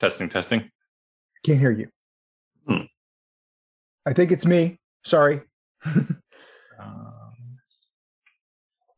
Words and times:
Testing, 0.00 0.28
testing. 0.28 0.70
Can't 1.44 1.58
hear 1.58 1.70
you. 1.72 1.88
Hmm. 2.68 2.82
I 4.04 4.12
think 4.12 4.30
it's 4.32 4.44
me. 4.46 4.78
Sorry. 5.04 5.40
Um, 5.84 7.58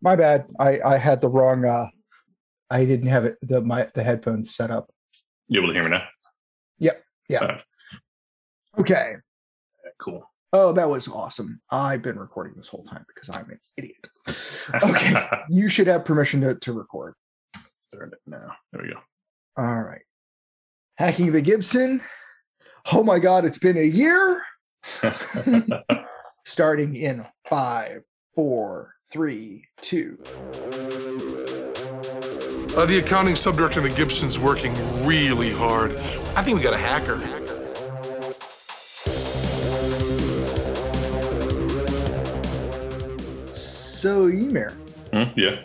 My 0.02 0.16
bad. 0.16 0.50
I 0.58 0.80
I 0.84 0.98
had 0.98 1.20
the 1.20 1.28
wrong 1.28 1.64
uh 1.64 1.86
I 2.70 2.84
didn't 2.84 3.08
have 3.08 3.24
it 3.24 3.36
the 3.42 3.60
my 3.60 3.88
the 3.94 4.02
headphones 4.02 4.54
set 4.54 4.70
up. 4.70 4.90
you 5.48 5.60
able 5.60 5.68
to 5.68 5.74
hear 5.74 5.84
me 5.84 5.90
now? 5.90 6.04
Yep. 6.78 7.02
Yeah, 7.28 7.60
Okay. 8.78 9.16
cool. 10.00 10.24
Oh, 10.54 10.72
that 10.72 10.88
was 10.88 11.08
awesome. 11.08 11.60
I've 11.70 12.00
been 12.00 12.18
recording 12.18 12.54
this 12.56 12.68
whole 12.68 12.84
time 12.84 13.04
because 13.06 13.28
I'm 13.36 13.50
an 13.50 13.58
idiot. 13.76 14.08
Okay. 14.82 15.28
You 15.50 15.68
should 15.68 15.86
have 15.88 16.04
permission 16.06 16.40
to, 16.42 16.54
to 16.54 16.72
record. 16.72 17.14
Start 17.78 18.12
it 18.12 18.18
now. 18.26 18.48
There 18.72 18.82
we 18.82 18.88
go. 18.92 19.00
All 19.56 19.82
right. 19.82 20.02
Hacking 20.96 21.32
the 21.32 21.40
Gibson. 21.40 22.02
Oh 22.92 23.02
my 23.04 23.18
god, 23.18 23.44
it's 23.44 23.58
been 23.58 23.76
a 23.76 23.82
year. 23.82 24.42
Starting 26.44 26.96
in 26.96 27.24
five, 27.48 28.02
four, 28.34 28.94
three, 29.12 29.64
two. 29.80 30.18
Uh, 32.76 32.86
the 32.86 32.98
accounting 33.04 33.34
subdirector 33.34 33.78
in 33.78 33.82
the 33.84 33.94
Gibson's 33.96 34.38
working 34.38 34.72
really 35.04 35.50
hard. 35.52 35.92
I 36.36 36.42
think 36.42 36.56
we 36.56 36.62
got 36.62 36.74
a 36.74 36.78
hacker. 36.78 37.16
So, 43.52 44.26
Emir, 44.28 44.70
Hmm, 45.12 45.24
yeah. 45.36 45.58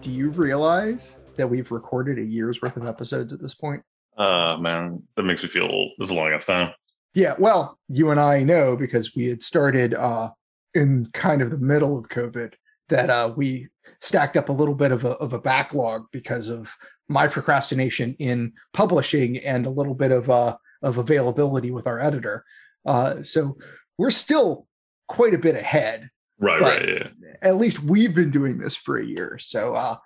do 0.00 0.10
you 0.10 0.30
realize 0.30 1.16
that 1.36 1.48
we've 1.48 1.70
recorded 1.70 2.18
a 2.18 2.22
year's 2.24 2.60
worth 2.62 2.76
of 2.76 2.86
episodes 2.86 3.32
at 3.32 3.40
this 3.40 3.54
point? 3.54 3.82
Uh 4.16 4.56
man, 4.60 5.02
that 5.16 5.24
makes 5.24 5.42
me 5.42 5.48
feel 5.48 5.64
old. 5.66 5.92
This 5.98 6.06
is 6.08 6.12
a 6.12 6.14
long 6.14 6.32
ass 6.32 6.46
time. 6.46 6.72
Yeah, 7.14 7.34
well, 7.38 7.78
you 7.88 8.10
and 8.10 8.18
I 8.20 8.42
know 8.42 8.76
because 8.76 9.14
we 9.14 9.26
had 9.26 9.42
started 9.42 9.94
uh, 9.94 10.30
in 10.74 11.08
kind 11.12 11.42
of 11.42 11.50
the 11.52 11.58
middle 11.58 11.96
of 11.96 12.08
COVID 12.08 12.54
that 12.88 13.08
uh, 13.08 13.32
we 13.36 13.68
stacked 14.00 14.36
up 14.36 14.48
a 14.48 14.52
little 14.52 14.74
bit 14.74 14.90
of 14.90 15.04
a, 15.04 15.10
of 15.18 15.32
a 15.32 15.38
backlog 15.38 16.06
because 16.10 16.48
of 16.48 16.72
my 17.08 17.28
procrastination 17.28 18.14
in 18.18 18.52
publishing 18.72 19.38
and 19.38 19.64
a 19.64 19.70
little 19.70 19.94
bit 19.94 20.10
of 20.10 20.28
uh, 20.28 20.56
of 20.82 20.98
availability 20.98 21.70
with 21.70 21.86
our 21.86 22.00
editor. 22.00 22.44
Uh, 22.84 23.22
so 23.22 23.56
we're 23.96 24.10
still 24.10 24.66
quite 25.06 25.34
a 25.34 25.38
bit 25.38 25.54
ahead. 25.54 26.10
Right, 26.40 26.60
Right. 26.60 26.88
yeah. 26.88 27.08
At 27.42 27.58
least 27.58 27.78
we've 27.80 28.14
been 28.14 28.30
doing 28.32 28.58
this 28.58 28.74
for 28.76 28.96
a 28.98 29.04
year. 29.06 29.38
So 29.38 29.74
uh, 29.76 29.96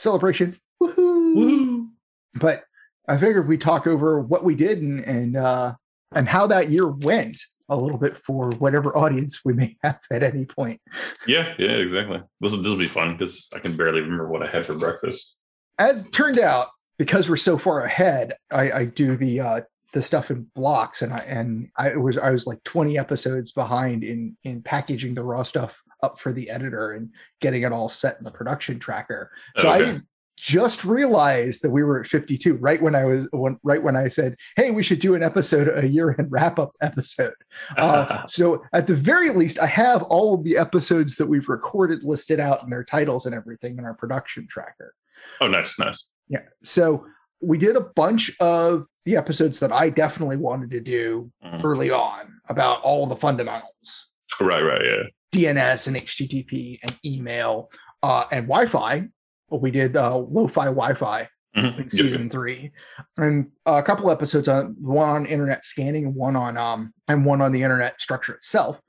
celebration, 0.00 0.58
woohoo! 0.82 1.34
Woohoo. 1.36 1.88
but 2.34 2.64
I 3.08 3.16
figured 3.16 3.48
we 3.48 3.58
talk 3.58 3.86
over 3.86 4.20
what 4.20 4.44
we 4.44 4.54
did 4.54 4.82
and 4.82 5.00
and 5.00 5.36
uh, 5.36 5.74
and 6.12 6.28
how 6.28 6.46
that 6.48 6.70
year 6.70 6.88
went 6.88 7.40
a 7.68 7.76
little 7.76 7.98
bit 7.98 8.16
for 8.18 8.50
whatever 8.58 8.96
audience 8.96 9.44
we 9.44 9.52
may 9.52 9.76
have 9.84 10.00
at 10.10 10.22
any 10.22 10.44
point. 10.44 10.80
Yeah, 11.26 11.54
yeah, 11.58 11.70
exactly. 11.70 12.22
This 12.40 12.52
will 12.52 12.62
this 12.62 12.70
will 12.70 12.78
be 12.78 12.88
fun 12.88 13.16
because 13.16 13.48
I 13.54 13.58
can 13.58 13.76
barely 13.76 14.00
remember 14.00 14.28
what 14.28 14.42
I 14.42 14.50
had 14.50 14.66
for 14.66 14.74
breakfast. 14.74 15.36
As 15.78 16.02
it 16.02 16.12
turned 16.12 16.38
out, 16.38 16.68
because 16.98 17.28
we're 17.28 17.36
so 17.36 17.56
far 17.56 17.84
ahead, 17.84 18.34
I, 18.50 18.72
I 18.72 18.84
do 18.84 19.16
the 19.16 19.40
uh, 19.40 19.60
the 19.92 20.02
stuff 20.02 20.30
in 20.30 20.46
blocks, 20.54 21.02
and 21.02 21.12
I 21.12 21.18
and 21.20 21.68
I 21.76 21.96
was 21.96 22.18
I 22.18 22.30
was 22.30 22.46
like 22.46 22.62
twenty 22.64 22.98
episodes 22.98 23.52
behind 23.52 24.04
in 24.04 24.36
in 24.44 24.62
packaging 24.62 25.14
the 25.14 25.22
raw 25.22 25.42
stuff 25.42 25.80
up 26.02 26.18
for 26.18 26.32
the 26.32 26.50
editor 26.50 26.92
and 26.92 27.10
getting 27.40 27.62
it 27.62 27.72
all 27.72 27.88
set 27.88 28.18
in 28.18 28.24
the 28.24 28.30
production 28.30 28.78
tracker. 28.78 29.30
So 29.56 29.70
Okay. 29.70 29.90
I 29.90 30.00
just 30.36 30.86
realized 30.86 31.60
that 31.62 31.70
we 31.70 31.82
were 31.82 32.00
at 32.00 32.06
52 32.06 32.54
right 32.54 32.80
when 32.80 32.94
I 32.94 33.04
was 33.04 33.28
when, 33.32 33.58
right 33.62 33.82
when 33.82 33.94
I 33.94 34.08
said, 34.08 34.36
"Hey, 34.56 34.70
we 34.70 34.82
should 34.82 34.98
do 34.98 35.14
an 35.14 35.22
episode 35.22 35.68
a 35.84 35.86
year 35.86 36.16
end 36.18 36.28
wrap 36.30 36.58
up 36.58 36.72
episode." 36.80 37.34
Uh, 37.76 38.22
so 38.26 38.62
at 38.72 38.86
the 38.86 38.94
very 38.94 39.30
least, 39.30 39.58
I 39.58 39.66
have 39.66 40.02
all 40.04 40.34
of 40.34 40.44
the 40.44 40.56
episodes 40.56 41.16
that 41.16 41.26
we've 41.26 41.48
recorded 41.50 42.04
listed 42.04 42.40
out 42.40 42.62
and 42.62 42.72
their 42.72 42.84
titles 42.84 43.26
and 43.26 43.34
everything 43.34 43.76
in 43.76 43.84
our 43.84 43.92
production 43.94 44.46
tracker. 44.48 44.94
oh, 45.42 45.46
nice, 45.48 45.78
nice. 45.78 46.10
Yeah. 46.28 46.42
So 46.62 47.04
we 47.42 47.58
did 47.58 47.76
a 47.76 47.80
bunch 47.82 48.34
of 48.40 48.86
the 49.04 49.16
episodes 49.16 49.60
that 49.60 49.72
I 49.72 49.90
definitely 49.90 50.36
wanted 50.38 50.70
to 50.70 50.80
do 50.80 51.30
Mhm. 51.44 51.62
early 51.64 51.90
on 51.90 52.40
about 52.48 52.80
all 52.82 53.06
the 53.06 53.16
fundamentals. 53.16 54.08
Right, 54.40 54.62
right, 54.62 54.82
yeah. 54.82 55.02
DNS 55.32 55.86
and 55.88 55.96
HTTP 55.96 56.78
and 56.82 56.96
email 57.04 57.70
uh, 58.02 58.24
and 58.32 58.46
Wi-Fi. 58.46 59.08
Well, 59.48 59.60
we 59.60 59.70
did 59.70 59.96
uh, 59.96 60.16
lo-fi 60.16 60.66
Wi-Fi 60.66 61.28
Mhm. 61.56 61.72
in 61.74 61.78
Yep, 61.78 61.90
season 61.90 62.30
three, 62.30 62.70
and 63.16 63.50
a 63.66 63.82
couple 63.82 64.08
episodes 64.08 64.46
on 64.46 64.76
one 64.80 65.08
on 65.08 65.26
internet 65.26 65.64
scanning, 65.64 66.14
one 66.14 66.36
on 66.36 66.56
um, 66.56 66.94
and 67.08 67.24
one 67.24 67.40
on 67.40 67.50
the 67.50 67.60
internet 67.64 68.00
structure 68.00 68.32
itself. 68.34 68.80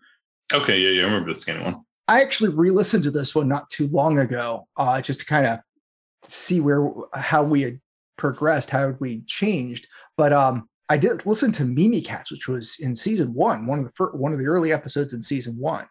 Okay, 0.53 0.77
yeah, 0.77 0.89
yeah. 0.89 1.01
I 1.01 1.05
remember 1.05 1.33
the 1.33 1.39
scanning 1.39 1.63
one. 1.63 1.81
I 2.07 2.21
actually 2.21 2.51
re-listened 2.53 3.03
to 3.05 3.09
this 3.11 3.33
one 3.33 3.47
not 3.47 3.67
too 3.71 3.87
long 3.87 4.19
ago, 4.19 4.67
uh, 4.77 5.01
just 5.01 5.21
to 5.21 5.25
kind 5.25 5.47
of 5.47 5.59
see 6.27 6.59
where 6.59 6.87
how 7.15 7.41
we 7.41 7.63
had 7.63 7.79
progressed, 8.17 8.69
how 8.69 8.89
we 8.99 9.21
changed. 9.25 9.87
But 10.15 10.31
um, 10.31 10.69
I 10.87 10.97
did 10.97 11.25
listen 11.25 11.51
to 11.53 11.63
Mimikatz, 11.63 12.29
which 12.29 12.47
was 12.47 12.77
in 12.79 12.95
season 12.95 13.33
one, 13.33 13.65
one 13.65 13.79
of 13.79 13.85
the 13.85 13.91
first, 13.95 14.13
one 14.15 14.33
of 14.33 14.37
the 14.37 14.45
early 14.45 14.71
episodes 14.71 15.15
in 15.15 15.23
season 15.23 15.57
one. 15.57 15.87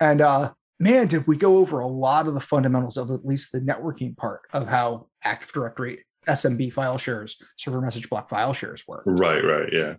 And 0.00 0.20
uh, 0.20 0.52
man, 0.78 1.08
did 1.08 1.26
we 1.26 1.36
go 1.36 1.58
over 1.58 1.80
a 1.80 1.86
lot 1.86 2.26
of 2.26 2.34
the 2.34 2.40
fundamentals 2.40 2.96
of 2.96 3.10
at 3.10 3.24
least 3.24 3.52
the 3.52 3.60
networking 3.60 4.16
part 4.16 4.42
of 4.52 4.66
how 4.68 5.06
Active 5.24 5.52
Directory 5.52 6.04
SMB 6.28 6.72
file 6.72 6.98
shares, 6.98 7.36
server 7.56 7.80
message 7.80 8.08
block 8.10 8.28
file 8.28 8.52
shares 8.52 8.84
work 8.86 9.02
Right, 9.06 9.42
right, 9.42 9.72
yeah. 9.72 9.94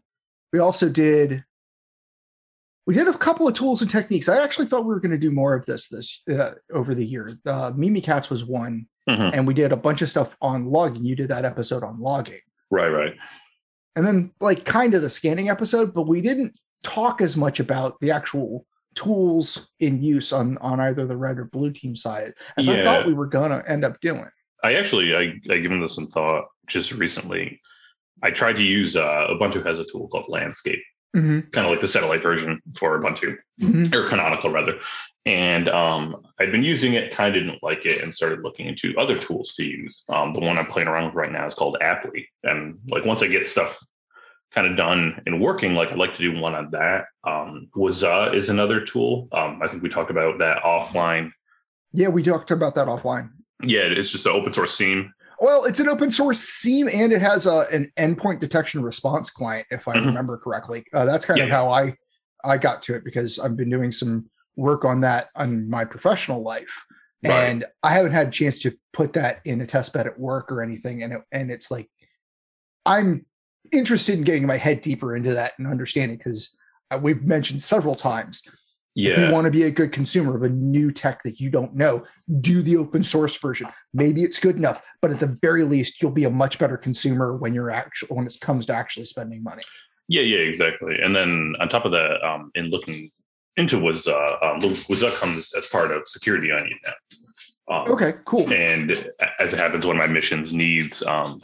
we 0.54 0.60
also 0.60 0.88
did 0.90 1.44
we 2.86 2.94
did 2.96 3.08
a 3.08 3.18
couple 3.18 3.48
of 3.48 3.54
tools 3.54 3.82
and 3.82 3.90
techniques 3.90 4.28
i 4.30 4.42
actually 4.44 4.66
thought 4.66 4.82
we 4.86 4.94
were 4.94 5.00
going 5.00 5.12
to 5.12 5.18
do 5.18 5.30
more 5.32 5.54
of 5.56 5.66
this 5.66 5.90
this 5.90 6.22
uh, 6.32 6.52
over 6.74 6.96
the 6.96 7.06
years 7.06 7.38
uh, 7.46 7.72
Mimikatz 7.72 8.30
was 8.30 8.44
one 8.46 8.88
Mhm. 9.08 9.32
and 9.34 9.48
we 9.48 9.54
did 9.56 9.72
a 9.72 9.78
bunch 9.78 10.04
of 10.04 10.10
stuff 10.10 10.36
on 10.40 10.70
logging 10.70 11.04
you 11.04 11.16
did 11.16 11.30
that 11.30 11.46
episode 11.46 11.84
on 11.84 12.00
logging 12.00 12.42
Right, 12.70 12.90
right. 12.90 13.16
and 13.96 14.06
then 14.06 14.32
like 14.40 14.66
kind 14.66 14.94
of 14.94 15.02
the 15.02 15.10
scanning 15.10 15.50
episode 15.50 15.94
but 15.94 16.04
we 16.08 16.22
didn't 16.22 16.58
talk 16.84 17.22
as 17.22 17.36
much 17.36 17.60
about 17.60 18.00
the 18.02 18.12
actual 18.12 18.66
tools 19.00 19.70
in 19.80 20.02
use 20.04 20.34
on 20.34 20.58
on 20.58 20.80
either 20.80 21.06
the 21.06 21.16
red 21.16 21.40
or 21.40 21.46
blue 21.46 21.72
team 21.72 21.96
side 21.96 22.34
as 22.58 22.68
i 22.68 22.84
thought 22.84 23.08
we 23.08 23.14
were 23.14 23.26
going 23.26 23.52
to 23.52 23.64
end 23.70 23.86
up 23.86 24.00
doing 24.02 24.30
I 24.64 24.76
actually 24.76 25.16
I 25.16 25.40
I 25.50 25.60
given 25.60 25.80
this 25.80 25.96
some 25.96 26.08
thought 26.08 26.46
just 26.68 26.92
recently. 26.94 27.62
I 28.22 28.32
tried 28.32 28.58
to 28.58 28.64
use 28.64 28.98
uh, 28.98 29.28
Ubuntu 29.30 29.66
has 29.66 29.80
a 29.80 29.86
tool 29.86 30.10
called 30.10 30.26
Landscape, 30.28 30.84
Mhm, 31.16 31.50
kind 31.52 31.66
of 31.66 31.72
like 31.72 31.80
the 31.80 31.88
satellite 31.88 32.22
version 32.22 32.60
for 32.78 33.00
Ubuntu, 33.00 33.38
mhm. 33.62 33.94
or 33.94 34.10
Canonical 34.10 34.52
rather. 34.52 34.78
And 35.26 35.70
um, 35.70 36.18
I'd 36.40 36.52
been 36.52 36.64
using 36.64 36.96
it, 36.96 37.12
kind 37.12 37.34
of 37.34 37.42
didn't 37.42 37.64
like 37.64 37.86
it, 37.86 38.02
and 38.02 38.14
started 38.14 38.42
looking 38.44 38.68
into 38.68 38.94
other 38.98 39.18
tools 39.18 39.54
to 39.56 39.64
use. 39.64 40.04
Um, 40.10 40.34
the 40.34 40.40
one 40.40 40.58
I'm 40.58 40.66
playing 40.66 40.88
around 40.88 41.06
with 41.06 41.16
right 41.16 41.32
now 41.32 41.46
is 41.46 41.56
called 41.56 41.78
Apply, 41.82 42.26
and 42.44 42.80
like 42.90 43.06
once 43.06 43.22
I 43.22 43.28
get 43.28 43.46
stuff 43.46 43.80
kind 44.52 44.68
of 44.68 44.76
done 44.76 45.22
and 45.26 45.40
working, 45.42 45.76
like 45.76 45.92
I'd 45.92 45.98
like 45.98 46.14
to 46.16 46.24
do 46.24 46.40
one 46.42 46.56
on 46.56 46.72
that. 46.72 47.06
Um, 47.24 47.70
Wazuh 47.76 48.34
is 48.34 48.50
another 48.50 48.82
tool. 48.84 49.28
Um, 49.32 49.60
I 49.62 49.68
think 49.68 49.84
we 49.84 49.90
talked 49.90 50.10
about 50.12 50.40
that 50.40 50.64
offline. 50.64 51.32
yeah 51.94 52.08
we 52.08 52.24
talked 52.24 52.52
about 52.52 52.76
that 52.76 52.88
offline 52.88 53.30
Yeah, 53.64 53.82
it's 53.82 54.12
just 54.12 54.26
an 54.26 54.32
open 54.34 54.54
source 54.54 54.74
SIEM. 54.76 55.14
Well, 55.42 55.66
it's 55.66 55.80
an 55.80 55.88
open 55.88 56.12
source 56.12 56.40
SIEM 56.42 56.90
and 56.92 57.12
it 57.14 57.22
has 57.22 57.46
a, 57.46 57.66
an 57.72 57.92
endpoint 57.98 58.40
detection 58.40 58.82
response 58.84 59.30
client, 59.30 59.68
if 59.72 59.88
I 59.88 59.96
Mhm. 59.96 60.08
remember 60.08 60.38
correctly. 60.38 60.84
Uh, 60.94 61.06
that's 61.06 61.26
kind 61.26 61.42
of 61.42 61.50
how 61.50 61.70
I 61.72 61.96
I 62.44 62.58
got 62.58 62.82
to 62.84 62.96
it 62.96 63.04
because 63.04 63.38
I've 63.38 63.58
been 63.58 63.70
doing 63.70 63.92
some 63.92 64.30
work 64.56 64.86
on 64.86 65.02
that 65.02 65.28
on 65.36 65.70
my 65.70 65.84
professional 65.86 66.42
life, 66.42 66.86
Right. 67.24 67.44
and 67.50 67.66
I 67.84 67.90
haven't 67.94 68.14
had 68.14 68.28
a 68.28 68.32
chance 68.32 68.60
to 68.60 68.78
put 68.94 69.14
that 69.14 69.42
in 69.46 69.60
a 69.62 69.68
test 69.68 69.92
bed 69.94 70.08
at 70.08 70.18
work 70.20 70.52
or 70.52 70.62
anything. 70.62 71.04
And 71.04 71.14
it, 71.14 71.22
and 71.34 71.52
it's 71.52 71.70
like 71.70 71.90
I'm 72.86 73.26
interested 73.72 74.18
in 74.18 74.24
getting 74.24 74.46
my 74.46 74.58
head 74.58 74.82
deeper 74.82 75.16
into 75.16 75.34
that 75.34 75.54
and 75.58 75.68
understanding 75.68 76.18
because 76.18 76.58
we've 77.02 77.24
mentioned 77.24 77.62
several 77.62 77.96
times 77.96 78.42
Yeah. 78.96 79.12
if 79.12 79.18
you 79.20 79.34
want 79.34 79.46
to 79.46 79.52
be 79.52 79.64
a 79.64 79.72
good 79.72 79.92
consumer 79.92 80.36
of 80.36 80.44
a 80.44 80.50
new 80.50 80.92
tech 80.92 81.22
that 81.24 81.40
you 81.40 81.50
don't 81.50 81.76
know, 81.76 82.04
do 82.42 82.62
the 82.62 82.78
open 82.78 83.04
source 83.04 83.38
version. 83.38 83.68
Maybe 83.94 84.24
it's 84.24 84.40
good 84.40 84.56
enough, 84.56 84.82
but 85.02 85.12
at 85.12 85.20
the 85.20 85.38
very 85.42 85.64
least, 85.64 86.02
you'll 86.02 86.12
be 86.12 86.26
a 86.26 86.30
much 86.30 86.58
better 86.60 86.78
consumer 86.78 87.38
when 87.38 87.54
you're 87.54 87.72
actually 87.72 88.16
when 88.16 88.26
it 88.28 88.36
comes 88.42 88.66
to 88.68 88.74
actually 88.74 89.06
spending 89.06 89.44
money. 89.44 89.64
Yeah, 90.08 90.24
yeah, 90.24 90.40
exactly. 90.40 91.00
And 91.00 91.16
then 91.16 91.56
on 91.60 91.70
top 91.70 91.86
of 91.86 91.92
that, 91.92 92.24
um, 92.24 92.52
in 92.56 92.72
looking 92.72 93.12
into 93.58 93.78
Wazuh 93.78 94.14
uh, 94.42 94.54
um, 94.54 94.60
Wazuh 94.60 95.02
that 95.02 95.14
comes 95.20 95.54
as 95.54 95.68
part 95.68 95.92
of 95.92 96.08
Security 96.08 96.52
Onion 96.52 96.80
now. 96.86 97.76
Um, 97.76 97.92
Okay, 97.92 98.14
cool. 98.26 98.52
And 98.52 99.12
as 99.40 99.54
it 99.54 99.60
happens, 99.60 99.86
one 99.86 99.96
of 99.96 100.00
my 100.00 100.12
missions 100.12 100.54
needs 100.54 101.04
um, 101.04 101.40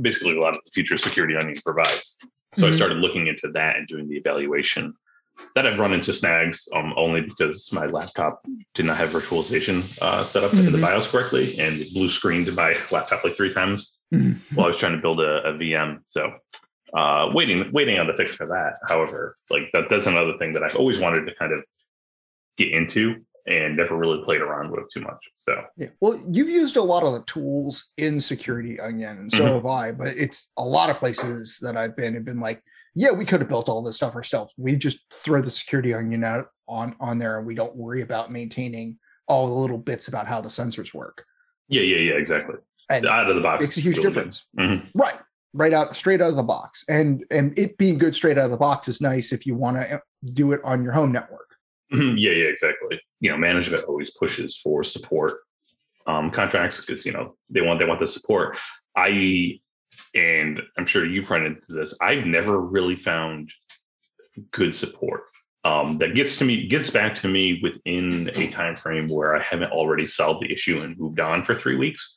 basically 0.00 0.36
a 0.36 0.40
lot 0.40 0.54
of 0.54 0.60
the 0.64 0.70
future 0.70 0.96
Security 0.96 1.36
Onion 1.36 1.56
provides. 1.64 2.18
So 2.56 2.66
I 2.66 2.70
Mhm. 2.70 2.74
started 2.74 2.98
looking 2.98 3.26
into 3.26 3.48
that 3.52 3.76
and 3.76 3.86
doing 3.86 4.08
the 4.08 4.16
evaluation 4.16 4.94
that 5.56 5.66
I've 5.66 5.78
run 5.78 5.92
into 5.92 6.12
snags 6.12 6.68
um, 6.74 6.94
only 6.96 7.20
because 7.20 7.72
my 7.72 7.86
laptop 7.86 8.40
did 8.74 8.86
not 8.86 8.96
have 8.96 9.10
virtualization 9.10 9.82
uh, 10.00 10.22
set 10.22 10.44
up 10.44 10.52
in 10.54 10.64
the 10.70 10.78
Mhm. 10.78 10.80
BIOS 10.82 11.08
correctly, 11.08 11.58
and 11.58 11.80
it 11.80 11.92
blue 11.92 12.08
screened 12.08 12.54
my 12.54 12.76
laptop 12.92 13.24
like 13.24 13.36
three 13.36 13.52
times 13.52 13.96
Mhm. 14.12 14.40
while 14.54 14.66
I 14.66 14.68
was 14.68 14.78
trying 14.78 14.92
to 14.96 15.02
build 15.02 15.20
a, 15.20 15.42
a 15.48 15.52
VM. 15.58 16.00
So 16.06 16.32
uh, 16.92 17.30
waiting 17.34 17.72
waiting 17.72 17.98
on 17.98 18.06
the 18.06 18.14
fix 18.14 18.36
for 18.36 18.46
that. 18.46 18.78
However, 18.88 19.34
like 19.50 19.70
that 19.72 19.88
that's 19.88 20.06
another 20.06 20.38
thing 20.38 20.52
that 20.52 20.62
I've 20.62 20.76
always 20.76 21.00
wanted 21.00 21.26
to 21.26 21.34
kind 21.34 21.52
of 21.52 21.64
get 22.56 22.70
into 22.70 23.24
and 23.46 23.76
never 23.76 23.96
really 23.96 24.22
played 24.24 24.40
around 24.40 24.70
with 24.70 24.84
too 24.92 25.00
much. 25.00 25.22
So 25.36 25.62
Yeah. 25.76 25.88
Well, 26.00 26.22
you've 26.30 26.48
used 26.48 26.76
a 26.76 26.82
lot 26.82 27.02
of 27.02 27.12
the 27.12 27.22
tools 27.24 27.90
in 27.98 28.20
Security 28.20 28.80
Onion, 28.80 29.18
and 29.18 29.32
so 29.32 29.38
Mhm. 29.44 29.54
have 29.54 29.66
I. 29.66 29.92
But 29.92 30.16
it's 30.16 30.50
a 30.56 30.64
lot 30.64 30.90
of 30.90 30.96
places 30.96 31.58
that 31.62 31.76
I've 31.76 31.96
been 31.96 32.14
have 32.14 32.24
been 32.24 32.40
like, 32.40 32.62
yeah, 32.94 33.10
we 33.10 33.26
could 33.26 33.40
have 33.40 33.48
built 33.48 33.68
all 33.68 33.82
this 33.82 33.96
stuff 33.96 34.14
ourselves. 34.14 34.54
We 34.56 34.76
just 34.76 34.98
throw 35.12 35.42
the 35.42 35.50
Security 35.50 35.92
Onion 35.92 36.24
out 36.24 36.48
on 36.68 36.96
on 37.00 37.18
there, 37.18 37.36
and 37.38 37.46
we 37.46 37.54
don't 37.54 37.76
worry 37.76 38.00
about 38.02 38.32
maintaining 38.32 38.98
all 39.28 39.46
the 39.46 39.52
little 39.54 39.78
bits 39.78 40.08
about 40.08 40.26
how 40.26 40.40
the 40.40 40.48
sensors 40.48 40.94
work. 40.94 41.24
yeah, 41.68 41.80
yeah, 41.80 41.96
yeah, 41.96 42.12
exactly. 42.18 42.56
And 42.90 43.06
Out 43.06 43.30
of 43.30 43.36
the 43.36 43.40
box, 43.42 43.64
it's 43.64 43.78
a 43.78 43.80
huge 43.80 43.96
difference. 44.00 44.44
Mhm. 44.58 44.86
Right. 44.94 45.18
Right 45.54 45.72
out 45.72 45.96
straight 45.96 46.20
out 46.20 46.28
of 46.28 46.36
the 46.36 46.42
box. 46.42 46.84
And 46.90 47.24
and 47.30 47.58
it 47.58 47.78
being 47.78 47.96
good 47.96 48.14
straight 48.14 48.36
out 48.36 48.44
of 48.46 48.50
the 48.50 48.58
box 48.58 48.86
is 48.88 49.00
nice 49.00 49.32
if 49.32 49.46
you 49.46 49.54
want 49.54 49.78
to 49.78 50.02
do 50.34 50.52
it 50.52 50.60
on 50.62 50.82
your 50.84 50.92
home 50.92 51.10
network. 51.10 51.54
Mhm. 51.92 52.16
Yeah, 52.18 52.32
yeah, 52.32 52.44
exactly. 52.48 53.00
You 53.24 53.30
know, 53.30 53.38
management 53.38 53.84
always 53.84 54.10
pushes 54.10 54.58
for 54.58 54.84
support 54.84 55.38
um, 56.06 56.30
contracts 56.30 56.84
because 56.84 57.06
you 57.06 57.12
know 57.12 57.36
they 57.48 57.62
want 57.62 57.78
they 57.78 57.86
want 57.86 58.00
the 58.00 58.06
support. 58.06 58.58
I 58.96 59.60
and 60.14 60.60
I'm 60.76 60.86
sure 60.86 61.06
you've 61.06 61.30
run 61.30 61.46
into 61.46 61.72
this. 61.72 61.96
I've 62.00 62.26
never 62.26 62.60
really 62.60 62.96
found 62.96 63.50
good 64.50 64.74
support 64.74 65.22
um, 65.64 65.98
that 65.98 66.14
gets 66.14 66.36
to 66.38 66.44
me 66.44 66.66
gets 66.66 66.90
back 66.90 67.14
to 67.16 67.28
me 67.28 67.60
within 67.62 68.30
a 68.34 68.48
time 68.50 68.76
frame 68.76 69.08
where 69.08 69.34
I 69.34 69.42
haven't 69.42 69.72
already 69.72 70.06
solved 70.06 70.42
the 70.42 70.52
issue 70.52 70.82
and 70.82 70.98
moved 70.98 71.20
on 71.20 71.44
for 71.44 71.54
three 71.54 71.76
weeks. 71.76 72.16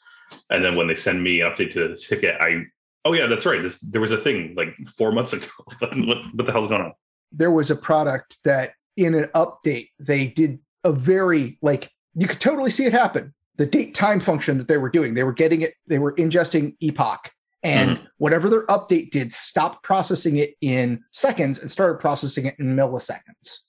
And 0.49 0.65
then 0.65 0.75
when 0.75 0.87
they 0.87 0.95
send 0.95 1.23
me 1.23 1.39
an 1.41 1.51
update 1.51 1.71
to 1.71 1.87
the 1.87 1.95
ticket, 1.95 2.35
I 2.41 2.63
oh 3.05 3.13
yeah, 3.13 3.27
that's 3.27 3.45
right. 3.45 3.61
This 3.61 3.79
there 3.79 4.01
was 4.01 4.11
a 4.11 4.17
thing 4.17 4.55
like 4.57 4.75
four 4.97 5.13
months 5.13 5.31
ago. 5.31 5.47
what, 5.79 6.19
what 6.33 6.45
the 6.45 6.51
hell's 6.51 6.67
going 6.67 6.81
on? 6.81 6.93
there 7.31 7.51
was 7.51 7.71
a 7.71 7.75
product 7.75 8.37
that 8.43 8.71
in 8.95 9.13
an 9.13 9.29
update 9.35 9.89
they 9.99 10.27
did 10.27 10.59
a 10.87 10.91
very 10.93 11.57
like 11.61 11.91
you 12.15 12.27
could 12.27 12.39
totally 12.39 12.71
see 12.71 12.85
it 12.85 12.93
happen 12.93 13.33
the 13.57 13.65
date 13.65 13.93
time 13.93 14.19
function 14.19 14.57
that 14.57 14.67
they 14.67 14.77
were 14.77 14.89
doing 14.89 15.13
they 15.13 15.23
were 15.23 15.33
getting 15.33 15.61
it 15.61 15.73
they 15.87 15.99
were 15.99 16.13
ingesting 16.13 16.75
epoch 16.81 17.31
and 17.63 17.97
mm-hmm. 17.97 18.05
whatever 18.17 18.49
their 18.49 18.65
update 18.67 19.11
did 19.11 19.33
stopped 19.33 19.83
processing 19.83 20.37
it 20.37 20.51
in 20.61 21.03
seconds 21.11 21.59
and 21.59 21.69
started 21.69 21.99
processing 21.99 22.45
it 22.45 22.55
in 22.59 22.75
milliseconds 22.75 23.59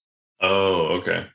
Oh, 0.41 0.87
okay. 0.99 1.27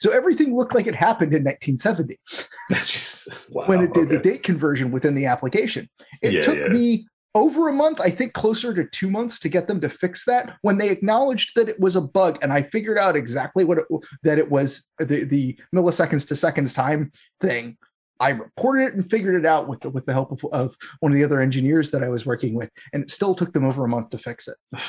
so 0.00 0.10
everything 0.10 0.56
looked 0.56 0.74
like 0.74 0.88
it 0.88 0.94
happened 0.96 1.32
in 1.32 1.44
1970 1.44 2.18
Jeez. 2.72 3.46
Wow, 3.52 3.66
when 3.66 3.82
it 3.82 3.94
did 3.94 4.08
the 4.08 4.18
date 4.18 4.42
conversion 4.42 4.90
within 4.90 5.14
the 5.14 5.26
application. 5.26 5.88
It 6.22 6.32
Yeah, 6.32 6.40
took 6.40 6.58
yeah. 6.58 6.68
me 6.68 7.06
over 7.34 7.68
a 7.68 7.72
month, 7.72 8.00
I 8.00 8.10
think 8.10 8.32
closer 8.32 8.74
to 8.74 8.84
two 8.84 9.10
months 9.10 9.38
to 9.40 9.48
get 9.48 9.68
them 9.68 9.80
to 9.82 9.88
fix 9.88 10.24
that 10.24 10.56
when 10.62 10.78
they 10.78 10.90
acknowledged 10.90 11.54
that 11.54 11.68
it 11.68 11.78
was 11.78 11.94
a 11.96 12.00
bug 12.00 12.38
and 12.42 12.52
I 12.52 12.62
figured 12.62 12.98
out 12.98 13.14
exactly 13.14 13.64
what 13.64 13.78
it, 13.78 13.84
that 14.22 14.38
it 14.38 14.50
was 14.50 14.90
the, 14.98 15.24
the 15.24 15.58
milliseconds 15.74 16.26
to 16.28 16.36
seconds 16.36 16.74
time 16.74 17.12
thing. 17.40 17.76
I 18.18 18.30
reported 18.30 18.88
it 18.88 18.94
and 18.94 19.08
figured 19.08 19.34
it 19.34 19.46
out 19.46 19.68
with 19.68 19.80
the, 19.80 19.90
with 19.90 20.06
the 20.06 20.12
help 20.12 20.32
of, 20.32 20.44
of 20.52 20.76
one 20.98 21.12
of 21.12 21.16
the 21.16 21.24
other 21.24 21.40
engineers 21.40 21.90
that 21.92 22.02
I 22.02 22.08
was 22.08 22.26
working 22.26 22.52
with, 22.52 22.68
and 22.92 23.02
it 23.02 23.10
still 23.10 23.34
took 23.34 23.52
them 23.54 23.64
over 23.64 23.84
a 23.84 23.88
month 23.88 24.10
to 24.10 24.18
fix 24.18 24.48
it. 24.48 24.56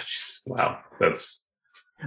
Wow, 0.47 0.79
that's 0.99 1.47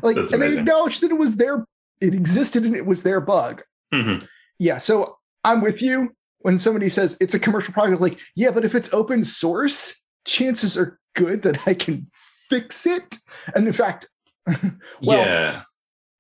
Like, 0.02 0.16
That's 0.16 0.32
and 0.32 0.42
they 0.42 0.58
acknowledged 0.58 1.00
that 1.02 1.12
it 1.12 1.19
was 1.19 1.37
their, 1.37 1.64
it 2.00 2.12
existed 2.12 2.64
and 2.64 2.75
it 2.75 2.84
was 2.84 3.04
their 3.04 3.20
bug. 3.20 3.62
mhm. 3.92 4.26
Yeah, 4.58 4.78
so 4.78 5.19
I'm 5.44 5.60
with 5.60 5.80
you 5.80 6.14
when 6.40 6.58
somebody 6.58 6.90
says 6.90 7.16
it's 7.20 7.34
a 7.34 7.38
commercial 7.38 7.72
product. 7.72 8.00
Like, 8.00 8.19
yeah, 8.34 8.50
but 8.50 8.64
if 8.64 8.75
it's 8.75 8.92
open 8.92 9.22
source, 9.25 10.03
chances 10.25 10.76
are 10.76 10.99
good 11.15 11.43
that 11.43 11.67
I 11.67 11.75
can 11.75 12.11
fix 12.49 12.87
it. 12.87 13.19
And 13.55 13.67
in 13.67 13.73
fact, 13.73 14.09
well, 14.47 14.71
yeah. 15.03 15.62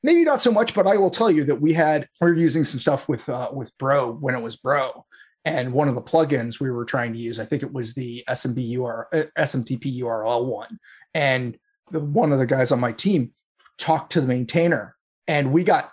maybe 0.02 0.24
not 0.24 0.40
so 0.40 0.52
much, 0.52 0.74
but 0.74 0.86
I 0.86 0.96
will 0.96 1.10
tell 1.10 1.30
you 1.30 1.44
that 1.44 1.60
we 1.60 1.72
had 1.72 2.08
we 2.20 2.30
were 2.30 2.36
using 2.36 2.64
some 2.64 2.80
stuff 2.80 3.08
with 3.08 3.28
uh, 3.28 3.50
with 3.52 3.76
Bro 3.78 4.14
when 4.14 4.34
it 4.34 4.42
was 4.42 4.56
Bro, 4.56 5.04
and 5.44 5.72
one 5.72 5.88
of 5.88 5.94
the 5.94 6.02
plugins 6.02 6.60
we 6.60 6.70
were 6.70 6.84
trying 6.84 7.12
to 7.12 7.18
use, 7.18 7.38
I 7.38 7.44
think 7.44 7.62
it 7.62 7.72
was 7.72 7.94
the 7.94 8.24
SMB 8.28 8.76
URL, 8.76 9.04
uh, 9.12 9.24
SMTP 9.38 10.00
URL 10.00 10.46
one, 10.46 10.78
and 11.12 11.58
the, 11.90 12.00
one 12.00 12.32
of 12.32 12.38
the 12.38 12.46
guys 12.46 12.72
on 12.72 12.80
my 12.80 12.92
team 12.92 13.32
talked 13.78 14.12
to 14.12 14.20
the 14.20 14.26
maintainer, 14.26 14.96
and 15.26 15.52
we 15.52 15.64
got 15.64 15.90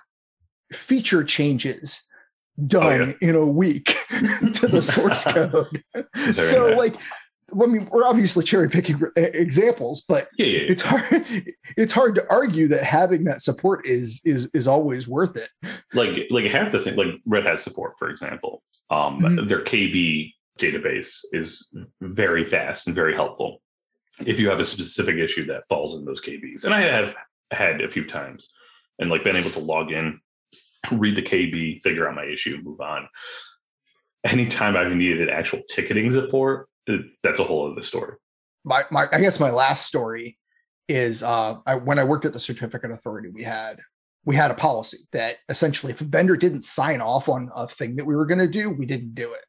feature 0.71 1.23
changes 1.23 2.01
done 2.65 3.01
Oh, 3.01 3.05
yeah. 3.07 3.29
in 3.29 3.35
a 3.35 3.45
week 3.45 3.97
to 4.09 4.67
the 4.67 4.81
source 4.81 5.25
code. 5.31 5.83
So 6.35 6.75
like. 6.77 6.95
I 7.61 7.65
mean, 7.65 7.87
we're 7.91 8.05
obviously 8.05 8.43
cherry 8.45 8.69
picking 8.69 9.01
examples, 9.15 10.01
but 10.07 10.29
Yeah, 10.37 10.45
yeah, 10.45 10.59
yeah. 10.59 10.71
it's 10.71 10.81
hard 10.81 11.27
it's 11.77 11.93
hard 11.93 12.15
to 12.15 12.25
argue 12.31 12.67
that 12.69 12.83
having 12.83 13.23
that 13.25 13.41
support 13.41 13.85
is 13.87 14.21
is 14.25 14.49
is 14.53 14.67
always 14.67 15.07
worth 15.07 15.35
it 15.35 15.49
like 15.93 16.27
like 16.29 16.45
half 16.45 16.71
the 16.71 16.79
thing, 16.79 16.95
like 16.95 17.07
Red 17.25 17.45
Hat 17.45 17.59
support, 17.59 17.93
for 17.99 18.09
example, 18.09 18.63
um, 18.89 19.19
Mhm. 19.21 19.47
their 19.47 19.61
KB 19.61 20.33
database 20.59 21.19
is 21.33 21.73
very 22.01 22.45
fast 22.45 22.85
and 22.87 22.95
very 22.95 23.13
helpful. 23.15 23.61
If 24.25 24.39
you 24.39 24.49
have 24.49 24.59
a 24.59 24.65
specific 24.65 25.15
issue 25.15 25.45
that 25.47 25.65
falls 25.67 25.95
in 25.95 26.05
those 26.05 26.21
KBs, 26.21 26.65
and 26.65 26.73
I 26.73 26.81
have 26.81 27.15
had 27.51 27.81
a 27.81 27.89
few 27.89 28.05
times, 28.05 28.49
and 28.99 29.09
like 29.09 29.23
been 29.23 29.35
able 29.35 29.51
to 29.51 29.59
log 29.59 29.91
in, 29.91 30.19
read 30.91 31.15
the 31.15 31.21
KB, 31.21 31.81
figure 31.81 32.07
out 32.07 32.15
my 32.15 32.25
issue, 32.25 32.59
move 32.63 32.81
on. 32.81 33.07
Anytime 34.23 34.75
I've 34.77 34.91
needed 34.95 35.29
actual 35.29 35.61
ticketing 35.69 36.11
support, 36.11 36.67
it, 36.87 37.11
that's 37.23 37.39
a 37.39 37.43
whole 37.43 37.71
other 37.71 37.83
story. 37.83 38.15
my, 38.63 38.83
my 38.91 39.07
i 39.11 39.19
guess 39.19 39.39
my 39.39 39.49
last 39.51 39.85
story 39.85 40.37
is 40.87 41.23
uh 41.23 41.55
I, 41.65 41.75
when 41.75 41.99
i 41.99 42.03
worked 42.03 42.25
at 42.25 42.33
the 42.33 42.39
certificate 42.39 42.91
authority 42.91 43.29
we 43.29 43.43
had 43.43 43.79
we 44.25 44.35
had 44.35 44.51
a 44.51 44.55
policy 44.55 44.99
that 45.13 45.37
essentially 45.49 45.91
if 45.91 46.01
a 46.01 46.03
vendor 46.03 46.35
didn't 46.37 46.63
sign 46.63 47.01
off 47.01 47.27
on 47.29 47.49
a 47.55 47.67
thing 47.67 47.95
that 47.95 48.05
we 48.05 48.15
were 48.15 48.25
going 48.25 48.39
to 48.39 48.47
do 48.47 48.69
we 48.69 48.85
didn't 48.85 49.15
do 49.15 49.33
it. 49.33 49.41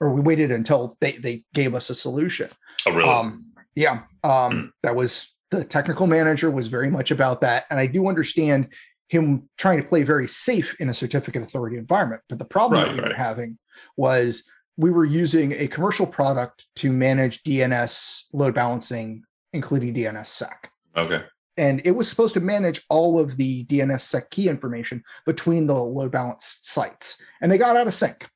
Or 0.00 0.10
we 0.12 0.20
waited 0.20 0.50
until 0.50 0.96
they 1.00 1.12
they 1.12 1.44
gave 1.54 1.74
us 1.76 1.88
a 1.90 1.94
solution. 1.94 2.48
Oh, 2.86 2.90
really? 2.92 3.08
um 3.08 3.36
yeah 3.76 4.02
um 4.24 4.72
that 4.82 4.96
was 4.96 5.32
the 5.52 5.64
technical 5.64 6.06
manager 6.08 6.50
was 6.50 6.66
very 6.68 6.90
much 6.90 7.10
about 7.12 7.42
that. 7.42 7.66
And 7.70 7.78
i 7.78 7.86
do 7.86 8.08
understand 8.08 8.72
him 9.08 9.48
trying 9.58 9.80
to 9.80 9.86
play 9.86 10.02
very 10.02 10.26
safe 10.26 10.74
in 10.80 10.88
a 10.88 10.94
certificate 10.94 11.42
authority 11.42 11.76
environment. 11.76 12.22
But 12.28 12.38
the 12.40 12.44
problem 12.46 12.80
Right, 12.80 12.96
that 12.96 13.02
we 13.02 13.08
were 13.10 13.14
having 13.14 13.58
was 13.96 14.50
we 14.76 14.90
were 14.90 15.04
using 15.04 15.52
a 15.52 15.66
commercial 15.66 16.06
product 16.06 16.66
to 16.76 16.92
manage 16.92 17.42
dns 17.42 18.24
load 18.32 18.54
balancing 18.54 19.22
including 19.52 19.94
dnssec 19.94 20.54
okay. 20.96 21.22
and 21.56 21.80
it 21.84 21.92
was 21.92 22.08
supposed 22.08 22.34
to 22.34 22.40
manage 22.40 22.82
all 22.88 23.18
of 23.18 23.36
the 23.36 23.64
DNSSEC 23.66 24.30
key 24.30 24.48
information 24.48 25.02
between 25.26 25.66
the 25.66 25.74
load 25.74 26.12
balanced 26.12 26.66
sites. 26.66 27.22
And 27.40 27.52
they 27.52 27.58
got 27.58 27.76
out 27.76 27.86
of 27.86 27.94
sync. 27.94 28.28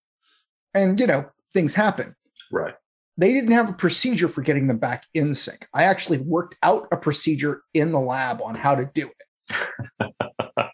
And, 0.74 1.00
you 1.00 1.06
know, 1.06 1.24
things 1.54 1.74
happen. 1.74 2.14
Right. 2.52 2.74
They 3.16 3.32
didn't 3.32 3.52
have 3.52 3.70
a 3.70 3.72
procedure 3.72 4.28
for 4.28 4.42
getting 4.42 4.66
them 4.66 4.76
back 4.76 5.04
in 5.14 5.34
sync. 5.34 5.66
I 5.72 5.84
actually 5.84 6.18
worked 6.18 6.56
out 6.62 6.86
a 6.92 6.98
procedure 6.98 7.62
in 7.72 7.90
the 7.92 8.00
lab 8.00 8.42
on 8.42 8.54
how 8.54 8.74
to 8.74 8.90
do 8.92 9.08
it. 9.08 10.12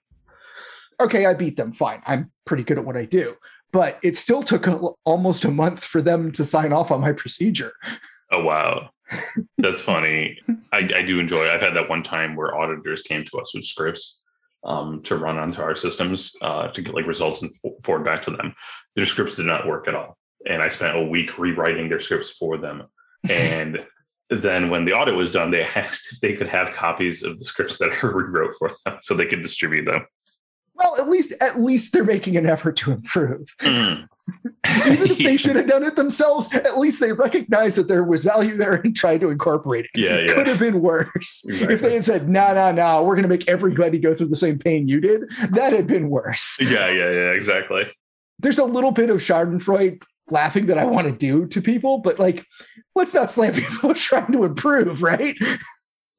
okay, 1.01 1.25
I 1.25 1.35
beat 1.35 1.57
them. 1.57 1.73
Fine. 1.73 2.03
I'm 2.05 2.33
pretty 2.45 2.65
good 2.65 2.79
at 2.79 2.85
what 2.85 2.97
I 2.97 3.05
do. 3.05 3.37
But 3.73 3.99
it 4.03 4.17
still 4.17 4.43
took 4.43 4.67
a, 4.67 4.79
almost 5.05 5.45
a 5.45 5.51
month 5.51 5.83
for 5.83 6.03
them 6.03 6.31
to 6.33 6.45
sign 6.45 6.73
off 6.73 6.91
on 6.91 7.01
my 7.01 7.13
procedure. 7.13 7.73
Oh 8.31 8.43
wow, 8.43 8.91
that's 9.59 9.81
funny. 9.81 10.39
I, 10.73 10.89
I 10.95 11.03
do 11.03 11.19
enjoy. 11.19 11.49
I've 11.49 11.61
had 11.61 11.75
that 11.77 11.89
one 11.89 12.03
time 12.03 12.37
where 12.37 12.57
auditors 12.57 13.03
came 13.03 13.25
to 13.25 13.39
us 13.39 13.55
with 13.55 13.65
scripts 13.65 14.21
um, 14.65 15.03
to 15.03 15.17
run 15.17 15.39
onto 15.39 15.63
our 15.63 15.77
systems 15.77 16.33
uh, 16.43 16.69
to 16.69 16.83
get 16.83 16.95
like 16.95 17.07
results 17.07 17.43
and 17.43 17.55
for- 17.57 17.77
forward 17.83 18.05
back 18.05 18.23
to 18.23 18.31
them. 18.31 18.55
Their 18.97 19.07
scripts 19.07 19.37
did 19.37 19.47
not 19.47 19.67
work 19.67 19.89
at 19.89 19.95
all, 19.95 20.17
and 20.47 20.63
I 20.63 20.69
spent 20.69 20.97
a 20.97 21.03
week 21.03 21.39
rewriting 21.39 21.89
their 21.89 22.01
scripts 22.01 22.31
for 22.31 22.59
them. 22.59 22.85
And 23.31 23.85
then 24.31 24.71
when 24.71 24.85
the 24.85 24.93
audit 24.93 25.15
was 25.15 25.33
done, 25.33 25.51
they 25.51 25.63
asked 25.77 26.13
if 26.13 26.21
they 26.21 26.35
could 26.35 26.49
have 26.49 26.73
copies 26.73 27.23
of 27.23 27.39
the 27.39 27.45
scripts 27.45 27.79
that 27.79 27.91
I 27.91 28.07
rewrote 28.07 28.55
for 28.59 28.73
them, 28.85 28.99
so 29.01 29.15
they 29.15 29.27
could 29.27 29.43
distribute 29.43 29.87
them. 29.87 30.07
Well, 30.75 30.97
at 30.99 31.09
least 31.09 31.33
at 31.41 31.61
least 31.61 31.93
they're 31.93 32.05
making 32.05 32.37
an 32.37 32.47
effort 32.47 32.77
to 32.79 32.93
improve. 32.93 33.55
Mm. 34.65 34.93
even 34.93 35.11
if 35.11 35.19
they 35.19 35.37
should 35.43 35.57
have 35.57 35.67
done 35.67 35.83
it 35.83 35.97
themselves, 35.97 36.53
at 36.55 36.79
least 36.79 37.01
they 37.01 37.13
recognized 37.13 37.77
that 37.77 37.89
there 37.89 38.05
was 38.05 38.23
value 38.23 38.57
there 38.57 38.75
and 38.75 38.95
tried 38.95 39.21
to 39.21 39.31
incorporate 39.31 39.87
it. 39.87 39.91
Yeah, 40.01 40.15
It 40.15 40.29
yeah. 40.29 40.35
Could 40.35 40.47
have 40.47 40.61
been 40.61 40.81
worse. 40.81 41.45
Exactly. 41.45 41.75
If 41.75 41.81
they 41.81 41.95
had 41.95 42.05
said, 42.05 42.29
no, 42.29 42.55
no, 42.55 42.71
no, 42.71 43.03
we're 43.03 43.17
going 43.17 43.25
to 43.25 43.29
make 43.29 43.49
everybody 43.49 43.99
go 43.99 44.15
through 44.15 44.29
the 44.29 44.37
same 44.37 44.61
pain 44.61 44.87
you 44.87 45.01
did, 45.01 45.29
that 45.51 45.73
had 45.73 45.89
been 45.89 46.09
worse. 46.09 46.57
Yeah, 46.61 46.89
yeah, 46.89 47.11
yeah, 47.11 47.31
exactly. 47.33 47.87
There's 48.39 48.59
a 48.59 48.65
little 48.65 48.93
bit 48.93 49.11
of 49.11 49.19
Schadenfreude 49.19 50.03
laughing 50.31 50.67
that 50.67 50.79
I 50.79 50.85
want 50.85 51.09
to 51.09 51.13
do 51.13 51.47
to 51.49 51.61
people, 51.61 51.99
but 51.99 52.21
like, 52.21 52.45
let's 52.95 53.15
not 53.15 53.31
slam 53.31 53.55
people 53.55 53.93
trying 53.97 54.31
to 54.33 54.45
improve, 54.45 55.03
right? 55.03 55.37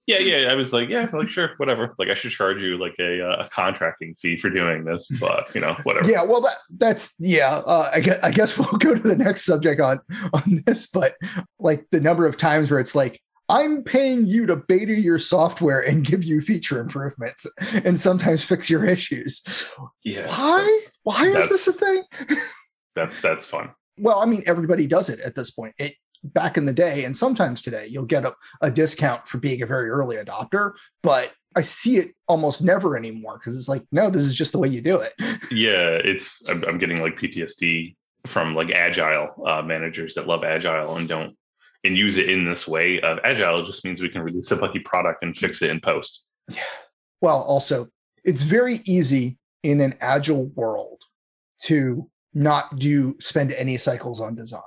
Yeah, 0.06 0.20
yeah. 0.20 0.52
I 0.52 0.56
was 0.56 0.74
like, 0.74 0.90
yeah, 0.90 1.08
like 1.14 1.30
sure, 1.30 1.52
whatever. 1.58 1.96
Like 1.98 2.10
I 2.10 2.14
should 2.14 2.32
charge 2.32 2.62
you 2.62 2.78
like 2.78 2.96
a, 3.00 3.22
uh, 3.26 3.46
a 3.46 3.50
contracting 3.50 4.14
fee 4.16 4.36
for 4.36 4.50
doing 4.50 4.84
this, 4.84 5.08
but 5.20 5.54
you 5.56 5.62
know, 5.62 5.78
whatever. 5.84 6.10
Yeah, 6.10 6.24
well, 6.24 6.42
that 6.42 6.58
that's 6.78 7.14
yeah. 7.20 7.58
Uh, 7.66 7.90
I 7.94 8.00
guess 8.02 8.20
I 8.22 8.32
guess 8.32 8.58
we'll 8.58 8.80
go 8.80 8.94
to 8.96 9.02
the 9.02 9.16
next 9.16 9.46
subject 9.46 9.80
on 9.80 10.00
on 10.34 10.64
this, 10.66 10.88
but 10.88 11.16
like 11.60 11.86
the 11.92 12.02
number 12.02 12.28
of 12.28 12.36
times 12.36 12.70
where 12.70 12.82
it's 12.82 12.96
like 12.96 13.22
I'm 13.50 13.84
paying 13.84 14.26
you 14.26 14.46
to 14.48 14.56
beta 14.56 15.00
your 15.00 15.20
software 15.20 15.80
and 15.82 16.04
give 16.04 16.24
you 16.24 16.42
feature 16.42 16.80
improvements, 16.80 17.46
and 17.86 18.00
sometimes 18.00 18.44
fix 18.44 18.70
your 18.70 18.86
issues. 18.86 19.42
Yeah. 20.04 20.28
Why? 20.28 20.82
Why 21.04 21.26
is 21.26 21.50
this 21.50 21.68
a 21.68 21.74
thing? 21.74 22.04
That 22.96 23.12
that's 23.24 23.44
fun. 23.44 23.72
well, 23.98 24.20
I 24.20 24.28
mean, 24.28 24.44
everybody 24.46 24.86
does 24.86 25.10
it 25.10 25.20
at 25.22 25.34
this 25.34 25.50
point. 25.50 25.74
It 25.80 25.96
back 26.24 26.58
in 26.58 26.66
the 26.66 26.74
day, 26.74 27.06
and 27.06 27.16
sometimes 27.16 27.62
today, 27.62 27.88
you'll 27.90 28.06
get 28.06 28.26
a, 28.26 28.36
a 28.62 28.72
discount 28.72 29.28
for 29.28 29.38
being 29.38 29.62
a 29.62 29.66
very 29.66 29.90
early 29.90 30.18
adopter, 30.18 30.74
but 31.02 31.32
I 31.56 31.62
see 31.62 31.98
it 31.98 32.16
almost 32.28 32.62
never 32.62 32.98
anymore 32.98 33.38
because 33.38 33.58
it's 33.58 33.68
like, 33.68 33.84
no, 33.92 34.10
this 34.10 34.24
is 34.24 34.34
just 34.34 34.52
the 34.52 34.60
way 34.60 34.70
you 34.70 34.82
do 34.82 35.00
it. 35.00 35.14
Yeah, 35.52 36.00
it's 36.04 36.42
I'm, 36.50 36.64
I'm 36.64 36.78
getting 36.80 37.00
like 37.00 37.16
PTSD 37.16 37.96
from 38.26 38.56
like 38.56 38.72
agile 38.72 39.30
uh, 39.46 39.62
managers 39.62 40.16
that 40.16 40.26
love 40.26 40.44
agile 40.44 40.96
and 40.96 41.08
don't 41.08 41.36
and 41.84 41.96
use 41.96 42.18
it 42.18 42.30
in 42.30 42.46
this 42.46 42.68
way. 42.68 43.00
Of 43.02 43.20
agile 43.24 43.62
just 43.64 43.86
means 43.86 44.02
we 44.02 44.10
can 44.10 44.22
release 44.22 44.50
a 44.52 44.56
lucky 44.56 44.80
product 44.80 45.22
and 45.22 45.36
fix 45.36 45.62
it 45.62 45.70
in 45.70 45.80
post. 45.80 46.26
Yeah 46.50 46.64
well, 47.24 47.42
also, 47.44 47.88
it's 48.26 48.42
very 48.42 48.82
easy 48.84 49.38
in 49.64 49.80
an 49.80 49.96
agile 50.02 50.48
world 50.56 51.02
to 51.62 52.10
not 52.34 52.78
do 52.78 53.16
spend 53.22 53.54
any 53.54 53.78
cycles 53.78 54.20
on 54.20 54.36
design 54.36 54.62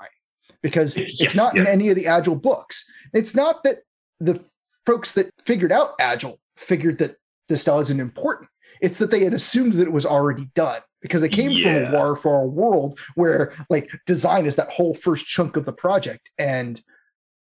because 0.63 0.97
Yes, 0.97 1.15
it's 1.21 1.37
not 1.37 1.57
in 1.57 1.67
any 1.67 1.89
of 1.89 1.97
the 1.97 2.07
agile 2.07 2.37
books. 2.37 2.85
It's 3.13 3.35
not 3.35 3.65
that 3.65 3.79
the 4.21 4.43
folks 4.85 5.13
that 5.13 5.31
figured 5.45 5.73
out 5.73 5.95
agile 6.01 6.39
figured 6.57 6.99
that 6.99 7.17
this 7.49 7.63
style 7.63 7.81
isn't 7.81 8.01
important. 8.01 8.49
It's 8.81 8.99
that 8.99 9.11
they 9.11 9.25
had 9.25 9.33
assumed 9.33 9.75
that 9.75 9.87
it 9.87 9.93
was 9.93 10.07
already 10.07 10.49
done 10.55 10.81
because 11.01 11.23
it 11.23 11.31
came 11.31 11.63
from 11.63 11.85
a 11.85 11.91
war 11.93 12.17
for 12.17 12.43
a 12.43 12.47
world 12.47 12.99
where 13.15 13.55
like 13.71 13.91
design 14.07 14.47
is 14.47 14.57
that 14.57 14.71
whole 14.71 14.95
first 14.95 15.27
chunk 15.27 15.57
of 15.57 15.65
the 15.65 15.73
project 15.73 16.31
and 16.39 16.83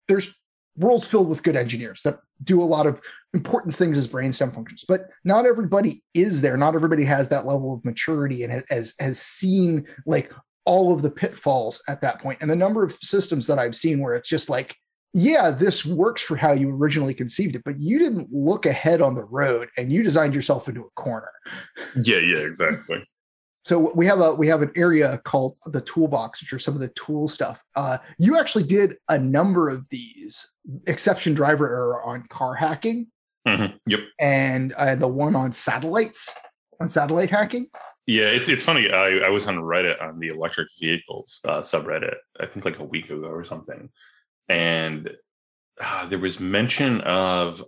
there's 0.07 0.33
worlds 0.75 1.07
filled 1.07 1.29
with 1.29 1.43
good 1.43 1.55
engineers 1.55 2.01
that 2.03 2.19
do 2.43 2.61
a 2.61 2.65
lot 2.65 2.87
of 2.87 2.99
important 3.33 3.75
things 3.75 3.95
as 3.97 4.07
brainstem 4.07 4.53
functions 4.53 4.83
but 4.87 5.09
not 5.23 5.45
everybody 5.45 6.01
is 6.15 6.41
there 6.41 6.57
not 6.57 6.73
everybody 6.73 7.03
has 7.03 7.29
that 7.29 7.45
level 7.45 7.73
of 7.73 7.85
maturity 7.85 8.43
and 8.43 8.63
has, 8.69 8.95
has 8.99 9.21
seen 9.21 9.85
like 10.07 10.31
all 10.65 10.93
of 10.93 11.01
the 11.01 11.09
pitfalls 11.11 11.81
at 11.87 12.01
that 12.01 12.21
point 12.21 12.37
and 12.41 12.49
the 12.49 12.55
number 12.55 12.83
of 12.83 12.95
systems 13.01 13.47
that 13.47 13.59
i've 13.59 13.75
seen 13.75 13.99
where 13.99 14.15
it's 14.15 14.29
just 14.29 14.49
like 14.49 14.75
yeah 15.13 15.51
this 15.51 15.85
works 15.85 16.21
for 16.21 16.35
how 16.35 16.51
you 16.53 16.69
originally 16.69 17.13
conceived 17.13 17.55
it 17.55 17.61
but 17.65 17.79
you 17.79 17.99
didn't 17.99 18.27
look 18.31 18.65
ahead 18.65 19.01
on 19.01 19.13
the 19.15 19.23
road 19.25 19.69
and 19.77 19.91
you 19.91 20.01
designed 20.03 20.33
yourself 20.33 20.67
into 20.67 20.81
a 20.81 20.89
corner 20.95 21.29
Yeah, 22.01 22.17
yeah, 22.17 22.37
exactly. 22.37 23.05
so 23.63 23.91
we 23.93 24.05
have 24.07 24.19
a 24.21 24.33
we 24.33 24.47
have 24.47 24.61
an 24.61 24.71
area 24.75 25.19
called 25.25 25.57
the 25.67 25.81
toolbox 25.81 26.41
which 26.41 26.53
are 26.53 26.59
some 26.59 26.73
of 26.73 26.79
the 26.81 26.89
tool 26.89 27.27
stuff 27.27 27.61
uh, 27.75 27.97
you 28.17 28.37
actually 28.39 28.63
did 28.63 28.95
a 29.09 29.19
number 29.19 29.69
of 29.69 29.87
these 29.89 30.49
exception 30.87 31.33
driver 31.33 31.67
error 31.67 32.03
on 32.03 32.23
car 32.29 32.55
hacking 32.55 33.07
Mhm. 33.45 33.77
Yep. 33.87 33.99
and 34.21 34.71
uh, 34.73 34.95
the 34.95 35.07
one 35.07 35.35
on 35.35 35.51
satellites 35.51 36.33
on 36.79 36.87
satellite 36.87 37.29
hacking 37.29 37.67
Yeah, 38.05 38.25
it's 38.25 38.49
it's 38.49 38.63
funny. 38.65 38.89
I, 38.91 39.19
I 39.19 39.29
was 39.29 39.47
on 39.47 39.55
Reddit 39.55 40.01
on 40.01 40.19
the 40.19 40.27
electric 40.27 40.67
vehicles 40.79 41.39
uh, 41.47 41.61
subreddit. 41.61 42.15
I 42.39 42.45
think 42.45 42.65
like 42.65 42.79
a 42.79 42.83
week 42.83 43.09
ago 43.09 43.27
or 43.27 43.43
something, 43.45 43.89
and 44.49 45.09
uh, 45.81 46.05
there 46.07 46.19
was 46.19 46.39
mention 46.39 46.99
of 47.01 47.63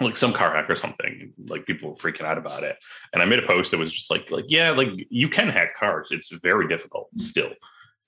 like 0.00 0.16
some 0.16 0.32
car 0.32 0.54
hack 0.54 0.68
or 0.68 0.76
something. 0.76 1.32
Like 1.46 1.64
people 1.66 1.88
were 1.90 1.94
freaking 1.94 2.24
out 2.26 2.36
about 2.36 2.64
it, 2.64 2.76
and 3.14 3.22
I 3.22 3.24
made 3.24 3.38
a 3.38 3.46
post 3.46 3.70
that 3.70 3.80
was 3.80 3.90
just 3.92 4.10
like 4.10 4.30
like 4.30 4.44
yeah, 4.48 4.70
like 4.70 4.90
you 5.08 5.28
can 5.30 5.48
hack 5.48 5.76
cars. 5.78 6.08
It's 6.10 6.30
very 6.30 6.68
difficult 6.68 7.08
still, 7.16 7.52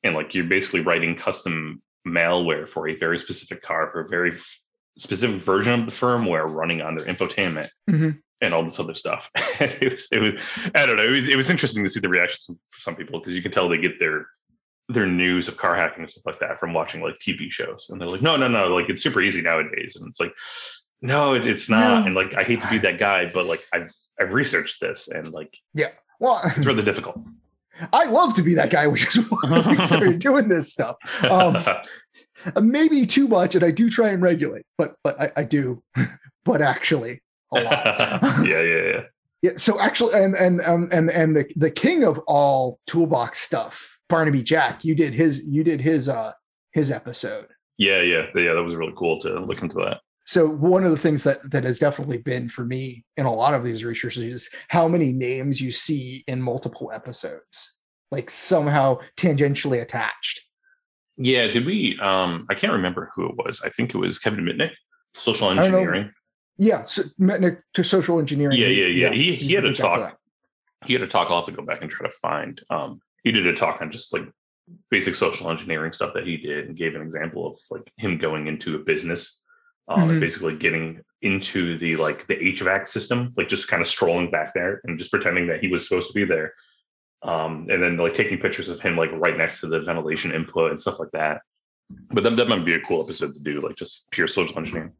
and 0.02 0.14
like 0.14 0.34
you're 0.34 0.44
basically 0.44 0.80
writing 0.80 1.14
custom 1.16 1.80
malware 2.06 2.68
for 2.68 2.88
a 2.88 2.94
very 2.96 3.18
specific 3.18 3.62
car 3.62 3.88
for 3.90 4.00
a 4.00 4.08
very 4.08 4.32
f- 4.32 4.58
specific 4.98 5.36
version 5.40 5.80
of 5.80 5.86
the 5.86 5.92
firmware 5.92 6.46
running 6.46 6.82
on 6.82 6.94
their 6.94 7.06
infotainment 7.06 7.68
Mhm. 7.88 8.18
And 8.40 8.52
all 8.52 8.62
this 8.62 8.78
other 8.80 8.94
stuff. 8.94 9.30
It 9.60 9.92
was, 9.92 10.08
it 10.10 10.18
was, 10.18 10.70
I 10.74 10.84
don't 10.86 10.96
know. 10.96 11.04
It 11.04 11.10
was, 11.10 11.28
it 11.28 11.36
was 11.36 11.50
interesting 11.50 11.84
to 11.84 11.90
see 11.90 12.00
the 12.00 12.08
reactions 12.08 12.46
from 12.46 12.58
some 12.70 12.96
people 12.96 13.20
because 13.20 13.36
you 13.36 13.42
can 13.42 13.52
tell 13.52 13.68
they 13.68 13.78
get 13.78 13.98
their 13.98 14.26
their 14.88 15.06
news 15.06 15.48
of 15.48 15.56
car 15.56 15.74
hacking 15.74 16.02
and 16.02 16.10
stuff 16.10 16.26
like 16.26 16.40
that 16.40 16.58
from 16.58 16.74
watching 16.74 17.00
like 17.00 17.14
TV 17.18 17.50
shows, 17.50 17.86
and 17.88 18.00
they're 18.00 18.08
like, 18.08 18.20
no, 18.20 18.36
no, 18.36 18.48
no, 18.48 18.74
like 18.74 18.90
it's 18.90 19.02
super 19.02 19.22
easy 19.22 19.40
nowadays, 19.40 19.96
and 19.96 20.08
it's 20.08 20.20
like, 20.20 20.34
no, 21.00 21.34
it, 21.34 21.46
it's 21.46 21.70
not. 21.70 22.00
No. 22.00 22.06
And 22.06 22.14
like, 22.14 22.36
I 22.36 22.42
hate 22.42 22.60
to 22.60 22.68
be 22.68 22.78
that 22.78 22.98
guy, 22.98 23.30
but 23.32 23.46
like, 23.46 23.64
I've 23.72 23.90
I've 24.20 24.34
researched 24.34 24.80
this, 24.80 25.08
and 25.08 25.32
like, 25.32 25.56
yeah, 25.72 25.90
well 26.18 26.40
it's 26.56 26.66
really 26.66 26.82
difficult. 26.82 27.18
i 27.92 28.04
love 28.04 28.34
to 28.34 28.42
be 28.42 28.54
that 28.54 28.70
guy 28.70 28.86
which 28.86 29.04
is 29.04 29.28
why 29.28 29.60
we 29.68 29.84
started 29.84 30.20
doing 30.20 30.46
this 30.46 30.70
stuff 30.70 30.94
um, 31.24 31.58
maybe 32.62 33.04
too 33.04 33.26
much 33.26 33.56
and 33.56 33.64
i 33.64 33.72
do 33.72 33.90
try 33.90 34.10
and 34.10 34.22
regulate 34.22 34.64
but 34.78 34.94
but 35.02 35.20
i, 35.20 35.32
I 35.38 35.42
do 35.42 35.82
but 36.44 36.62
actually 36.62 37.20
a 37.56 37.62
lot 37.62 38.46
yeah, 38.46 38.60
yeah, 38.60 38.82
yeah. 38.82 39.00
Yeah. 39.42 39.52
So 39.56 39.78
actually, 39.78 40.14
and 40.14 40.34
and 40.36 40.62
um 40.62 40.88
and 40.90 41.10
and 41.10 41.36
the 41.36 41.44
the 41.56 41.70
king 41.70 42.02
of 42.02 42.18
all 42.20 42.80
toolbox 42.86 43.40
stuff, 43.40 43.98
Barnaby 44.08 44.42
Jack, 44.42 44.84
you 44.84 44.94
did 44.94 45.12
his 45.12 45.44
you 45.46 45.62
did 45.62 45.80
his 45.82 46.08
uh 46.08 46.32
his 46.72 46.90
episode. 46.90 47.48
Yeah, 47.76 48.00
yeah, 48.00 48.26
yeah. 48.34 48.54
That 48.54 48.62
was 48.62 48.74
really 48.74 48.94
cool 48.96 49.20
to 49.20 49.40
look 49.40 49.60
into 49.60 49.76
that. 49.76 50.00
So 50.26 50.48
one 50.48 50.84
of 50.84 50.90
the 50.90 50.96
things 50.96 51.24
that 51.24 51.50
that 51.50 51.64
has 51.64 51.78
definitely 51.78 52.18
been 52.18 52.48
for 52.48 52.64
me 52.64 53.04
in 53.16 53.26
a 53.26 53.34
lot 53.34 53.52
of 53.52 53.64
these 53.64 53.84
researches 53.84 54.24
is 54.24 54.50
how 54.68 54.88
many 54.88 55.12
names 55.12 55.60
you 55.60 55.70
see 55.70 56.24
in 56.26 56.40
multiple 56.40 56.90
episodes, 56.94 57.74
like 58.10 58.30
somehow 58.30 58.98
tangentially 59.18 59.82
attached. 59.82 60.40
Yeah, 61.16 61.48
did 61.48 61.66
we? 61.66 61.98
Um, 62.00 62.46
I 62.48 62.54
can't 62.54 62.72
remember 62.72 63.10
who 63.14 63.26
it 63.26 63.36
was. 63.36 63.60
I 63.62 63.68
think 63.68 63.94
it 63.94 63.98
was 63.98 64.18
Kevin 64.18 64.44
Mitnick, 64.44 64.72
social 65.14 65.48
don't 65.48 65.56
know. 65.58 65.64
engineering. 65.64 66.10
Yeah. 66.56 66.84
So 66.86 67.02
Mitnick 67.20 67.60
to 67.74 67.82
social 67.84 68.18
engineering. 68.18 68.56
Yeah, 68.58 68.68
yeah, 68.68 68.86
yeah. 68.86 69.12
He 69.12 69.34
he 69.34 69.54
had 69.54 69.64
a 69.64 69.68
big 69.68 69.76
guy 69.78 69.94
for 69.94 70.00
talk. 70.00 70.18
He 70.86 70.92
had 70.92 71.02
a 71.02 71.06
talk. 71.06 71.30
I'll 71.30 71.36
have 71.36 71.46
to 71.46 71.52
go 71.52 71.62
back 71.62 71.82
and 71.82 71.90
try 71.90 72.06
to 72.06 72.12
find. 72.12 72.60
Um, 72.70 73.00
he 73.22 73.32
did 73.32 73.46
a 73.46 73.54
talk 73.54 73.80
on 73.80 73.90
just 73.90 74.12
like 74.12 74.28
basic 74.90 75.14
social 75.14 75.50
engineering 75.50 75.92
stuff 75.92 76.12
that 76.14 76.26
he 76.26 76.36
did, 76.36 76.66
and 76.68 76.76
gave 76.76 76.94
an 76.94 77.02
example 77.02 77.46
of 77.46 77.56
like 77.70 77.90
him 77.96 78.18
going 78.18 78.46
into 78.46 78.76
a 78.76 78.78
business, 78.78 79.42
um, 79.88 80.02
Mhm. 80.08 80.10
and 80.12 80.20
basically 80.20 80.56
getting 80.56 81.00
into 81.22 81.76
the 81.78 81.96
like 81.96 82.26
the 82.26 82.36
HVAC 82.36 82.86
system, 82.86 83.32
like 83.36 83.48
just 83.48 83.68
kind 83.68 83.82
of 83.82 83.88
strolling 83.88 84.30
back 84.30 84.52
there 84.54 84.80
and 84.84 84.98
just 84.98 85.10
pretending 85.10 85.46
that 85.48 85.60
he 85.60 85.68
was 85.68 85.88
supposed 85.88 86.08
to 86.08 86.14
be 86.14 86.24
there, 86.24 86.52
um, 87.22 87.66
and 87.70 87.82
then 87.82 87.96
like 87.96 88.14
taking 88.14 88.38
pictures 88.38 88.68
of 88.68 88.80
him 88.80 88.96
like 88.96 89.10
right 89.12 89.36
next 89.36 89.60
to 89.60 89.66
the 89.66 89.80
ventilation 89.80 90.32
input 90.32 90.70
and 90.70 90.80
stuff 90.80 91.00
like 91.00 91.10
that. 91.12 91.40
But 92.12 92.24
that, 92.24 92.36
that 92.36 92.48
might 92.48 92.64
be 92.64 92.74
a 92.74 92.80
cool 92.80 93.02
episode 93.02 93.34
to 93.34 93.42
do, 93.42 93.60
like 93.60 93.76
just 93.76 94.10
pure 94.10 94.26
social 94.28 94.58
engineering. 94.58 94.92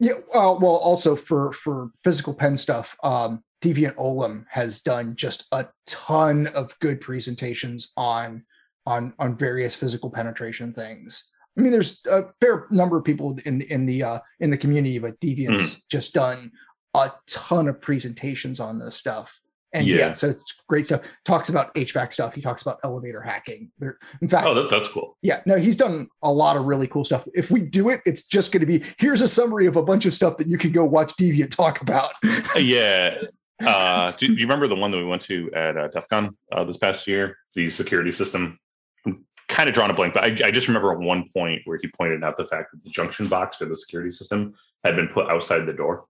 Yeah, 0.00 0.12
uh, 0.32 0.54
well, 0.60 0.76
also 0.76 1.16
for 1.16 1.52
for 1.52 1.90
physical 2.04 2.32
pen 2.32 2.56
stuff, 2.56 2.96
um, 3.02 3.42
Deviant 3.62 3.96
Ollam 3.96 4.44
has 4.50 4.80
done 4.80 5.16
just 5.16 5.46
a 5.50 5.66
ton 5.86 6.46
of 6.48 6.78
good 6.78 7.00
presentations 7.00 7.92
on 7.96 8.44
on 8.86 9.12
on 9.18 9.36
various 9.36 9.74
physical 9.74 10.10
penetration 10.10 10.72
things. 10.72 11.30
I 11.58 11.62
mean, 11.62 11.72
there's 11.72 12.00
a 12.10 12.26
fair 12.40 12.66
number 12.70 12.96
of 12.96 13.04
people 13.04 13.36
in 13.44 13.62
in 13.62 13.86
the 13.86 14.02
uh, 14.04 14.18
in 14.38 14.50
the 14.50 14.56
community, 14.56 14.98
but 14.98 15.18
Deviant's 15.20 15.82
just 15.90 16.14
done 16.14 16.52
a 16.94 17.12
ton 17.26 17.68
of 17.68 17.80
presentations 17.80 18.60
on 18.60 18.78
this 18.78 18.94
stuff. 18.94 19.40
And 19.74 19.86
yeah. 19.86 19.96
Yeah. 19.96 20.12
so 20.14 20.30
it's 20.30 20.54
great 20.68 20.86
stuff. 20.86 21.02
Talks 21.24 21.50
about 21.50 21.74
HVAC 21.74 22.12
stuff. 22.12 22.34
He 22.34 22.40
talks 22.40 22.62
about 22.62 22.78
elevator 22.84 23.20
hacking. 23.20 23.70
There, 23.78 23.98
in 24.22 24.28
fact, 24.28 24.46
Oh, 24.46 24.54
that, 24.54 24.70
that's 24.70 24.88
cool. 24.88 25.16
yeah, 25.22 25.42
no, 25.44 25.56
he's 25.56 25.76
done 25.76 26.08
a 26.22 26.32
lot 26.32 26.56
of 26.56 26.64
really 26.64 26.86
cool 26.88 27.04
stuff. 27.04 27.26
If 27.34 27.50
we 27.50 27.60
do 27.60 27.90
it, 27.90 28.00
it's 28.06 28.22
just 28.24 28.50
going 28.50 28.60
to 28.60 28.66
be 28.66 28.82
here's 28.98 29.20
a 29.20 29.28
summary 29.28 29.66
of 29.66 29.76
a 29.76 29.82
bunch 29.82 30.06
of 30.06 30.14
stuff 30.14 30.38
that 30.38 30.46
you 30.46 30.56
can 30.56 30.72
go 30.72 30.84
watch 30.84 31.14
Deviant 31.16 31.50
talk 31.50 31.82
about. 31.82 32.12
yeah. 32.56 33.18
Uh, 33.66 34.12
do, 34.12 34.28
do 34.28 34.34
you 34.34 34.46
remember 34.46 34.68
the 34.68 34.74
one 34.76 34.90
that 34.90 34.96
we 34.98 35.04
went 35.04 35.20
to 35.22 35.50
at 35.52 35.76
uh, 35.76 35.88
DEF 35.88 36.08
CON 36.08 36.36
uh, 36.52 36.64
this 36.64 36.76
past 36.78 37.06
year? 37.06 37.36
The 37.54 37.68
security 37.68 38.10
system. 38.12 38.58
I'm 39.04 39.26
kind 39.48 39.68
of 39.68 39.74
drawing 39.74 39.90
a 39.90 39.94
blank, 39.94 40.14
but 40.14 40.22
I, 40.24 40.28
I 40.46 40.50
just 40.50 40.68
remember 40.68 40.92
at 40.92 40.98
one 40.98 41.24
point 41.34 41.62
where 41.64 41.78
he 41.82 41.88
pointed 41.96 42.22
out 42.24 42.36
the 42.36 42.46
fact 42.46 42.70
that 42.72 42.84
the 42.84 42.90
junction 42.90 43.26
box 43.28 43.56
for 43.58 43.64
the 43.66 43.76
security 43.76 44.10
system 44.10 44.54
had 44.84 44.94
been 44.96 45.08
put 45.08 45.28
outside 45.28 45.66
the 45.66 45.72
door. 45.72 46.04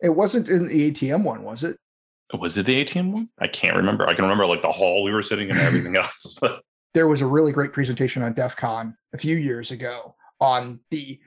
It 0.00 0.10
wasn't 0.10 0.48
in 0.48 0.68
the 0.68 0.90
ATM 0.92 1.24
one, 1.24 1.42
was 1.42 1.64
it? 1.64 1.76
Was 2.38 2.58
it 2.58 2.66
the 2.66 2.84
ATM 2.84 3.12
one? 3.12 3.28
I 3.38 3.46
can't 3.46 3.76
remember. 3.76 4.06
I 4.06 4.14
can 4.14 4.24
remember 4.24 4.46
like 4.46 4.62
the 4.62 4.72
hall 4.72 5.02
we 5.02 5.12
were 5.12 5.22
sitting 5.22 5.48
in 5.48 5.56
and 5.56 5.64
everything 5.64 5.96
else. 6.04 6.36
But 6.40 6.62
There 6.94 7.08
was 7.08 7.20
a 7.20 7.26
really 7.26 7.52
great 7.52 7.72
presentation 7.72 8.22
on 8.22 8.34
DEF 8.34 8.56
CON 8.56 8.96
a 9.14 9.18
few 9.18 9.36
years 9.36 9.70
ago 9.70 10.14
on 10.40 10.80
the 10.90 11.18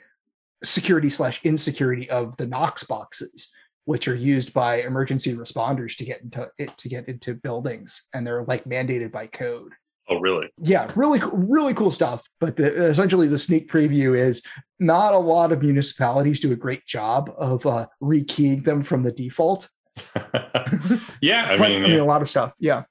security 0.64 1.10
slash 1.10 1.42
insecurity 1.44 2.10
of 2.10 2.38
the 2.38 2.46
Knox 2.46 2.84
boxes, 2.84 3.50
which 3.86 4.08
are 4.08 4.16
used 4.16 4.54
by 4.54 4.82
emergency 4.82 5.34
responders 5.34 5.96
to 5.98 6.06
get 6.06 6.22
into 6.22 6.50
it 6.60 6.78
to 6.78 6.88
get 6.88 7.08
into 7.08 7.34
buildings, 7.34 8.04
and 8.14 8.26
they're 8.26 8.44
like 8.44 8.64
mandated 8.66 9.12
by 9.12 9.28
code. 9.28 9.72
oh, 10.08 10.20
really? 10.20 10.50
yeah 10.58 10.92
really 10.96 11.22
really 11.32 11.74
cool 11.74 11.92
stuff 11.92 12.28
but 12.40 12.58
the, 12.58 12.90
essentially 12.90 13.28
the 13.28 13.38
sneak 13.38 13.72
preview 13.72 14.18
is 14.18 14.42
not 14.80 15.14
a 15.14 15.18
lot 15.18 15.52
of 15.52 15.62
municipalities 15.62 16.40
do 16.40 16.52
a 16.52 16.56
great 16.56 16.86
job 16.86 17.32
of 17.38 17.66
uh, 17.66 17.86
rekeying 18.02 18.64
them 18.64 18.84
from 18.84 19.04
the 19.04 19.12
default. 19.12 19.70
yeah, 21.22 21.46
I 21.50 21.58
mean, 21.58 21.84
I 21.84 21.88
mean, 21.88 22.00
a 22.00 22.06
lot 22.06 22.22
of 22.22 22.30
stuff. 22.30 22.54
Yeah, 22.60 22.84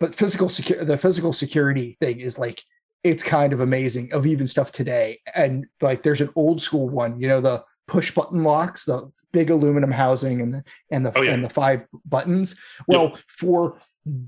but 0.00 0.14
physical 0.14 0.48
security, 0.48 0.86
the 0.86 0.98
physical 0.98 1.32
security 1.32 1.96
thing 2.00 2.20
is 2.20 2.38
like 2.38 2.62
it's 3.02 3.22
kind 3.22 3.52
of 3.52 3.60
amazing 3.60 4.12
of 4.12 4.26
even 4.26 4.46
stuff 4.46 4.72
today. 4.72 5.20
And 5.34 5.66
like, 5.82 6.02
there's 6.02 6.22
an 6.22 6.30
old 6.36 6.60
school 6.62 6.88
one, 6.88 7.20
you 7.20 7.28
know, 7.28 7.40
the 7.40 7.62
push 7.86 8.10
button 8.14 8.42
locks, 8.42 8.86
the 8.86 9.10
big 9.32 9.50
aluminum 9.50 9.92
housing, 9.92 10.40
and 10.40 10.54
the 10.54 10.64
and 10.90 11.04
the 11.04 11.16
Oh, 11.18 11.22
yeah. 11.22 11.32
and 11.32 11.44
the 11.44 11.50
five 11.50 11.84
buttons. 12.06 12.56
Well, 12.88 13.18
for 13.28 13.78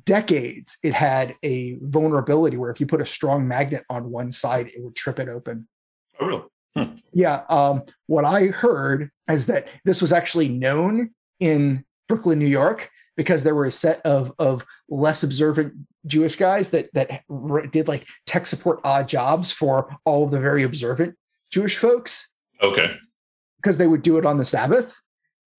decades, 0.05 0.77
it 0.83 0.93
had 0.95 1.35
a 1.43 1.79
vulnerability 1.81 2.57
where 2.57 2.71
if 2.71 2.81
you 2.81 2.87
put 2.87 3.01
a 3.01 3.07
strong 3.07 3.49
magnet 3.49 3.85
on 3.89 4.11
one 4.11 4.31
side, 4.31 4.69
it 4.69 4.83
would 4.83 4.95
trip 4.95 5.19
it 5.19 5.29
open. 5.29 5.67
oh, 6.21 6.27
really? 6.75 7.03
Yeah. 7.13 7.45
Um, 7.49 7.85
what 8.07 8.27
I 8.27 8.49
heard 8.49 9.11
is 9.31 9.47
that 9.47 9.69
this 9.87 10.03
was 10.03 10.13
actually 10.13 10.51
known 10.51 11.11
in 11.41 11.85
Brooklyn, 12.09 12.39
New 12.39 12.47
York, 12.47 12.91
because 13.17 13.43
there 13.43 13.55
were 13.55 13.67
a 13.67 13.73
set 13.73 14.01
of 14.03 14.33
of 14.39 14.65
less 14.89 15.23
observant 15.23 15.75
Jewish 16.07 16.37
guys 16.37 16.71
that 16.71 16.93
that 16.95 17.23
did 17.73 17.89
like 17.89 18.07
tech 18.27 18.47
support 18.47 18.81
odd 18.85 19.09
jobs 19.09 19.51
for 19.51 19.97
all 20.05 20.25
of 20.25 20.31
the 20.31 20.41
very 20.41 20.63
observant 20.63 21.17
Jewish 21.51 21.77
folks. 21.79 22.35
Okay. 22.63 22.97
because 23.57 23.79
they 23.79 23.87
would 23.87 24.03
do 24.03 24.17
it 24.17 24.25
on 24.25 24.39
the 24.39 24.45
Sabbath, 24.45 24.99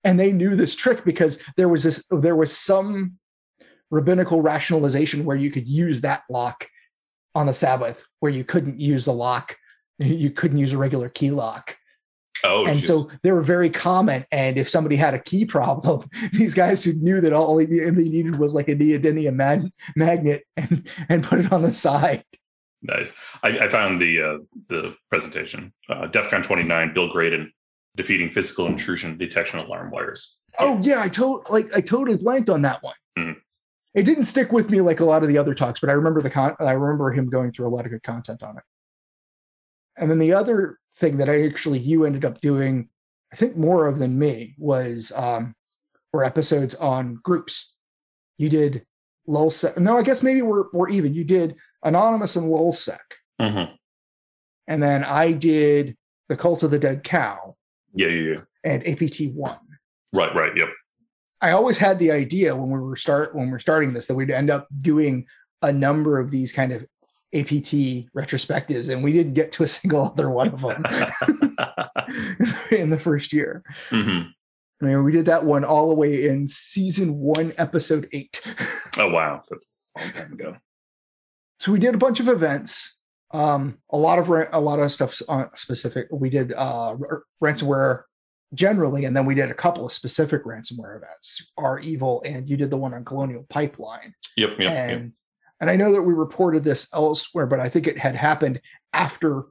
and 0.04 0.20
they 0.20 0.32
knew 0.32 0.56
this 0.56 0.75
trick 0.75 1.04
because 1.04 1.39
there 1.58 1.70
was 1.70 1.84
this 1.84 2.06
there 2.10 2.36
was 2.36 2.56
some 2.56 3.18
rabbinical 3.92 4.42
rationalization 4.42 5.25
where 5.25 5.38
you 5.38 5.51
could 5.51 5.68
use 5.68 6.01
that 6.01 6.24
lock 6.30 6.68
on 7.36 7.46
the 7.46 7.54
Sabbath, 7.54 8.04
where 8.20 8.32
you 8.32 8.44
couldn't 8.44 8.80
use 8.80 9.06
the 9.06 9.13
lock, 9.13 9.56
you 10.00 10.32
couldn't 10.32 10.58
use 10.58 10.74
a 10.74 10.77
regular 10.77 11.10
key 11.10 11.32
lock 11.32 11.75
Oh, 12.44 12.65
and 12.65 12.79
geez. 12.79 12.88
so 12.88 13.10
they 13.24 13.32
were 13.32 13.41
very 13.41 13.70
common. 13.70 14.25
And 14.32 14.58
if 14.58 14.70
somebody 14.70 14.96
had 14.96 15.13
a 15.13 15.20
key 15.20 15.46
problem, 15.46 16.10
these 16.34 16.53
guys 16.53 16.84
who 16.84 16.94
knew 16.94 17.22
that 17.22 17.34
all 17.34 17.56
they 17.56 17.65
needed 17.65 18.38
was 18.38 18.53
like 18.53 18.67
a 18.67 18.75
neodymium 18.75 19.36
mag- 19.36 19.72
magnet 19.96 20.44
and 20.56 20.88
and 21.10 21.24
put 21.24 21.39
it 21.39 21.51
on 21.51 21.62
the 21.62 21.74
side. 21.74 22.24
Nice. 22.82 23.13
I, 23.44 23.50
I 23.60 23.67
found 23.67 24.01
the 24.01 24.22
uh, 24.22 24.38
the 24.70 24.96
presentation. 25.10 25.74
Uh, 25.89 26.08
DEFCON 26.08 26.44
29, 26.44 26.94
Bill 26.94 27.10
Graydon 27.10 27.51
defeating 27.96 28.29
physical 28.29 28.67
intrusion 28.67 29.17
detection 29.17 29.60
alarm 29.60 29.89
wires. 29.89 30.38
Oh 30.60 30.79
yeah, 30.84 31.01
I 31.01 31.10
told 31.10 31.46
like 31.50 31.65
I 31.75 31.82
totally 31.82 32.17
blanked 32.17 32.50
on 32.50 32.62
that 32.62 32.84
one. 32.84 32.96
Mhm. 33.17 33.36
It 33.96 34.03
didn't 34.03 34.25
stick 34.25 34.51
with 34.51 34.70
me 34.70 34.82
like 34.82 35.00
a 35.00 35.06
lot 35.06 35.24
of 35.24 35.29
the 35.29 35.39
other 35.39 35.56
talks, 35.56 35.79
but 35.79 35.89
I 35.89 35.94
remember 35.94 36.22
the 36.22 36.29
con. 36.29 36.56
I 36.60 36.74
remember 36.74 37.12
him 37.12 37.29
going 37.29 37.51
through 37.51 37.67
a 37.67 37.74
lot 37.74 37.86
of 37.86 37.91
good 37.91 38.03
content 38.03 38.44
on 38.44 38.58
it. 38.58 38.63
And 39.98 40.12
then 40.12 40.20
the 40.20 40.34
other 40.34 40.77
thing 40.98 41.18
that 41.18 41.30
I 41.30 41.46
actually 41.46 41.80
you 41.80 42.06
ended 42.06 42.25
up 42.25 42.42
doing, 42.42 42.89
I 43.32 43.36
think 43.36 43.56
more 43.58 43.88
of 43.88 44.00
than 44.00 44.18
me 44.18 44.56
was 44.58 45.12
um 45.16 45.54
were 46.13 46.24
episodes 46.24 46.75
on 46.75 47.20
groups. 47.24 47.75
You 48.38 48.50
did 48.50 48.86
LulzSec. 49.27 49.77
No, 49.77 49.98
I 49.98 50.04
guess 50.04 50.24
maybe 50.24 50.42
we're 50.42 50.66
we're 50.74 50.89
even. 50.89 51.13
You 51.13 51.24
did 51.24 51.56
anonymous 51.84 52.36
and 52.36 52.48
LulzSec, 52.51 53.00
Mm-hmm. 53.42 53.74
and 54.68 54.82
then 54.84 55.04
I 55.04 55.32
did 55.32 55.96
the 56.30 56.38
cult 56.38 56.63
of 56.63 56.72
the 56.72 56.80
dead 56.80 57.04
cow 57.04 57.56
Yeah, 57.94 58.08
yeah, 58.08 58.34
yeah. 58.36 58.42
and 58.63 58.88
APT 58.88 59.34
one. 59.34 59.58
Right, 60.13 60.34
right. 60.36 60.51
Yep. 60.56 60.70
I 61.42 61.51
always 61.51 61.77
had 61.77 62.00
the 62.00 62.12
idea 62.12 62.56
when 62.56 62.70
we 62.70 62.80
were 62.80 62.96
start 62.96 63.36
when 63.36 63.51
we're 63.51 63.60
starting 63.60 63.94
this 63.94 64.08
that 64.08 64.16
we'd 64.16 64.32
end 64.32 64.50
up 64.50 64.68
doing 64.82 65.25
a 65.62 65.72
number 65.72 66.20
of 66.20 66.32
these 66.32 66.51
kind 66.51 66.72
of 66.72 66.86
APT 67.39 68.08
retrospectives, 68.15 68.89
and 68.89 69.03
we 69.03 69.13
didn't 69.13 69.34
get 69.34 69.51
to 69.53 69.63
a 69.63 69.67
single 69.79 70.06
other 70.06 70.29
one 70.29 70.50
of 70.50 70.62
them 70.62 70.84
in 72.72 72.89
the 72.89 73.00
first 73.00 73.34
year. 73.34 73.63
hmm 73.89 74.22
I 74.79 74.86
mean, 74.86 75.03
we 75.03 75.12
did 75.12 75.25
that 75.25 75.44
one 75.44 75.63
all 75.63 75.88
the 75.88 75.96
way 75.96 76.27
in 76.27 76.46
season 76.46 77.15
one, 77.17 77.51
episode 77.58 78.08
eight. 78.13 78.39
Oh, 79.00 79.10
wow. 79.10 79.41
That's 79.50 79.65
a 79.98 80.01
long 80.01 80.12
time 80.12 80.34
ago. 80.34 80.56
so 81.58 81.72
we 81.72 81.79
did 81.79 81.96
a 81.96 81.98
bunch 81.98 82.20
of 82.20 82.27
events, 82.27 82.96
um, 83.34 83.79
a 83.89 83.98
lot 83.98 84.20
of 84.20 84.29
a 84.29 84.60
lot 84.60 84.77
of 84.79 84.91
stuff 84.91 85.20
uh, 85.27 85.46
specific. 85.56 86.08
We 86.12 86.29
did 86.29 86.53
uh, 86.53 86.96
ransomware 87.44 88.03
generally, 88.53 89.05
and 89.05 89.18
then 89.18 89.25
we 89.25 89.33
did 89.33 89.50
a 89.50 89.55
couple 89.55 89.83
of 89.83 89.92
specific 89.92 90.44
ransomware 90.46 90.98
events. 90.98 91.42
REvil, 91.57 92.22
and 92.24 92.48
you 92.48 92.55
did 92.55 92.70
the 92.70 92.77
one 92.77 92.94
on 92.94 93.03
Colonial 93.03 93.48
Pipeline. 93.50 94.14
Yep, 94.35 94.59
yep, 94.59 94.90
yep. 94.90 95.01
And 95.59 95.70
I 95.70 95.75
know 95.75 95.91
that 95.93 96.01
we 96.01 96.13
reported 96.13 96.63
this 96.63 96.87
elsewhere, 96.93 97.46
but 97.48 97.59
I 97.59 97.70
think 97.70 97.87
it 97.87 97.98
had 97.98 98.15
happened 98.15 98.61
after, 98.93 99.46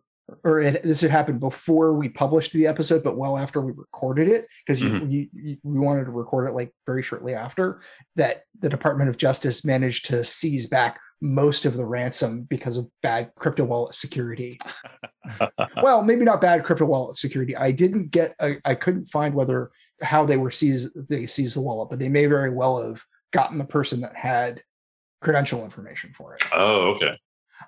or 0.44 0.60
it, 0.60 0.82
this 0.82 1.00
had 1.00 1.10
happened 1.10 1.40
before 1.40 1.94
we 1.94 2.08
published 2.08 2.52
the 2.52 2.66
episode, 2.66 3.02
but 3.02 3.16
well 3.16 3.36
after 3.36 3.60
we 3.60 3.72
recorded 3.72 4.28
it 4.28 4.46
because 4.64 4.80
you, 4.80 4.88
Mhm. 4.90 5.10
you, 5.10 5.28
you 5.32 5.56
we 5.62 5.78
wanted 5.78 6.04
to 6.04 6.10
record 6.10 6.48
it 6.48 6.54
like 6.54 6.72
very 6.86 7.02
shortly 7.02 7.34
after 7.34 7.80
that. 8.16 8.42
The 8.60 8.68
Department 8.68 9.10
of 9.10 9.16
Justice 9.16 9.64
managed 9.64 10.06
to 10.06 10.24
seize 10.24 10.66
back 10.66 10.98
most 11.20 11.64
of 11.64 11.74
the 11.76 11.84
ransom 11.86 12.42
because 12.42 12.76
of 12.76 12.88
bad 13.02 13.30
crypto 13.38 13.64
wallet 13.64 13.94
security. 13.94 14.58
well, 15.82 16.02
maybe 16.02 16.24
not 16.24 16.40
bad 16.40 16.64
crypto 16.64 16.84
wallet 16.84 17.18
security. 17.18 17.56
I 17.56 17.70
didn't 17.70 18.10
get, 18.10 18.34
I, 18.40 18.58
I 18.64 18.74
couldn't 18.74 19.10
find 19.10 19.34
whether 19.34 19.70
how 20.02 20.26
they 20.26 20.36
were 20.36 20.50
seized, 20.50 21.08
they 21.08 21.26
seized 21.26 21.56
the 21.56 21.62
wallet, 21.62 21.88
but 21.88 21.98
they 21.98 22.08
may 22.08 22.26
very 22.26 22.50
well 22.50 22.82
have 22.82 23.02
gotten 23.32 23.58
the 23.58 23.64
person 23.64 24.00
that 24.02 24.14
had 24.14 24.62
credential 25.26 25.64
information 25.64 26.12
for 26.16 26.34
it. 26.34 26.42
Oh, 26.52 26.94
okay. 26.94 27.18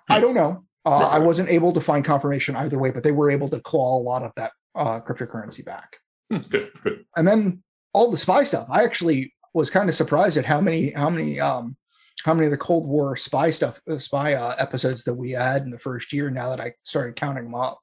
I 0.08 0.20
don't 0.20 0.34
know. 0.34 0.64
Uh, 0.86 0.90
Right. 0.90 1.12
I 1.14 1.18
wasn't 1.18 1.48
able 1.48 1.72
to 1.72 1.80
find 1.80 2.04
confirmation 2.04 2.54
either 2.54 2.78
way, 2.78 2.90
but 2.92 3.02
they 3.02 3.10
were 3.10 3.32
able 3.32 3.50
to 3.50 3.60
claw 3.60 3.98
a 3.98 4.04
lot 4.10 4.22
of 4.22 4.30
that 4.36 4.52
uh, 4.76 5.00
cryptocurrency 5.00 5.64
back. 5.64 5.96
Hmm, 6.30 6.38
Good, 6.48 6.70
good. 6.84 7.04
And 7.16 7.26
then 7.26 7.64
all 7.92 8.12
the 8.12 8.16
spy 8.16 8.44
stuff. 8.44 8.68
I 8.70 8.84
actually 8.84 9.34
was 9.54 9.70
kind 9.70 9.88
of 9.88 9.96
surprised 9.96 10.36
at 10.36 10.46
how 10.46 10.60
many, 10.60 10.90
how 10.92 11.10
many, 11.10 11.40
um, 11.40 11.76
how 12.24 12.32
many 12.32 12.46
of 12.46 12.52
the 12.52 12.58
Cold 12.58 12.86
War 12.86 13.16
spy 13.16 13.50
stuff, 13.50 13.80
uh, 13.90 13.98
spy 13.98 14.34
uh, 14.34 14.54
episodes 14.56 15.02
that 15.04 15.14
we 15.14 15.32
had 15.32 15.62
in 15.62 15.70
the 15.70 15.80
first 15.80 16.12
year. 16.12 16.30
Now 16.30 16.50
that 16.50 16.60
I 16.60 16.74
started 16.84 17.16
counting 17.16 17.44
them 17.44 17.56
up. 17.56 17.80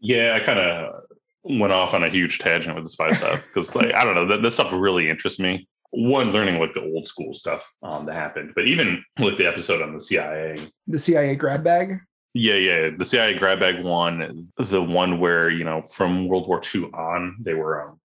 Yeah, 0.00 0.38
I 0.40 0.44
kind 0.44 0.58
of 0.58 1.02
went 1.44 1.74
off 1.74 1.92
on 1.92 2.02
a 2.02 2.08
huge 2.08 2.38
tangent 2.38 2.74
with 2.74 2.84
the 2.84 2.90
spy 2.90 3.12
stuff 3.12 3.46
because, 3.46 3.76
like, 3.76 3.92
I 3.94 4.02
don't 4.02 4.14
know, 4.14 4.26
that, 4.28 4.40
that 4.42 4.50
stuff 4.52 4.72
really 4.72 5.10
interests 5.10 5.38
me. 5.38 5.68
One, 5.92 6.30
learning 6.32 6.60
like 6.60 6.72
the 6.74 6.82
old 6.82 7.06
school 7.08 7.34
stuff 7.34 7.68
um, 7.82 8.06
that 8.06 8.14
happened, 8.14 8.52
but 8.54 8.66
even 8.68 9.02
like 9.18 9.36
the 9.36 9.46
episode 9.46 9.82
on 9.82 9.92
the 9.92 10.00
CIA. 10.00 10.56
The 10.86 10.98
CIA 10.98 11.34
grab 11.34 11.64
bag. 11.64 11.98
Yeah, 12.32 12.54
yeah, 12.54 12.90
the 12.96 13.04
CIA 13.04 13.34
grab 13.36 13.58
bag 13.58 13.82
one, 13.84 14.46
the 14.56 14.80
one 14.82 15.18
where 15.18 15.50
you 15.50 15.64
know 15.64 15.82
from 15.82 16.28
World 16.28 16.46
War 16.46 16.60
II 16.74 16.84
on, 16.94 17.36
they 17.40 17.54
were 17.54 17.88
um, 17.88 18.00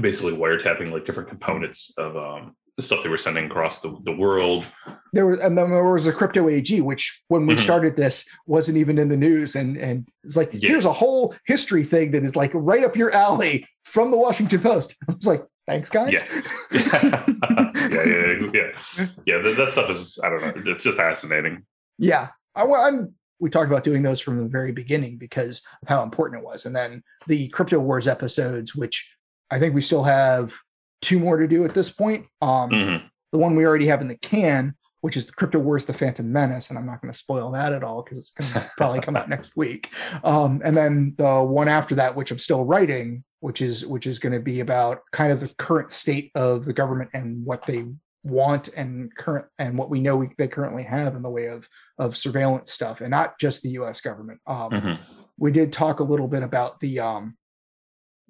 basically 0.00 0.34
wiretapping 0.34 0.92
like 0.92 1.04
different 1.04 1.28
components 1.28 1.92
of 1.98 2.16
um, 2.16 2.54
the 2.76 2.82
stuff 2.82 3.02
they 3.02 3.08
were 3.08 3.18
sending 3.18 3.46
across 3.46 3.80
the, 3.80 3.96
the 4.04 4.12
world. 4.12 4.64
There 5.12 5.26
was, 5.26 5.40
and 5.40 5.58
then 5.58 5.70
there 5.70 5.82
was 5.82 6.06
a 6.06 6.12
crypto 6.12 6.48
AG, 6.48 6.80
which 6.82 7.22
when 7.26 7.46
we 7.46 7.54
Mhm. 7.54 7.58
started 7.60 7.96
this 7.96 8.28
wasn't 8.46 8.76
even 8.76 8.98
in 8.98 9.08
the 9.08 9.16
news, 9.16 9.56
and 9.56 9.76
and 9.76 10.06
it's 10.22 10.36
like 10.36 10.50
Yeah. 10.52 10.68
here's 10.68 10.84
a 10.84 10.92
whole 10.92 11.34
history 11.46 11.82
thing 11.82 12.12
that 12.12 12.22
is 12.22 12.36
like 12.36 12.52
right 12.54 12.84
up 12.84 12.94
your 12.94 13.10
alley 13.10 13.66
from 13.84 14.12
the 14.12 14.16
Washington 14.16 14.60
Post. 14.60 14.94
I 15.08 15.12
was 15.14 15.26
like, 15.26 15.42
thanks, 15.66 15.90
guys. 15.90 16.12
yeah, 16.70 17.24
yeah, 17.26 18.06
yeah, 18.06 18.48
yeah. 18.52 19.06
Yeah, 19.26 19.38
that, 19.38 19.54
that 19.56 19.70
stuff 19.70 19.90
is 19.90 20.18
I 20.22 20.28
don't 20.28 20.40
know, 20.40 20.52
it's 20.72 20.84
just 20.84 20.96
fascinating. 20.96 21.64
Yeah. 21.98 22.28
I, 22.54 22.62
i'm 22.64 23.14
we 23.38 23.50
talked 23.50 23.70
about 23.70 23.84
doing 23.84 24.02
those 24.02 24.20
from 24.20 24.38
the 24.38 24.48
very 24.48 24.72
beginning 24.72 25.18
because 25.18 25.62
of 25.82 25.88
how 25.88 26.02
important 26.02 26.40
it 26.40 26.44
was. 26.44 26.64
And 26.64 26.74
then 26.74 27.02
the 27.26 27.48
Crypto 27.48 27.78
Wars 27.78 28.08
episodes, 28.08 28.74
which 28.74 29.10
I 29.50 29.58
think 29.58 29.74
we 29.74 29.82
still 29.82 30.04
have 30.04 30.54
two 31.02 31.18
more 31.18 31.36
to 31.36 31.46
do 31.46 31.64
at 31.64 31.74
this 31.74 31.90
point. 31.90 32.26
Um, 32.40 32.70
Mhm. 32.70 33.02
The 33.32 33.38
one 33.38 33.54
we 33.54 33.66
already 33.66 33.88
have 33.88 34.00
in 34.00 34.08
the 34.08 34.16
can, 34.16 34.74
which 35.06 35.16
is 35.16 35.24
the 35.24 35.30
Crypto 35.30 35.60
Wars 35.60 35.86
The 35.86 35.94
Phantom 35.94 36.32
Menace. 36.32 36.68
And 36.68 36.76
I'm 36.76 36.84
not 36.84 37.00
going 37.00 37.12
to 37.12 37.16
spoil 37.16 37.52
that 37.52 37.72
at 37.72 37.84
all 37.84 38.02
because 38.02 38.18
it's 38.18 38.32
going 38.32 38.50
to 38.54 38.68
probably 38.76 38.98
come 38.98 39.14
out 39.14 39.28
next 39.34 39.56
week. 39.56 39.92
Um, 40.24 40.60
and 40.64 40.76
then 40.76 41.14
the 41.16 41.44
one 41.44 41.68
after 41.68 41.94
that, 41.94 42.16
which 42.16 42.32
I'm 42.32 42.40
still 42.40 42.64
writing, 42.64 43.22
which 43.38 43.62
is 43.62 43.86
which 43.86 44.08
is 44.08 44.18
going 44.18 44.32
to 44.32 44.40
be 44.40 44.58
about 44.58 45.02
kind 45.12 45.30
of 45.30 45.38
the 45.38 45.54
current 45.58 45.92
state 45.92 46.32
of 46.34 46.64
the 46.64 46.72
government 46.72 47.10
and 47.14 47.46
what 47.46 47.64
they 47.68 47.84
want 48.24 48.66
and 48.76 49.14
current 49.16 49.46
and 49.60 49.78
what 49.78 49.90
we 49.90 50.00
know 50.00 50.16
we, 50.16 50.30
they 50.38 50.48
currently 50.48 50.82
have 50.82 51.14
in 51.14 51.22
the 51.22 51.30
way 51.30 51.46
of 51.46 51.68
of 51.98 52.16
surveillance 52.16 52.72
stuff 52.72 53.00
and 53.00 53.12
not 53.12 53.38
just 53.38 53.62
the 53.62 53.68
US 53.78 54.00
government. 54.00 54.40
Um, 54.44 54.70
Mhm. 54.72 54.98
We 55.38 55.52
did 55.52 55.72
talk 55.72 56.00
a 56.00 56.04
little 56.12 56.26
bit 56.26 56.42
about 56.42 56.80
the 56.80 56.98
um, 56.98 57.36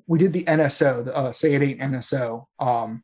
we 0.06 0.18
did 0.18 0.34
the 0.34 0.44
NSO, 0.44 1.06
the 1.06 1.16
uh, 1.16 1.32
say 1.32 1.54
it 1.54 1.62
ain't 1.62 1.80
NSO, 1.80 2.44
um, 2.58 3.02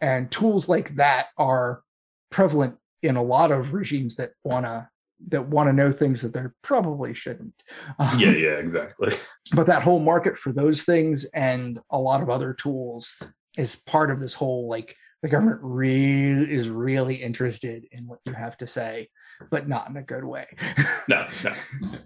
and 0.00 0.28
tools 0.28 0.68
like 0.68 0.96
that 0.96 1.26
are 1.38 1.82
prevalent 2.30 2.76
in 3.02 3.16
a 3.16 3.22
lot 3.22 3.52
of 3.52 3.72
regimes 3.72 4.16
that 4.16 4.32
wanna 4.44 4.88
that 5.28 5.48
want 5.48 5.68
to 5.68 5.72
know 5.72 5.90
things 5.90 6.20
that 6.20 6.34
they 6.34 6.42
probably 6.62 7.14
shouldn't. 7.14 7.62
Um, 7.98 8.18
Yeah, 8.18 8.32
yeah, 8.32 8.56
exactly. 8.56 9.12
but 9.54 9.66
that 9.66 9.82
whole 9.82 10.00
market 10.00 10.36
for 10.36 10.52
those 10.52 10.82
things 10.82 11.24
and 11.32 11.80
a 11.90 11.98
lot 11.98 12.20
of 12.20 12.28
other 12.28 12.52
tools 12.52 13.22
is 13.56 13.76
part 13.76 14.10
of 14.10 14.20
this 14.20 14.34
whole 14.34 14.68
like 14.68 14.94
the 15.22 15.28
government 15.28 15.60
really 15.62 16.52
is 16.52 16.68
really 16.68 17.14
interested 17.14 17.86
in 17.92 18.06
what 18.06 18.18
you 18.26 18.32
have 18.34 18.58
to 18.58 18.66
say 18.66 19.08
but 19.50 19.66
not 19.66 19.88
in 19.88 19.96
a 19.96 20.02
good 20.02 20.24
way 20.24 20.46
No, 21.08 21.26
no, 21.42 21.54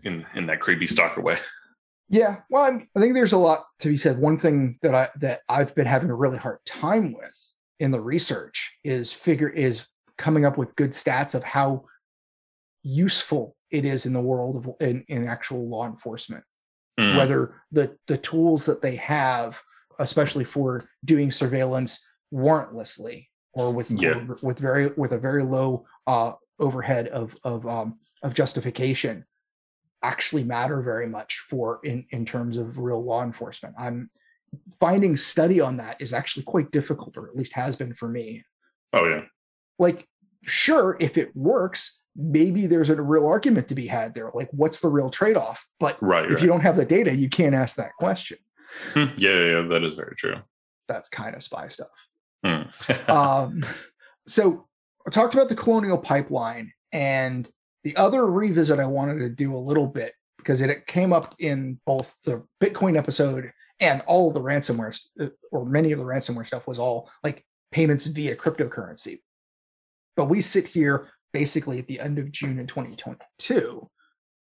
in 0.05 0.25
in 0.35 0.47
that 0.47 0.61
creepy 0.61 0.87
stalker 0.87 1.21
way. 1.21 1.39
Yeah, 2.09 2.39
well, 2.51 2.65
I'm, 2.65 2.89
I 2.97 3.01
think 3.01 3.15
there's 3.15 3.33
a 3.33 3.39
lot 3.39 3.65
to 3.79 3.89
be 3.89 3.97
said. 3.97 4.19
One 4.19 4.39
thing 4.39 4.79
that 4.83 4.95
I 4.95 5.09
that 5.21 5.41
I've 5.49 5.75
been 5.75 5.87
having 5.87 6.11
a 6.11 6.15
really 6.15 6.39
hard 6.39 6.59
time 6.67 7.13
with 7.13 7.53
in 7.79 7.93
the 7.93 8.01
research 8.01 8.77
is 8.85 9.13
figure 9.13 9.49
is 9.49 9.87
coming 10.21 10.45
up 10.45 10.59
with 10.59 10.77
good 10.77 10.93
stats 10.93 11.35
of 11.35 11.43
how 11.43 11.85
useful 12.83 13.57
it 13.71 13.85
is 13.85 14.07
in 14.07 14.13
the 14.13 14.21
world 14.21 14.55
of 14.57 14.71
in, 14.81 15.05
in 15.09 15.27
actual 15.27 15.69
law 15.69 15.87
enforcement. 15.87 16.45
Mm. 16.99 17.17
Whether 17.17 17.55
the 17.73 17.97
the 18.07 18.19
tools 18.19 18.67
that 18.67 18.83
they 18.83 18.97
have, 18.97 19.61
especially 19.99 20.45
for 20.45 20.85
doing 21.05 21.31
surveillance 21.31 21.99
warrantlessly 22.33 23.27
or 23.55 23.73
with 23.73 23.91
Yeah. 23.91 24.19
or 24.19 24.37
with 24.43 24.59
very 24.59 24.91
with 24.97 25.13
a 25.13 25.19
very 25.19 25.43
low 25.43 25.87
uh, 26.07 26.33
overhead 26.59 27.09
of 27.09 27.35
of 27.43 27.67
um, 27.67 27.99
of 28.23 28.35
justification, 28.35 29.25
actually 30.03 30.45
matter 30.45 30.83
very 30.83 31.09
much 31.09 31.39
for 31.49 31.81
in 31.83 32.07
in 32.11 32.25
terms 32.27 32.59
of 32.59 32.79
real 32.79 33.03
law 33.03 33.23
enforcement. 33.25 33.75
I'm 33.79 34.11
finding 34.79 35.17
study 35.17 35.61
on 35.61 35.77
that 35.79 35.97
is 36.01 36.13
actually 36.13 36.43
quite 36.43 36.71
difficult, 36.71 37.17
or 37.17 37.29
at 37.29 37.37
least 37.37 37.55
has 37.55 37.77
been 37.77 37.95
for 37.95 38.09
me. 38.09 38.45
Oh 38.93 39.07
yeah. 39.07 39.25
Like, 39.81 40.07
sure, 40.45 40.97
if 41.01 41.19
it 41.19 41.35
works, 41.35 42.03
maybe 42.15 42.67
there's 42.67 42.91
a 42.91 43.01
real 43.01 43.27
argument 43.27 43.67
to 43.69 43.75
be 43.75 43.87
had 43.87 44.15
there. 44.15 44.31
Like, 44.35 44.49
what's 44.53 44.81
the 44.81 44.89
real 44.89 45.11
trade-off? 45.11 45.67
But 45.81 45.97
Right. 46.01 46.27
if 46.27 46.35
right. 46.35 46.43
you 46.43 46.47
don't 46.47 46.61
have 46.61 46.77
the 46.77 46.85
data, 46.85 47.17
you 47.17 47.29
can't 47.29 47.55
ask 47.55 47.77
that 47.77 47.97
question. 47.99 48.39
Hmm, 48.93 49.07
yeah, 49.17 49.31
yeah, 49.31 49.45
yeah, 49.45 49.69
that 49.69 49.83
is 49.83 49.95
very 49.95 50.15
true. 50.17 50.37
That's 50.87 51.09
kind 51.09 51.35
of 51.35 51.43
spy 51.43 51.69
stuff. 51.69 51.89
Hmm. 52.45 52.63
um, 53.11 53.67
so 54.29 54.69
I 55.07 55.11
talked 55.11 55.35
about 55.35 55.49
the 55.49 55.57
colonial 55.57 55.99
pipeline 55.99 56.73
and 56.93 57.49
the 57.85 57.97
other 57.97 58.27
revisit 58.27 58.79
I 58.79 58.87
wanted 58.87 59.19
to 59.21 59.29
do 59.29 59.57
a 59.57 59.59
little 59.59 59.87
bit 59.87 60.13
because 60.37 60.61
it, 60.61 60.71
it 60.71 60.87
came 60.87 61.13
up 61.13 61.35
in 61.39 61.81
both 61.87 62.17
the 62.25 62.45
Bitcoin 62.63 62.97
episode 62.99 63.51
and 63.81 64.03
all 64.03 64.29
of 64.29 64.35
the 64.35 64.41
ransomware 64.41 64.99
or 65.51 65.65
many 65.65 65.93
of 65.93 65.99
the 65.99 66.05
ransomware 66.05 66.47
stuff 66.47 66.67
was 66.67 66.79
all 66.79 67.11
like 67.25 67.45
payments 67.73 68.07
via 68.07 68.37
cryptocurrency. 68.37 69.21
But 70.21 70.29
we 70.29 70.43
sit 70.43 70.69
here 70.69 71.09
basically 71.33 71.79
at 71.79 71.87
the 71.87 71.99
end 71.99 72.19
of 72.19 72.31
June 72.31 72.59
in 72.59 72.67
2022, 72.67 73.89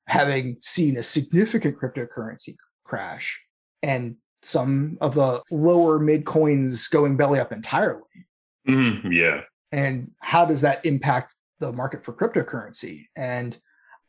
having 0.08 0.58
seen 0.60 0.97
a 0.97 1.04
significant 1.04 1.78
cryptocurrency 1.78 2.56
crash 2.84 3.39
and 3.84 4.15
some 4.41 4.97
of 5.02 5.13
the 5.13 5.43
lower 5.52 6.00
mid 6.00 6.26
coins 6.26 6.88
going 6.88 7.15
belly 7.15 7.39
up 7.39 7.52
entirely. 7.52 8.26
Mhm, 8.67 9.15
yeah. 9.15 9.41
And 9.71 10.10
how 10.17 10.45
does 10.45 10.62
that 10.62 10.84
impact 10.84 11.36
the 11.60 11.71
market 11.71 12.04
for 12.04 12.13
cryptocurrency? 12.13 13.06
And 13.15 13.56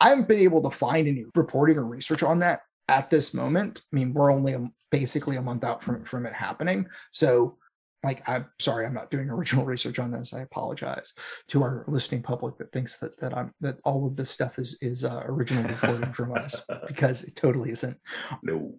I 0.00 0.08
haven't 0.08 0.28
been 0.28 0.40
able 0.40 0.62
to 0.62 0.74
find 0.74 1.06
any 1.06 1.26
reporting 1.34 1.76
or 1.76 1.84
research 1.84 2.22
on 2.22 2.38
that 2.38 2.62
at 2.88 3.10
this 3.10 3.34
moment. 3.34 3.82
I 3.92 3.96
mean, 3.96 4.14
we're 4.14 4.32
only 4.32 4.56
basically 4.90 5.36
a 5.36 5.42
month 5.42 5.64
out 5.64 5.84
from, 5.84 6.02
from 6.06 6.24
it 6.24 6.32
happening. 6.32 6.86
So, 7.10 7.58
like, 8.02 8.28
I'm 8.28 8.46
sorry, 8.60 8.84
I'm 8.84 8.94
not 8.94 9.10
doing 9.10 9.30
original 9.30 9.64
research 9.64 9.98
on 9.98 10.10
this. 10.10 10.32
I 10.34 10.40
apologize 10.40 11.12
to 11.48 11.62
our 11.62 11.84
listening 11.86 12.22
public 12.22 12.58
that 12.58 12.72
thinks 12.72 12.98
that 12.98 13.18
that 13.20 13.36
I'm 13.36 13.52
that 13.60 13.78
all 13.84 14.06
of 14.06 14.16
this 14.16 14.30
stuff 14.30 14.58
is 14.58 14.76
is 14.80 15.04
uh, 15.04 15.22
original 15.26 15.62
reporting 15.64 16.12
from 16.12 16.32
us 16.36 16.62
because 16.88 17.22
it 17.24 17.36
totally 17.36 17.70
isn't. 17.70 17.96
No. 18.42 18.74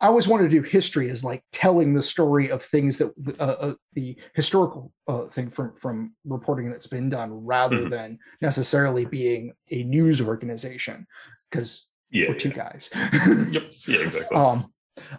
I 0.00 0.06
always 0.08 0.26
wanted 0.26 0.44
to 0.44 0.48
do 0.48 0.62
history 0.62 1.10
as 1.10 1.22
like 1.22 1.44
telling 1.52 1.94
the 1.94 2.02
story 2.02 2.50
of 2.50 2.64
things 2.64 2.98
that 2.98 3.12
uh, 3.38 3.42
uh, 3.42 3.74
the 3.92 4.16
historical 4.34 4.92
uh, 5.06 5.26
thing 5.26 5.48
from 5.50 5.74
from 5.76 6.14
reporting 6.24 6.70
that's 6.70 6.88
been 6.88 7.08
done, 7.08 7.32
rather 7.44 7.78
Mhm. 7.82 7.90
than 7.90 8.18
necessarily 8.40 9.04
being 9.04 9.52
a 9.70 9.84
news 9.84 10.20
organization, 10.20 11.06
because 11.50 11.86
Yeah. 12.10 12.28
we're 12.30 12.34
two 12.38 12.48
yeah. 12.48 12.54
guys. 12.54 12.90
Yep. 13.52 13.64
Yeah, 13.86 13.98
exactly. 14.00 14.36
um, 14.36 14.64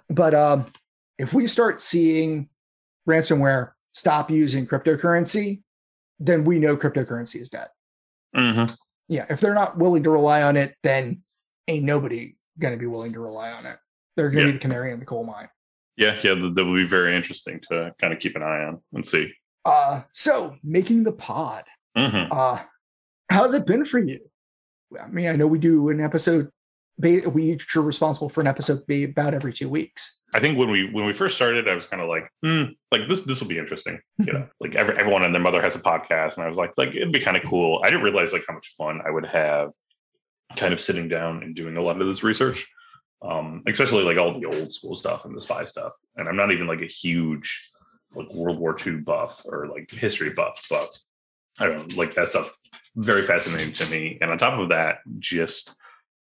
but 0.10 0.34
um, 0.34 0.66
if 1.18 1.34
we 1.34 1.48
start 1.48 1.82
seeing 1.82 2.50
ransomware 3.08 3.72
stop 3.92 4.32
using 4.32 4.66
cryptocurrency, 4.66 5.62
then 6.20 6.44
we 6.44 6.60
know 6.60 6.76
cryptocurrency 6.78 7.42
is 7.42 7.50
dead. 7.50 7.68
Mhm. 8.36 8.76
Yeah, 9.08 9.26
if 9.30 9.40
they're 9.40 9.54
not 9.54 9.78
willing 9.78 10.04
to 10.04 10.10
rely 10.10 10.42
on 10.44 10.58
it, 10.58 10.76
then 10.84 11.22
ain't 11.68 11.84
nobody 11.86 12.36
going 12.60 12.74
to 12.74 12.80
be 12.80 12.86
willing 12.88 13.14
to 13.14 13.20
rely 13.20 13.52
on 13.52 13.66
it. 13.66 13.78
They're 14.16 14.30
going 14.30 14.46
to 14.46 14.48
Yeah. 14.48 14.52
be 14.54 14.58
the 14.58 14.62
canary 14.62 14.92
in 14.92 15.00
the 15.00 15.06
coal 15.06 15.24
mine. 15.24 15.50
Yeah, 15.98 16.20
yeah, 16.24 16.34
that, 16.34 16.66
will 16.66 16.76
be 16.76 16.86
very 16.86 17.16
interesting 17.16 17.60
to 17.70 17.94
kind 18.02 18.14
of 18.14 18.20
keep 18.20 18.36
an 18.36 18.42
eye 18.42 18.64
on 18.66 18.82
and 18.94 19.06
see. 19.06 19.32
Uh, 19.66 20.02
so 20.12 20.58
making 20.64 21.04
the 21.04 21.12
pod. 21.12 21.66
Mhm. 21.96 22.28
Uh, 22.32 22.64
how's 23.30 23.54
it 23.54 23.68
been 23.68 23.86
for 23.86 24.00
you? 24.00 24.20
I 25.00 25.08
mean, 25.08 25.28
I 25.28 25.36
know 25.36 25.48
we 25.48 25.60
do 25.60 25.90
an 25.90 26.00
episode. 26.02 26.50
We 26.98 27.52
each 27.52 27.76
are 27.76 27.82
responsible 27.82 28.30
for 28.30 28.42
an 28.42 28.48
episode 28.48 28.84
about 28.90 29.34
every 29.34 29.54
two 29.54 29.70
weeks. 29.70 30.22
I 30.34 30.40
think 30.40 30.58
when 30.58 30.70
we 30.70 30.90
when 30.90 31.06
we 31.06 31.14
first 31.14 31.36
started, 31.36 31.68
I 31.68 31.76
was 31.76 31.86
kind 31.86 32.02
of 32.02 32.10
like, 32.10 32.28
hmm, 32.44 32.64
like 32.92 33.08
this 33.08 33.22
this 33.22 33.42
will 33.42 33.48
be 33.48 33.60
interesting. 33.60 34.00
You 34.18 34.34
know, 34.34 34.48
like 34.60 34.76
every, 34.76 34.98
everyone 34.98 35.24
and 35.24 35.34
their 35.34 35.42
mother 35.42 35.62
has 35.62 35.76
a 35.76 35.80
podcast, 35.80 36.38
and 36.38 36.46
I 36.46 36.48
was 36.48 36.58
like, 36.58 36.72
like 36.78 36.90
it'd 36.90 37.12
be 37.12 37.20
kind 37.20 37.38
of 37.38 37.44
cool. 37.44 37.82
I 37.84 37.90
didn't 37.90 38.04
realize 38.04 38.34
like 38.34 38.46
how 38.48 38.56
much 38.56 38.74
fun 38.78 39.02
I 39.06 39.12
would 39.12 39.26
have, 39.26 39.72
kind 40.56 40.74
of 40.74 40.80
sitting 40.80 41.08
down 41.08 41.44
and 41.44 41.56
doing 41.56 41.78
a 41.78 41.82
lot 41.82 42.02
of 42.02 42.08
this 42.08 42.24
research, 42.24 42.68
um, 43.22 43.64
especially 43.68 44.04
like 44.04 44.18
all 44.18 44.40
the 44.40 44.48
old 44.48 44.74
school 44.74 44.96
stuff 44.96 45.26
and 45.26 45.36
the 45.36 45.42
spy 45.42 45.66
stuff. 45.66 45.94
And 46.16 46.28
I'm 46.28 46.36
not 46.36 46.52
even 46.52 46.68
like 46.68 46.82
a 46.82 46.88
huge 46.88 47.72
like 48.16 48.34
World 48.34 48.60
War 48.60 48.76
II 48.86 48.98
buff 48.98 49.42
or 49.46 49.68
like 49.68 49.92
history 49.92 50.32
buff, 50.36 50.66
but 50.70 50.90
I 51.60 51.68
don't 51.68 51.78
know, 51.78 51.98
like 51.98 52.16
that 52.16 52.30
stuff 52.30 52.56
very 52.96 53.24
fascinating 53.24 53.74
to 53.74 53.92
me. 53.92 54.18
And 54.22 54.32
on 54.32 54.38
top 54.38 54.60
of 54.60 54.70
that, 54.70 55.00
just 55.20 55.76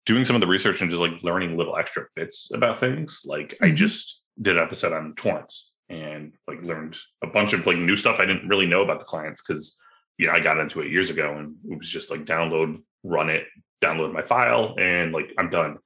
doing 0.09 0.25
some 0.25 0.35
of 0.35 0.41
the 0.41 0.47
research 0.47 0.81
and 0.81 0.89
just 0.89 0.99
like 1.01 1.21
learning 1.21 1.55
little 1.55 1.77
extra 1.77 2.05
bits 2.15 2.49
about 2.53 2.79
things. 2.79 3.21
Like 3.25 3.55
I 3.61 3.67
Mhm. 3.67 3.75
just 3.75 4.23
did 4.41 4.57
an 4.57 4.63
episode 4.63 4.91
on 4.91 5.13
torrents 5.15 5.75
and 5.87 6.33
like 6.47 6.65
learned 6.65 6.97
a 7.21 7.27
bunch 7.27 7.53
of 7.53 7.65
like 7.67 7.77
new 7.77 7.95
stuff 7.95 8.19
I 8.19 8.25
didn't 8.25 8.47
really 8.49 8.65
know 8.65 8.81
about 8.81 8.97
the 8.99 9.05
clients 9.05 9.43
because 9.43 9.79
you 10.17 10.25
know 10.25 10.33
I 10.33 10.39
got 10.39 10.57
into 10.57 10.81
it 10.81 10.91
years 10.91 11.09
ago 11.11 11.35
and 11.37 11.55
it 11.71 11.77
was 11.77 11.87
just 11.87 12.09
like 12.09 12.25
download, 12.25 12.81
run 13.03 13.29
it, 13.29 13.45
download 13.83 14.11
my 14.11 14.23
file, 14.23 14.75
and 14.79 15.11
like 15.13 15.31
I'm 15.37 15.49
done. 15.51 15.77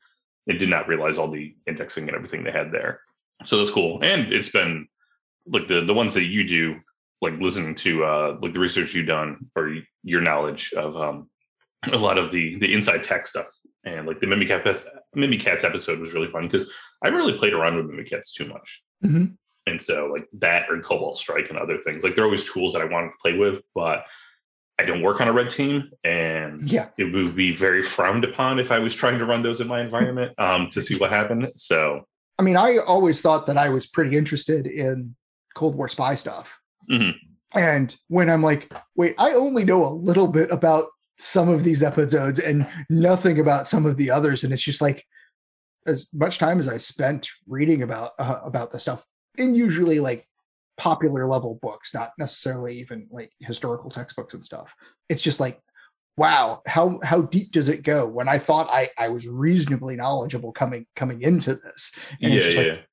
I 0.50 0.54
did 0.54 0.70
not 0.70 0.88
realize 0.88 1.18
all 1.18 1.30
the 1.30 1.56
indexing 1.68 2.08
and 2.08 2.16
everything 2.16 2.44
they 2.44 2.52
had 2.52 2.72
there. 2.72 3.02
So 3.44 3.58
that's 3.58 3.72
cool. 3.72 4.00
And 4.02 4.32
it's 4.32 4.50
been 4.50 4.88
like 5.46 5.68
the 5.68 5.82
the 5.82 5.94
ones 5.94 6.14
that 6.14 6.26
you 6.36 6.48
do, 6.48 6.80
like 7.22 7.34
listening 7.40 7.76
to 7.76 8.06
uh 8.06 8.38
like 8.42 8.54
the 8.54 8.60
research 8.60 8.94
you've 8.94 9.08
done 9.08 9.50
or 9.58 9.76
your 10.04 10.22
knowledge 10.22 10.72
of 10.74 10.96
um 10.96 11.30
a 11.92 11.98
lot 11.98 12.18
of 12.18 12.32
the 12.32 12.56
the 12.60 12.74
inside 12.74 13.04
tech 13.04 13.28
stuff 13.28 13.48
and 13.84 14.08
like 14.08 14.20
the 14.20 14.28
Mimikatz 14.28 14.86
Mimikatz 15.16 15.64
episode 15.64 16.00
was 16.00 16.14
really 16.14 16.28
fun 16.28 16.44
because 16.44 16.72
I 17.04 17.10
really 17.10 17.38
played 17.38 17.54
around 17.54 17.76
with 17.76 17.86
Mimikatz 17.88 18.32
too 18.34 18.48
much. 18.48 18.82
Mhm. 19.04 19.36
And 19.68 19.82
so 19.82 20.08
like 20.08 20.28
that 20.40 20.70
or 20.70 20.80
Cobalt 20.82 21.18
Strike 21.18 21.50
and 21.50 21.58
other 21.58 21.78
things, 21.78 22.04
like 22.04 22.16
they're 22.16 22.26
always 22.26 22.50
tools 22.52 22.74
that 22.74 22.82
I 22.82 22.86
wanted 22.86 23.08
to 23.10 23.14
play 23.22 23.38
with, 23.38 23.62
but 23.76 24.06
I 24.80 24.84
don't 24.84 25.02
work 25.02 25.22
on 25.22 25.28
a 25.28 25.34
red 25.34 25.52
team 25.52 25.90
and 26.04 26.70
Yeah. 26.70 26.90
it 26.98 27.14
would 27.14 27.36
be 27.36 27.52
very 27.54 27.82
frowned 27.84 28.24
upon 28.24 28.60
if 28.60 28.72
I 28.72 28.80
was 28.80 28.96
trying 28.96 29.20
to 29.20 29.26
run 29.26 29.44
those 29.44 29.62
in 29.62 29.68
my 29.68 29.82
environment 29.82 30.34
um 30.38 30.70
to 30.72 30.82
see 30.82 30.98
what 30.98 31.12
happened. 31.12 31.48
So 31.56 32.08
I 32.40 32.44
mean, 32.44 32.58
I 32.58 32.78
always 32.78 33.22
thought 33.22 33.46
that 33.48 33.58
I 33.58 33.70
was 33.70 33.86
pretty 33.86 34.18
interested 34.18 34.66
in 34.66 35.16
Cold 35.56 35.76
War 35.76 35.88
spy 35.88 36.16
stuff. 36.16 36.48
Mhm. 36.90 37.14
And 37.54 37.96
when 38.08 38.30
I'm 38.32 38.42
like, 38.42 38.72
wait, 38.96 39.14
I 39.20 39.34
only 39.34 39.64
know 39.64 39.86
a 39.86 39.94
little 39.94 40.28
bit 40.28 40.50
about 40.52 40.88
some 41.24 41.48
of 41.48 41.64
these 41.64 41.82
episodes 41.82 42.40
and 42.40 42.68
nothing 42.90 43.40
about 43.40 43.68
some 43.68 43.86
of 43.86 43.96
the 43.96 44.12
others. 44.12 44.44
And 44.44 44.52
it's 44.52 44.62
just 44.62 44.82
like, 44.82 45.06
as 45.88 46.08
much 46.14 46.38
time 46.38 46.60
as 46.60 46.68
I 46.68 46.78
spent 46.78 47.30
reading 47.48 47.82
about 47.82 48.12
uh, 48.20 48.40
about 48.44 48.72
the 48.72 48.80
stuff 48.80 49.06
in 49.38 49.56
usually 49.56 50.00
like 50.00 50.26
popular 50.78 51.28
level 51.28 51.60
books, 51.62 51.94
not 51.94 52.12
necessarily 52.18 52.80
even 52.80 53.08
like 53.12 53.32
historical 53.40 53.90
textbooks 53.90 54.34
and 54.34 54.44
stuff. 54.44 54.74
It's 55.10 55.22
just 55.22 55.40
like, 55.40 55.60
wow, 56.18 56.62
how 56.66 57.00
how 57.04 57.22
deep 57.24 57.52
does 57.52 57.70
it 57.70 57.84
go? 57.84 58.06
When 58.06 58.28
I 58.28 58.40
thought 58.40 58.70
I 58.70 58.90
I 58.98 59.10
was 59.10 59.28
reasonably 59.28 59.96
knowledgeable 59.96 60.52
coming 60.52 60.86
coming 60.96 61.22
into 61.22 61.56
this, 61.56 61.94
and 62.22 62.34
yeah, 62.34 62.48
yeah. 62.48 62.62
like, 62.62 62.88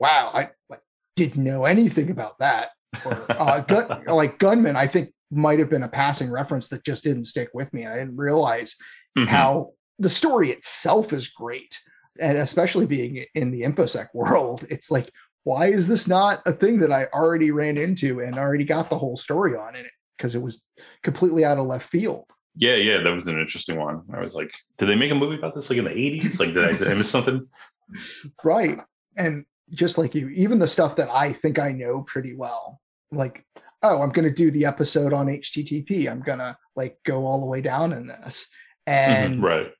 wow, 0.00 0.30
I 0.34 0.50
like 0.68 0.82
didn't 1.16 1.42
know 1.42 1.64
anything 1.64 2.10
about 2.10 2.38
that. 2.38 2.70
Or 3.04 3.26
uh, 3.30 3.60
gun, 3.68 4.04
like 4.06 4.38
gunman, 4.38 4.76
I 4.76 4.86
think 4.86 5.12
might 5.30 5.58
have 5.58 5.70
been 5.70 5.82
a 5.82 5.88
passing 5.88 6.30
reference 6.30 6.68
that 6.68 6.84
just 6.84 7.04
didn't 7.04 7.24
stick 7.26 7.50
with 7.54 7.72
me. 7.72 7.86
I 7.86 7.96
didn't 7.96 8.16
realize 8.16 8.76
Mhm. 9.16 9.26
how 9.26 9.72
the 9.98 10.10
story 10.10 10.50
itself 10.52 11.12
is 11.12 11.28
great, 11.28 11.78
and 12.20 12.38
especially 12.38 12.86
being 12.86 13.24
in 13.34 13.50
the 13.50 13.62
infosec 13.62 14.08
world, 14.14 14.64
it's 14.70 14.90
like, 14.90 15.10
why 15.44 15.66
is 15.66 15.88
this 15.88 16.06
not 16.08 16.40
a 16.46 16.52
thing 16.52 16.78
that 16.80 16.92
I 16.92 17.06
already 17.06 17.50
ran 17.50 17.76
into 17.78 18.20
and 18.20 18.38
already 18.38 18.64
got 18.64 18.90
the 18.90 18.98
whole 18.98 19.16
story 19.16 19.56
on 19.56 19.74
in 19.76 19.84
it? 19.86 19.92
Because 20.16 20.34
it 20.34 20.42
was 20.42 20.62
completely 21.02 21.44
out 21.44 21.58
of 21.58 21.66
left 21.66 21.88
field. 21.88 22.24
Yeah, 22.56 22.74
yeah, 22.74 22.98
that 23.02 23.12
was 23.12 23.28
an 23.28 23.38
interesting 23.38 23.78
one. 23.78 24.02
I 24.12 24.20
was 24.20 24.34
like, 24.34 24.50
did 24.78 24.86
they 24.86 24.96
make 24.96 25.12
a 25.12 25.14
movie 25.14 25.36
about 25.36 25.54
this 25.54 25.70
like 25.70 25.78
in 25.78 25.84
the 25.84 25.90
80s? 25.90 26.40
Like, 26.40 26.54
did 26.54 26.64
I, 26.64 26.72
did 26.76 26.88
I 26.88 26.94
miss 26.94 27.10
something? 27.10 27.46
Right. 28.44 28.78
And 29.16 29.44
just 29.70 29.96
like 29.98 30.14
you, 30.14 30.28
even 30.30 30.58
the 30.58 30.68
stuff 30.68 30.96
that 30.96 31.08
I 31.10 31.32
think 31.32 31.58
I 31.58 31.72
know 31.72 32.02
pretty 32.02 32.34
well, 32.34 32.80
like, 33.10 33.44
oh, 33.82 34.02
I'm 34.02 34.10
going 34.10 34.28
to 34.28 34.34
do 34.34 34.50
the 34.50 34.64
episode 34.66 35.12
on 35.12 35.26
HTTP. 35.26 36.10
I'm 36.10 36.20
going 36.20 36.38
to 36.40 36.56
like 36.76 36.98
go 37.04 37.26
all 37.26 37.40
the 37.40 37.46
way 37.46 37.60
down 37.60 37.92
in 37.92 38.06
this. 38.08 38.48
And 38.86 39.38
Mhm, 39.38 39.42
right. 39.42 39.70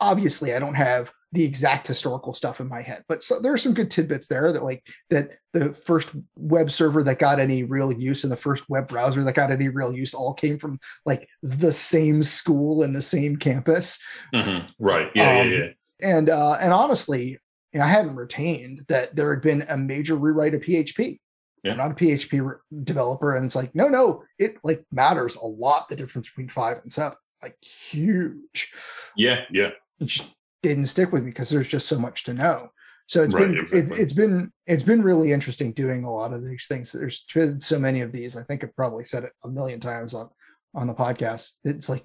obviously, 0.00 0.54
I 0.54 0.58
don't 0.58 0.74
have 0.74 1.10
the 1.32 1.44
exact 1.44 1.86
historical 1.88 2.32
stuff 2.32 2.60
in 2.60 2.68
my 2.68 2.80
head, 2.80 3.02
but 3.08 3.22
so 3.24 3.40
there 3.40 3.52
are 3.52 3.56
some 3.58 3.74
good 3.74 3.90
tidbits 3.90 4.28
there 4.28 4.52
that 4.52 4.62
like 4.62 4.86
that 5.10 5.32
the 5.52 5.74
first 5.74 6.10
web 6.36 6.70
server 6.70 7.02
that 7.02 7.18
got 7.18 7.40
any 7.40 7.64
real 7.64 7.90
use 7.92 8.22
and 8.22 8.32
the 8.32 8.36
first 8.36 8.62
web 8.68 8.86
browser 8.86 9.24
that 9.24 9.34
got 9.34 9.50
any 9.50 9.68
real 9.68 9.92
use 9.92 10.14
all 10.14 10.32
came 10.32 10.58
from 10.58 10.78
like 11.04 11.28
the 11.42 11.72
same 11.72 12.22
school 12.22 12.84
and 12.84 12.94
the 12.94 13.02
same 13.02 13.36
campus. 13.36 13.98
Mm-hmm. 14.32 14.66
Right. 14.78 15.10
Yeah, 15.16 15.40
Um, 15.40 15.50
yeah, 15.50 15.58
yeah. 15.58 15.68
And 16.00 16.30
uh, 16.30 16.52
and 16.60 16.72
honestly, 16.72 17.38
I 17.74 17.88
hadn't 17.88 18.14
retained 18.14 18.84
that 18.88 19.16
there 19.16 19.34
had 19.34 19.42
been 19.42 19.64
a 19.68 19.76
major 19.76 20.14
rewrite 20.14 20.54
of 20.54 20.60
PHP. 20.60 21.18
Yeah. 21.64 21.72
I'm 21.72 21.78
not 21.78 21.90
a 21.92 21.94
PHP 21.94 22.44
re- 22.46 22.82
developer, 22.84 23.34
and 23.34 23.44
it's 23.46 23.54
like, 23.56 23.74
no, 23.74 23.88
no, 23.88 24.22
it 24.38 24.56
like 24.62 24.84
matters 24.92 25.36
a 25.36 25.44
lot 25.46 25.88
the 25.88 25.96
difference 25.96 26.28
between 26.28 26.48
five 26.50 26.78
and 26.82 26.92
seven, 26.92 27.16
like 27.42 27.56
huge. 27.62 28.72
Yeah, 29.16 29.40
yeah. 29.50 29.70
It 30.00 30.06
just 30.06 30.28
didn't 30.62 30.86
stick 30.86 31.10
with 31.12 31.24
me 31.24 31.30
because 31.30 31.48
there's 31.48 31.68
just 31.68 31.88
so 31.88 31.98
much 31.98 32.24
to 32.24 32.34
know. 32.34 32.68
So 33.06 33.22
it's 33.22 33.34
Right, 33.34 33.48
been 33.48 33.58
exactly. 33.58 33.96
it, 33.96 34.00
it's 34.02 34.12
been 34.12 34.52
it's 34.66 34.82
been 34.82 35.02
really 35.02 35.32
interesting 35.32 35.72
doing 35.72 36.04
a 36.04 36.12
lot 36.12 36.32
of 36.32 36.44
these 36.44 36.66
things. 36.66 36.92
There's 36.92 37.24
been 37.34 37.60
so 37.60 37.78
many 37.78 38.00
of 38.00 38.12
these. 38.12 38.36
I 38.36 38.42
think 38.44 38.64
I've 38.64 38.76
probably 38.76 39.04
said 39.04 39.24
it 39.24 39.32
a 39.44 39.48
million 39.48 39.80
times 39.80 40.14
on 40.14 40.28
on 40.74 40.86
the 40.86 40.94
podcast. 40.94 41.52
It's 41.64 41.88
like 41.88 42.04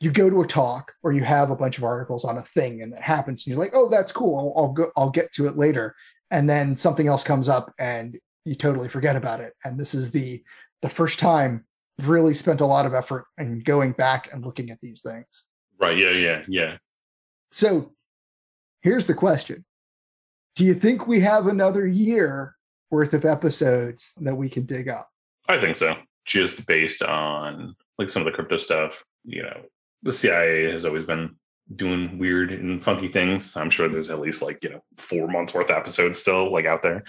you 0.00 0.10
go 0.10 0.30
to 0.30 0.42
a 0.42 0.46
talk 0.46 0.92
or 1.02 1.12
you 1.12 1.22
have 1.24 1.50
a 1.50 1.56
bunch 1.56 1.76
of 1.76 1.84
articles 1.84 2.24
on 2.24 2.38
a 2.38 2.44
thing 2.54 2.82
and 2.82 2.92
it 2.94 3.00
happens 3.00 3.44
and 3.44 3.50
you're 3.52 3.62
like, 3.62 3.74
oh, 3.74 3.88
that's 3.88 4.12
cool. 4.12 4.38
I'll, 4.56 4.64
I'll 4.64 4.72
go. 4.72 4.90
I'll 4.96 5.10
get 5.10 5.32
to 5.32 5.46
it 5.46 5.56
later. 5.58 5.94
And 6.30 6.48
then 6.48 6.76
something 6.76 7.08
else 7.08 7.24
comes 7.24 7.48
up 7.48 7.72
and 7.78 8.18
you 8.44 8.54
totally 8.54 8.88
forget 8.88 9.16
about 9.16 9.40
it. 9.40 9.54
And 9.64 9.78
this 9.78 9.94
is 9.94 10.10
the 10.10 10.42
the 10.82 10.88
first 10.88 11.18
time 11.18 11.64
really 12.02 12.34
spent 12.34 12.60
a 12.60 12.66
lot 12.66 12.86
of 12.86 12.94
effort 12.94 13.26
in 13.38 13.60
going 13.60 13.92
back 13.92 14.28
and 14.32 14.44
looking 14.44 14.70
at 14.70 14.80
these 14.80 15.02
things. 15.02 15.44
Right. 15.80 15.96
Yeah, 15.96 16.12
yeah, 16.12 16.42
yeah. 16.48 16.76
So 17.50 17.92
here's 18.82 19.06
the 19.06 19.14
question 19.14 19.64
Do 20.56 20.64
you 20.64 20.74
think 20.74 21.06
we 21.06 21.20
have 21.20 21.46
another 21.46 21.86
year 21.86 22.54
worth 22.90 23.14
of 23.14 23.24
episodes 23.24 24.14
that 24.20 24.36
we 24.36 24.48
can 24.48 24.66
dig 24.66 24.88
up? 24.88 25.08
I 25.48 25.58
think 25.58 25.76
so. 25.76 25.96
Just 26.24 26.66
based 26.66 27.02
on 27.02 27.74
like 27.98 28.10
some 28.10 28.22
of 28.22 28.26
the 28.26 28.32
crypto 28.32 28.58
stuff, 28.58 29.02
you 29.24 29.42
know, 29.42 29.62
the 30.02 30.12
CIA 30.12 30.70
has 30.70 30.84
always 30.84 31.04
been 31.04 31.36
doing 31.74 32.18
weird 32.18 32.52
and 32.52 32.82
funky 32.82 33.08
things. 33.08 33.56
I'm 33.56 33.70
sure 33.70 33.88
there's 33.88 34.10
at 34.10 34.20
least 34.20 34.42
like, 34.42 34.62
you 34.62 34.70
know, 34.70 34.84
four 34.96 35.28
months 35.28 35.52
worth 35.54 35.70
of 35.70 35.76
episodes 35.76 36.18
still 36.18 36.52
like 36.52 36.66
out 36.66 36.82
there. 36.82 37.04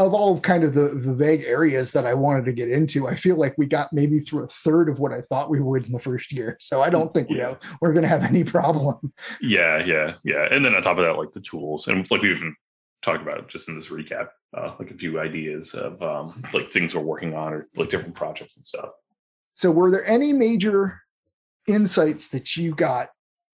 Of 0.00 0.14
all 0.14 0.40
kind 0.40 0.64
of 0.64 0.72
the, 0.72 0.88
the 0.88 1.12
vague 1.12 1.42
areas 1.42 1.92
that 1.92 2.06
I 2.06 2.14
wanted 2.14 2.46
to 2.46 2.52
get 2.54 2.70
into, 2.70 3.06
I 3.06 3.16
feel 3.16 3.36
like 3.36 3.54
we 3.58 3.66
got 3.66 3.92
maybe 3.92 4.20
through 4.20 4.44
a 4.44 4.48
third 4.48 4.88
of 4.88 4.98
what 4.98 5.12
I 5.12 5.20
thought 5.20 5.50
we 5.50 5.60
would 5.60 5.84
in 5.84 5.92
the 5.92 6.00
first 6.00 6.32
year. 6.32 6.56
So 6.58 6.80
I 6.80 6.88
don't 6.88 7.12
think 7.12 7.28
Yeah. 7.28 7.36
know 7.36 7.58
we're 7.82 7.92
going 7.92 8.04
to 8.04 8.08
have 8.08 8.22
any 8.24 8.42
problem. 8.42 9.12
Yeah, 9.42 9.84
yeah, 9.84 10.14
yeah. 10.24 10.46
And 10.50 10.64
then 10.64 10.74
on 10.74 10.80
top 10.80 10.96
of 10.96 11.04
that, 11.04 11.18
like 11.18 11.32
the 11.32 11.40
tools 11.42 11.86
and 11.86 12.10
like 12.10 12.22
we 12.22 12.30
even 12.30 12.56
talked 13.02 13.20
about 13.20 13.48
just 13.48 13.68
in 13.68 13.76
this 13.76 13.88
recap, 13.90 14.28
uh, 14.56 14.74
like 14.78 14.90
a 14.90 14.94
few 14.94 15.20
ideas 15.20 15.74
of 15.74 16.00
um, 16.00 16.42
like 16.54 16.70
things 16.70 16.94
we're 16.94 17.02
working 17.02 17.34
on 17.34 17.52
or 17.52 17.68
like 17.76 17.90
different 17.90 18.14
projects 18.14 18.56
and 18.56 18.64
stuff. 18.64 18.90
So, 19.52 19.70
were 19.70 19.90
there 19.90 20.06
any 20.06 20.32
major 20.32 20.98
insights 21.66 22.28
that 22.28 22.56
you 22.56 22.74
got 22.74 23.08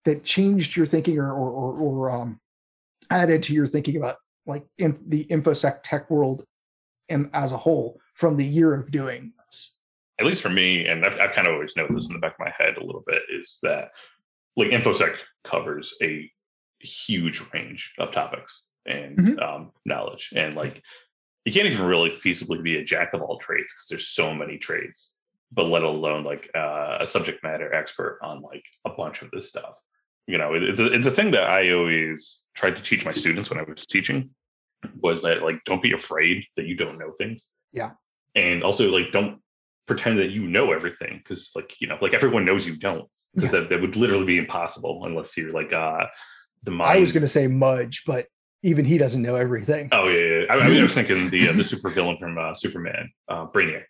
that 0.05 0.23
changed 0.23 0.77
your 0.77 0.85
thinking 0.85 1.17
or 1.17 1.33
or, 1.33 1.51
or, 1.51 1.73
or 1.77 2.11
um, 2.11 2.39
added 3.09 3.43
to 3.43 3.53
your 3.53 3.67
thinking 3.67 3.97
about 3.97 4.15
like 4.47 4.65
in 4.77 4.99
the 5.07 5.25
infosec 5.25 5.79
tech 5.83 6.09
world 6.09 6.45
and 7.09 7.29
as 7.33 7.51
a 7.51 7.57
whole 7.57 7.99
from 8.15 8.35
the 8.35 8.45
year 8.45 8.73
of 8.73 8.91
doing 8.91 9.33
this? 9.45 9.73
at 10.19 10.25
least 10.25 10.41
for 10.41 10.49
me, 10.49 10.87
and 10.87 11.05
I've, 11.05 11.19
I've 11.19 11.33
kind 11.33 11.47
of 11.47 11.53
always 11.53 11.75
known 11.75 11.93
this 11.93 12.07
in 12.07 12.13
the 12.13 12.19
back 12.19 12.33
of 12.33 12.39
my 12.39 12.51
head 12.57 12.77
a 12.77 12.83
little 12.83 13.03
bit, 13.05 13.21
is 13.31 13.59
that 13.61 13.91
like 14.55 14.69
InfoSec 14.69 15.15
covers 15.43 15.93
a 16.01 16.27
huge 16.79 17.43
range 17.53 17.93
of 17.99 18.11
topics 18.11 18.67
and 18.87 19.15
Mhm. 19.17 19.41
um, 19.43 19.71
knowledge, 19.85 20.33
and 20.35 20.55
like 20.55 20.81
you 21.45 21.53
can't 21.53 21.67
even 21.67 21.85
really 21.85 22.09
feasibly 22.09 22.61
be 22.63 22.77
a 22.77 22.83
jack 22.83 23.13
of 23.13 23.21
all 23.21 23.37
trades 23.37 23.71
because 23.73 23.85
there's 23.89 24.07
so 24.07 24.33
many 24.33 24.57
trades, 24.57 25.13
but 25.51 25.67
let 25.67 25.83
alone 25.83 26.23
like 26.23 26.49
uh, 26.55 26.97
a 26.99 27.05
subject 27.05 27.43
matter 27.43 27.71
expert 27.73 28.17
on 28.23 28.41
like 28.41 28.65
a 28.85 28.89
bunch 28.89 29.21
of 29.21 29.29
this 29.29 29.47
stuff. 29.47 29.79
You 30.25 30.39
know, 30.39 30.55
it, 30.55 30.63
it's 30.63 30.79
a, 30.79 30.91
it's 30.91 31.07
a 31.07 31.11
thing 31.11 31.29
that 31.31 31.43
I 31.47 31.71
always 31.71 32.47
tried 32.55 32.75
to 32.75 32.81
teach 32.81 33.05
my 33.05 33.11
students 33.13 33.49
when 33.51 33.59
I 33.59 33.63
was 33.63 33.85
teaching 33.85 34.31
was 35.01 35.21
that 35.23 35.43
like 35.43 35.63
don't 35.65 35.81
be 35.81 35.93
afraid 35.93 36.43
that 36.55 36.65
you 36.65 36.75
don't 36.75 36.97
know 36.97 37.11
things. 37.17 37.47
Yeah. 37.73 37.91
And 38.35 38.63
also 38.63 38.89
like 38.91 39.11
don't 39.11 39.39
pretend 39.87 40.19
that 40.19 40.31
you 40.31 40.47
know 40.47 40.71
everything 40.71 41.17
because 41.17 41.51
like 41.55 41.75
you 41.79 41.87
know 41.87 41.97
like 42.01 42.13
everyone 42.13 42.45
knows 42.45 42.67
you 42.67 42.75
don't 42.75 43.07
because 43.33 43.51
that, 43.51 43.69
that 43.69 43.81
would 43.81 43.95
literally 43.95 44.25
be 44.25 44.37
impossible 44.37 45.05
unless 45.05 45.35
you're 45.37 45.51
like 45.51 45.73
uh 45.73 46.05
the 46.63 46.71
mind 46.71 46.97
I 46.97 46.99
was 46.99 47.11
going 47.11 47.21
to 47.21 47.27
say 47.27 47.47
Mudge, 47.47 48.03
but 48.05 48.27
even 48.63 48.83
he 48.83 48.97
doesn't 48.97 49.21
know 49.21 49.35
everything. 49.35 49.89
oh 49.91 50.07
yeah, 50.07 50.39
yeah. 50.41 50.45
I, 50.49 50.59
I 50.59 50.67
mean 50.67 50.79
I 50.79 50.83
was 50.83 50.93
thinking 50.99 51.29
the 51.29 51.49
uh, 51.49 51.53
the 51.53 51.63
super 51.63 51.89
villain 51.89 52.17
from 52.17 52.37
uh, 52.37 52.53
Superman 52.53 53.09
uh 53.27 53.45
Brainiac 53.47 53.85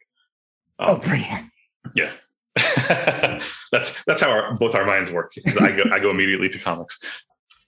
oh, 0.80 0.96
Um, 0.96 1.02
Brainiac. 1.02 1.50
yeah 1.96 2.12
that's 3.72 4.04
that's 4.06 4.22
how 4.22 4.30
our, 4.30 4.56
both 4.56 4.76
our 4.76 4.86
minds 4.86 5.12
work 5.12 5.32
because 5.36 5.58
I 5.58 5.76
go 5.76 5.84
I 5.92 6.00
go 6.00 6.10
immediately 6.10 6.50
to 6.50 6.60
comics 6.60 7.00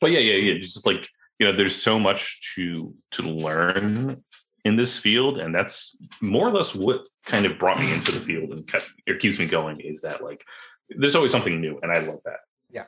but 0.02 0.12
yeah 0.12 0.20
yeah 0.20 0.36
yeah 0.36 0.60
just 0.60 0.86
like 0.86 1.08
you 1.40 1.46
know 1.46 1.56
there's 1.56 1.82
so 1.82 1.98
much 1.98 2.54
to 2.56 2.94
to 3.12 3.24
learn 3.24 4.24
in 4.66 4.76
this 4.76 4.98
field 4.98 5.40
and 5.40 5.56
that's 5.56 5.98
more 6.22 6.48
or 6.48 6.52
less 6.52 6.76
what 6.76 7.08
kind 7.26 7.46
of 7.46 7.58
brought 7.58 7.80
me 7.80 7.92
into 7.94 8.12
the 8.12 8.20
field 8.20 8.52
and 8.52 8.68
kept, 8.68 8.92
it 9.08 9.20
keeps 9.20 9.40
me 9.40 9.46
going 9.46 9.80
is 9.80 10.02
that 10.02 10.24
like 10.24 10.44
there's 10.90 11.16
always 11.16 11.32
something 11.32 11.62
new 11.62 11.80
and 11.82 11.92
I 11.92 12.00
love 12.00 12.20
that. 12.26 12.40
Yeah. 12.70 12.86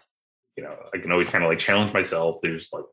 you 0.57 0.63
know 0.63 0.75
I 0.93 0.97
can 0.97 1.11
always 1.11 1.29
kind 1.29 1.43
of 1.43 1.49
like 1.49 1.59
challenge 1.59 1.93
myself. 1.93 2.37
There's 2.41 2.69
like 2.73 2.83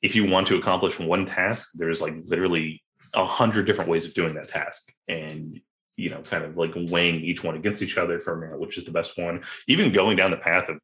if 0.00 0.14
you 0.14 0.30
want 0.30 0.46
to 0.46 0.56
accomplish 0.56 0.98
one 0.98 1.26
task 1.26 1.70
there's 1.74 2.00
like 2.00 2.14
literally 2.26 2.82
a 3.14 3.26
hundred 3.26 3.66
different 3.66 3.90
ways 3.90 4.06
of 4.06 4.14
doing 4.14 4.34
that 4.34 4.48
task 4.48 4.92
and 5.08 5.60
you 5.96 6.10
know 6.10 6.20
kind 6.22 6.44
of 6.44 6.56
like 6.56 6.72
weighing 6.90 7.16
each 7.16 7.42
one 7.42 7.56
against 7.56 7.82
each 7.82 7.98
other 7.98 8.20
for 8.20 8.34
a 8.34 8.40
minute 8.40 8.60
which 8.60 8.78
is 8.78 8.84
the 8.84 8.92
best 8.92 9.18
one. 9.18 9.42
Even 9.66 9.92
going 9.92 10.16
down 10.16 10.30
the 10.30 10.36
path 10.36 10.68
of 10.68 10.80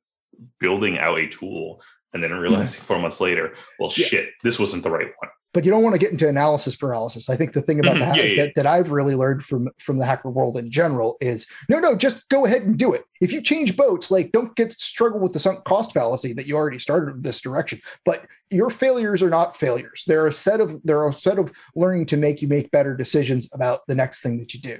building 0.58 0.98
out 0.98 1.18
a 1.18 1.28
tool 1.28 1.80
and 2.24 2.24
then 2.24 2.32
realizing 2.32 2.80
four 2.80 2.98
months 2.98 3.20
later 3.20 3.54
well 3.78 3.90
Mm-hmm. 3.90 4.00
Yeah. 4.00 4.06
shit 4.08 4.30
this 4.42 4.58
wasn't 4.58 4.82
the 4.82 4.90
right 4.90 5.12
one 5.20 5.30
But 5.54 5.64
you 5.64 5.70
don't 5.70 5.82
want 5.82 5.94
to 5.94 5.98
get 6.04 6.10
into 6.12 6.28
analysis 6.28 6.76
paralysis. 6.76 7.30
I 7.30 7.36
think 7.36 7.52
the 7.54 7.62
thing 7.62 7.78
about 7.80 7.96
Mhm. 7.96 8.12
the 8.12 8.18
Yeah, 8.18 8.24
yeah. 8.28 8.44
That, 8.44 8.52
that 8.56 8.66
I've 8.66 8.90
really 8.90 9.14
learned 9.14 9.42
from 9.42 9.62
from 9.86 9.96
the 9.98 10.04
hacker 10.04 10.28
world 10.30 10.56
in 10.58 10.70
general 10.70 11.16
is 11.20 11.46
no, 11.72 11.78
no, 11.78 11.94
just 11.94 12.28
go 12.28 12.44
ahead 12.46 12.62
and 12.66 12.76
do 12.76 12.92
it. 12.92 13.04
If 13.22 13.32
you 13.32 13.40
change 13.40 13.74
boats, 13.74 14.10
like 14.10 14.32
don't 14.32 14.54
get 14.60 14.72
struggle 14.72 15.20
with 15.20 15.32
the 15.32 15.38
sunk 15.38 15.64
cost 15.64 15.92
fallacy 15.94 16.32
that 16.34 16.46
you 16.46 16.54
already 16.56 16.78
started 16.78 17.14
in 17.16 17.22
this 17.22 17.40
direction. 17.40 17.80
But 18.04 18.18
your 18.50 18.68
failures 18.70 19.22
are 19.22 19.30
not 19.38 19.56
failures. 19.56 20.04
They're 20.06 20.26
a 20.26 20.32
set 20.46 20.60
of 20.60 20.68
they're 20.86 21.08
a 21.08 21.12
set 21.12 21.38
of 21.38 21.46
learning 21.74 22.04
to 22.12 22.16
make 22.18 22.42
you 22.42 22.48
make 22.48 22.70
better 22.70 22.94
decisions 23.04 23.48
about 23.54 23.78
the 23.88 23.94
next 24.02 24.20
thing 24.22 24.34
that 24.40 24.52
you 24.54 24.60
do. 24.72 24.76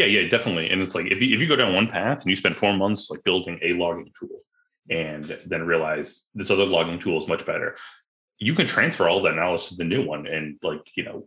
yeah 0.00 0.08
yeah 0.14 0.24
definitely 0.36 0.66
and 0.70 0.78
it's 0.84 0.94
like 0.98 1.06
if 1.14 1.18
you, 1.22 1.28
if 1.34 1.38
you 1.42 1.48
go 1.52 1.56
down 1.62 1.72
one 1.80 1.88
path 1.96 2.18
and 2.22 2.28
you 2.32 2.36
spend 2.42 2.54
four 2.62 2.74
months 2.82 3.02
like 3.10 3.22
building 3.28 3.56
a 3.68 3.70
logging 3.82 4.10
tool 4.18 4.38
and 4.90 5.38
then 5.46 5.66
realize 5.66 6.28
this 6.34 6.50
other 6.50 6.66
logging 6.66 6.98
tool 6.98 7.18
is 7.18 7.28
much 7.28 7.44
better 7.44 7.76
you 8.38 8.54
can 8.54 8.66
transfer 8.66 9.08
all 9.08 9.22
that 9.22 9.34
knowledge 9.34 9.68
to 9.68 9.76
the 9.76 9.84
new 9.84 10.04
one 10.04 10.26
and 10.26 10.58
like 10.62 10.80
you 10.94 11.04
know 11.04 11.26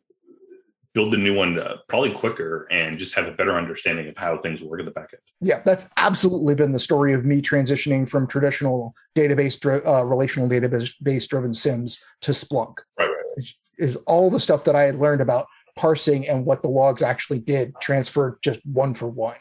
build 0.93 1.13
the 1.13 1.17
new 1.17 1.34
one 1.34 1.58
uh, 1.58 1.76
probably 1.88 2.12
quicker 2.12 2.67
and 2.69 3.00
just 3.00 3.15
have 3.15 3.26
a 3.26 3.32
better 3.32 3.58
understanding 3.58 4.10
of 4.10 4.17
how 4.17 4.38
things 4.38 4.62
work 4.62 4.80
at 4.80 4.86
the 4.86 4.91
back 4.91 5.10
end 5.13 5.21
Yeah, 5.39 5.62
that's 5.63 5.88
absolutely 5.97 6.54
been 6.56 6.74
the 6.74 6.80
story 6.80 7.13
of 7.13 7.24
me 7.24 7.41
transitioning 7.41 8.08
from 8.08 8.28
traditional 8.28 8.93
database 9.15 9.86
uh, 9.86 10.04
relational 10.06 10.50
database 10.50 10.93
base 11.02 11.28
driven 11.28 11.52
SIEMs 11.52 11.97
to 12.21 12.32
Splunk. 12.32 12.76
right 13.00 13.08
right 13.08 13.45
is 13.78 13.95
all 14.06 14.30
the 14.30 14.39
stuff 14.39 14.63
that 14.65 14.76
I 14.76 14.84
had 14.84 14.95
learned 14.95 15.21
about 15.21 15.47
parsing 15.76 16.28
and 16.28 16.45
what 16.45 16.62
the 16.62 16.67
logs 16.67 17.02
actually 17.02 17.39
did 17.39 17.74
transferred 17.82 18.38
just 18.43 18.63
one 18.65 18.93
for 18.93 19.08
one. 19.08 19.38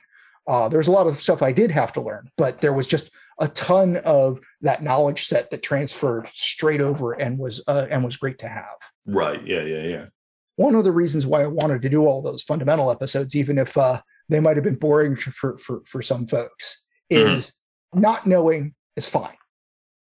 Uh, 0.47 0.69
there's 0.69 0.89
a 0.89 0.91
lot 0.91 1.07
of 1.07 1.21
stuff 1.21 1.43
I 1.43 1.53
did 1.53 1.71
have 1.71 1.93
to 1.93 2.01
learn, 2.01 2.31
but 2.39 2.61
there 2.61 2.73
was 2.73 2.87
just 2.87 3.11
a 3.41 3.49
ton 3.49 3.97
of 4.05 4.39
that 4.61 4.83
knowledge 4.83 5.27
set 5.27 5.51
that 5.51 5.63
transferred 5.63 6.29
straight 6.35 6.81
over 6.81 7.13
and 7.13 7.39
was 7.39 7.63
uh, 7.67 7.87
and 7.91 8.05
was 8.05 8.17
great 8.17 8.39
to 8.39 8.49
have. 8.49 8.77
right 9.07 9.45
yeah 9.47 9.63
yeah 9.63 9.83
yeah 9.83 10.05
One 10.57 10.75
of 10.75 10.85
the 10.85 10.93
reasons 10.93 11.27
why 11.27 11.43
I 11.43 11.47
wanted 11.47 11.83
to 11.83 11.89
do 11.89 12.07
all 12.07 12.21
those 12.23 12.43
fundamental 12.43 12.91
episodes, 12.91 13.35
even 13.35 13.57
if 13.59 13.77
uh, 13.79 14.01
they 14.29 14.41
might 14.41 14.57
have 14.57 14.65
been 14.65 14.77
boring 14.77 15.17
for 15.17 15.57
for 15.59 15.83
for 15.87 16.03
some 16.03 16.27
folks, 16.27 16.87
Mhm. 17.13 17.35
is 17.35 17.53
not 17.95 18.27
knowing 18.27 18.75
is 18.97 19.09
fine. 19.09 19.37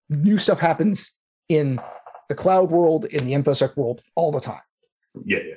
New 0.10 0.38
stuff 0.38 0.60
happens 0.60 1.18
in 1.50 1.80
the 2.30 2.36
cloud 2.36 2.70
world, 2.70 3.06
in 3.06 3.26
the 3.26 3.34
infosec 3.34 3.76
world, 3.78 4.02
all 4.16 4.32
the 4.32 4.40
time 4.42 4.62
yeah 5.26 5.40
yeah 5.46 5.56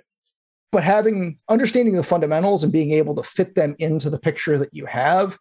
but 0.72 0.82
having 0.82 1.38
understanding 1.48 1.94
the 1.94 2.02
fundamentals 2.02 2.64
and 2.64 2.72
being 2.72 2.90
able 2.90 3.14
to 3.14 3.22
fit 3.22 3.54
them 3.54 3.76
into 3.78 4.10
the 4.10 4.18
picture 4.18 4.58
that 4.58 4.74
you 4.74 4.84
have 4.86 5.38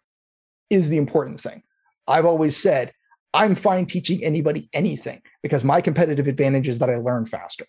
is 0.70 0.88
the 0.88 0.96
important 0.96 1.40
thing. 1.40 1.60
I've 2.06 2.26
always 2.26 2.56
said 2.56 2.92
I'm 3.32 3.56
fine 3.56 3.86
teaching 3.86 4.22
anybody 4.22 4.68
anything 4.72 5.20
because 5.42 5.64
my 5.64 5.80
competitive 5.80 6.28
advantage 6.28 6.68
is 6.68 6.78
that 6.78 6.88
I 6.88 6.96
learn 6.96 7.26
faster. 7.26 7.66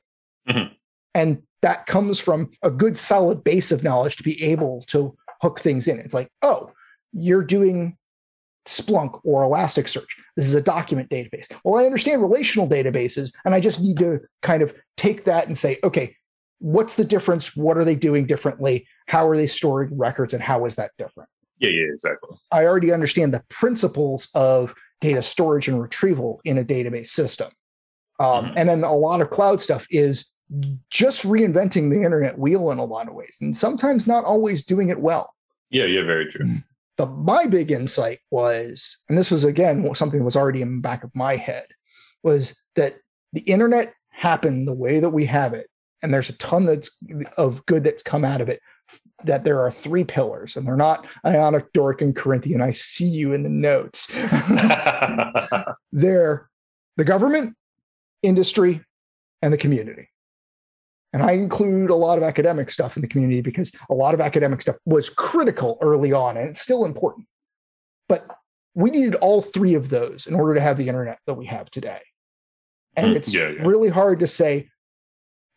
Mhm. 0.48 0.71
And 1.15 1.41
that 1.63 1.88
comes 1.88 2.19
from 2.19 2.52
a 2.62 2.69
good 2.69 2.98
solid 2.98 3.43
base 3.43 3.71
of 3.71 3.84
knowledge 3.84 4.17
to 4.17 4.24
be 4.24 4.41
able 4.43 4.84
to 4.89 5.17
hook 5.41 5.60
things 5.60 5.88
in. 5.88 6.00
It's 6.00 6.13
like, 6.13 6.30
oh, 6.43 6.71
you're 7.13 7.43
doing 7.43 7.98
Splunk 8.67 9.19
or 9.24 9.43
Elasticsearch. 9.43 10.08
This 10.36 10.48
is 10.48 10.56
a 10.56 10.62
document 10.62 11.10
database. 11.10 11.52
Well, 11.63 11.82
I 11.82 11.86
understand 11.86 12.21
relational 12.21 12.67
databases, 12.67 13.34
and 13.45 13.56
I 13.56 13.60
just 13.60 13.80
need 13.80 13.98
to 13.98 14.21
kind 14.41 14.62
of 14.62 14.74
take 14.98 15.26
that 15.26 15.48
and 15.48 15.58
say, 15.58 15.80
okay, 15.84 16.15
what's 16.60 16.95
the 16.95 17.06
difference? 17.06 17.56
What 17.56 17.78
are 17.78 17.86
they 17.86 17.95
doing 17.95 18.26
differently? 18.26 18.88
How 19.08 19.28
are 19.28 19.38
they 19.38 19.48
storing 19.48 19.98
records, 19.98 20.34
and 20.34 20.43
how 20.43 20.65
is 20.65 20.76
that 20.76 20.91
different? 20.98 21.30
Yeah, 21.60 21.70
yeah, 21.70 21.94
exactly. 21.94 22.38
I 22.52 22.65
already 22.65 22.91
understand 22.91 23.34
the 23.34 23.44
principles 23.50 24.30
of 24.34 24.74
data 25.02 25.22
storage 25.22 25.68
and 25.68 25.82
retrieval 25.82 26.41
in 26.44 26.58
a 26.58 26.63
database 26.63 27.10
system. 27.10 27.52
Um, 28.20 28.46
Mhm. 28.46 28.54
And 28.58 28.70
then 28.70 28.84
a 28.84 28.96
lot 28.96 29.22
of 29.22 29.30
cloud 29.30 29.62
stuff 29.62 29.86
is 29.89 30.32
just 30.89 31.24
reinventing 31.24 31.89
the 31.89 32.04
internet 32.04 32.38
wheel 32.38 32.72
in 32.72 32.78
a 32.78 32.86
lot 32.86 33.08
of 33.08 33.13
ways, 33.13 33.38
and 33.41 33.56
sometimes 33.56 34.08
not 34.08 34.26
always 34.26 34.65
doing 34.65 34.89
it 34.89 35.00
well. 35.00 35.34
Yeah, 35.70 35.86
yeah, 35.86 36.04
very 36.04 36.28
true. 36.28 36.62
The, 36.98 37.08
my 37.08 37.46
big 37.46 37.72
insight 37.72 38.20
was, 38.32 38.98
and 39.10 39.18
this 39.18 39.32
was 39.32 39.44
again 39.44 39.94
something 39.96 40.20
that 40.20 40.26
was 40.26 40.38
already 40.38 40.62
in 40.62 40.76
the 40.76 40.82
back 40.82 41.04
of 41.04 41.13
my 41.15 41.36
head, 41.36 41.65
was 42.24 42.62
that 42.76 42.96
the 43.34 43.41
internet 43.41 43.94
happened 44.12 44.68
the 44.68 44.74
way 44.74 45.00
that 45.00 45.10
we 45.10 45.26
have 45.26 45.54
it, 45.54 45.68
and 46.02 46.13
there's 46.13 46.30
a 46.30 46.38
ton 46.38 46.65
that's 46.65 46.98
of 47.38 47.65
good 47.65 47.84
that's 47.84 48.04
come 48.04 48.24
out 48.24 48.39
of 48.39 48.48
it. 48.48 48.62
That 49.25 49.43
there 49.43 49.59
are 49.61 49.71
three 49.71 50.03
pillars, 50.03 50.55
and 50.55 50.67
they're 50.67 50.75
not 50.75 51.05
Ionic, 51.25 51.73
Doric, 51.73 52.01
and 52.01 52.15
Corinthian. 52.15 52.61
I 52.61 52.71
see 52.71 53.07
you 53.07 53.33
in 53.33 53.43
the 53.43 53.49
notes. 53.49 54.07
they're 55.91 56.49
the 56.97 57.03
government, 57.03 57.55
industry, 58.23 58.81
and 59.41 59.51
the 59.53 59.57
community. 59.57 60.09
And 61.13 61.23
I 61.23 61.31
include 61.31 61.89
a 61.91 61.95
lot 61.95 62.17
of 62.17 62.23
academic 62.23 62.69
stuff 62.69 62.97
in 62.97 63.01
the 63.01 63.07
community 63.07 63.41
because 63.41 63.71
a 63.89 63.93
lot 63.93 64.13
of 64.13 64.19
academic 64.19 64.61
stuff 64.61 64.75
was 64.85 65.09
critical 65.09 65.77
early 65.81 66.11
on 66.11 66.35
and 66.35 66.49
it's 66.49 66.59
still 66.59 66.83
important. 66.83 67.25
But 68.09 68.27
we 68.73 68.89
needed 68.89 69.15
all 69.15 69.41
three 69.41 69.75
of 69.75 69.89
those 69.89 70.27
in 70.27 70.35
order 70.35 70.53
to 70.55 70.59
have 70.61 70.77
the 70.77 70.89
internet 70.89 71.19
that 71.25 71.35
we 71.35 71.45
have 71.45 71.69
today. 71.69 72.01
And 72.97 73.13
Mm, 73.13 73.15
it's 73.15 73.33
yeah, 73.33 73.47
yeah. 73.49 73.61
really 73.63 73.88
hard 73.89 74.19
to 74.19 74.27
say, 74.27 74.69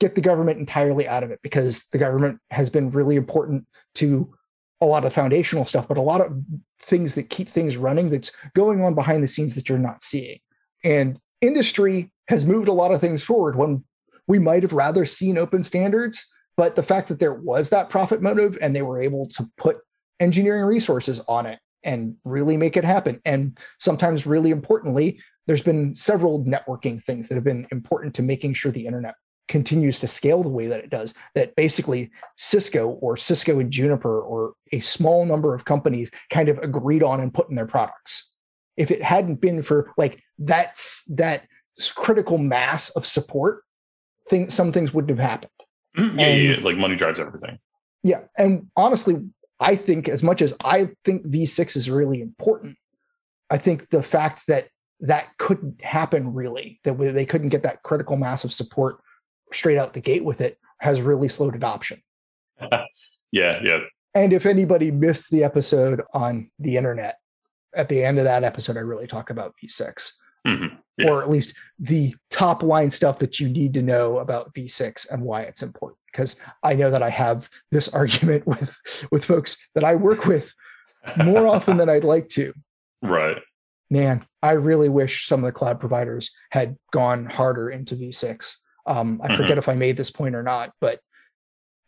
get 0.01 0.15
the 0.15 0.21
government 0.21 0.59
entirely 0.59 1.09
out 1.09 1.23
of 1.23 1.31
it 1.31 1.41
because 1.43 1.85
the 1.87 1.99
government 1.99 2.41
has 2.51 2.71
been 2.71 2.91
really 2.91 3.17
important 3.17 3.67
to 3.95 4.33
a 4.81 4.87
lot 4.87 5.05
of 5.05 5.13
foundational 5.13 5.67
stuff, 5.67 5.89
but 5.89 5.97
a 5.97 6.03
lot 6.03 6.21
of 6.21 6.33
things 6.81 7.15
that 7.17 7.31
keep 7.31 7.49
things 7.49 7.77
running 7.77 8.11
that's 8.11 8.31
going 8.55 8.83
on 8.85 8.95
behind 8.95 9.23
the 9.23 9.29
scenes 9.29 9.55
that 9.57 9.69
you're 9.69 9.79
not 9.79 10.03
seeing. 10.03 10.39
And 10.85 11.19
industry 11.41 12.13
has 12.29 12.47
moved 12.47 12.69
a 12.69 12.73
lot 12.73 12.93
of 12.93 13.01
things 13.01 13.23
forward 13.23 13.57
when 13.57 13.85
we 14.29 14.39
might 14.39 14.63
have 14.63 14.73
rather 14.73 15.05
seen 15.05 15.37
open 15.37 15.65
standards, 15.65 16.25
but 16.57 16.77
the 16.77 16.83
fact 16.83 17.09
that 17.09 17.19
there 17.19 17.35
was 17.35 17.71
that 17.71 17.89
profit 17.89 18.23
motive 18.23 18.57
and 18.61 18.77
they 18.77 18.83
were 18.83 19.03
able 19.03 19.27
to 19.31 19.49
put 19.57 19.79
engineering 20.21 20.65
resources 20.65 21.21
on 21.27 21.47
it 21.47 21.59
and 21.83 22.17
really 22.25 22.57
make 22.57 22.77
it 22.77 22.85
happen. 22.85 23.21
And 23.25 23.59
sometimes, 23.79 24.27
really 24.27 24.51
importantly, 24.51 25.21
there's 25.47 25.63
been 25.63 25.95
several 25.95 26.45
networking 26.45 27.03
things 27.05 27.29
that 27.29 27.37
have 27.37 27.45
been 27.45 27.67
important 27.71 28.15
to 28.17 28.23
making 28.23 28.55
sure 28.55 28.71
the 28.71 28.87
internet 28.87 29.15
continues 29.49 29.99
to 30.01 30.07
scale 30.07 30.43
the 30.43 30.49
way 30.49 30.67
that 30.69 30.81
it 30.81 30.91
does. 30.91 31.15
That 31.35 31.57
basically 31.57 32.11
Cisco 32.37 32.89
or 33.01 33.17
Cisco 33.17 33.59
and 33.59 33.71
Juniper 33.71 34.21
or 34.21 34.53
a 34.73 34.81
small 34.81 35.25
number 35.25 35.55
of 35.55 35.65
companies 35.65 36.11
kind 36.31 36.49
of 36.49 36.59
agreed 36.59 37.03
on 37.03 37.21
and 37.21 37.33
put 37.35 37.49
in 37.49 37.57
their 37.57 37.67
products. 37.67 38.33
If 38.77 38.91
it 38.91 39.03
hadn't 39.03 39.37
been 39.41 39.63
for 39.63 39.93
like 39.97 40.23
that's 40.39 41.05
that 41.17 41.47
critical 41.95 42.39
mass 42.39 42.91
of 42.91 43.07
support, 43.07 43.63
things 44.29 44.55
some 44.55 44.73
things 44.73 44.93
wouldn't 44.95 45.19
have 45.19 45.29
happened. 45.31 45.51
Yeah, 45.97 46.05
And- 46.27 46.43
yeah, 46.43 46.65
like 46.65 46.77
money 46.77 46.95
drives 46.97 47.19
everything. 47.19 47.59
Yeah. 48.05 48.21
And 48.37 48.69
honestly, 48.77 49.17
I 49.59 49.75
think 49.75 50.09
as 50.09 50.23
much 50.23 50.41
as 50.41 50.55
I 50.65 50.91
think 51.05 51.27
V6 51.27 51.77
is 51.77 51.91
really 51.91 52.21
important, 52.21 52.77
I 53.51 53.59
think 53.59 53.91
the 53.91 54.05
fact 54.05 54.43
that 54.47 54.69
that 55.01 55.27
couldn't 55.39 55.83
happen 55.83 56.33
really, 56.35 56.79
that 56.85 56.97
they 56.99 57.27
couldn't 57.27 57.49
get 57.49 57.65
that 57.65 57.83
critical 57.83 58.17
mass 58.17 58.45
of 58.45 58.53
support 58.53 58.99
straight 59.53 59.79
out 59.79 59.93
the 59.93 60.01
gate 60.01 60.25
with 60.25 60.41
it 60.41 60.59
has 60.79 61.01
really 61.01 61.29
slowed 61.29 61.55
adoption. 61.57 62.03
Yeah, 63.31 63.61
yeah. 63.63 63.81
And 64.15 64.33
if 64.33 64.47
anybody 64.47 64.91
missed 64.91 65.31
the 65.31 65.45
episode 65.45 66.01
on 66.15 66.51
the 66.59 66.79
internet, 66.79 67.19
at 67.75 67.91
the 67.91 68.03
end 68.03 68.17
of 68.17 68.25
that 68.25 68.43
episode, 68.43 68.79
I 68.79 68.81
really 68.81 69.07
talk 69.07 69.29
about 69.29 69.55
V6, 69.63 70.13
Mhm. 70.47 70.79
Yeah. 70.97 71.11
or 71.11 71.23
at 71.23 71.29
least 71.29 71.53
the 71.79 72.15
top 72.31 72.63
line 72.63 72.91
stuff 72.91 73.19
that 73.19 73.39
you 73.39 73.51
need 73.51 73.75
to 73.75 73.83
know 73.83 74.17
about 74.19 74.55
V6 74.55 75.05
and 75.11 75.23
why 75.23 75.43
it's 75.43 75.63
important. 75.63 75.99
Because 76.11 76.37
I 76.63 76.73
know 76.73 76.91
that 76.91 77.03
I 77.03 77.11
have 77.11 77.51
this 77.71 77.89
argument 77.95 78.47
with 78.47 78.75
with 79.11 79.27
folks 79.27 79.59
that 79.75 79.85
I 79.85 79.95
work 79.95 80.25
with 80.25 80.51
more 81.23 81.47
often 81.47 81.77
than 81.77 81.91
I'd 81.91 82.05
like 82.05 82.29
to. 82.31 82.55
Right. 83.03 83.37
Man, 83.91 84.25
I 84.43 84.53
really 84.53 84.89
wish 84.89 85.27
some 85.27 85.41
of 85.41 85.45
the 85.47 85.53
cloud 85.53 85.79
providers 85.81 86.31
had 86.51 86.77
gone 86.93 87.27
harder 87.27 87.69
into 87.71 87.95
V6. 87.95 88.57
Um, 88.89 89.21
I 89.23 89.29
Mhm. 89.29 89.37
forget 89.37 89.59
if 89.59 89.69
I 89.69 89.75
made 89.75 89.97
this 89.97 90.11
point 90.11 90.35
or 90.35 90.43
not, 90.43 90.73
but 90.81 91.01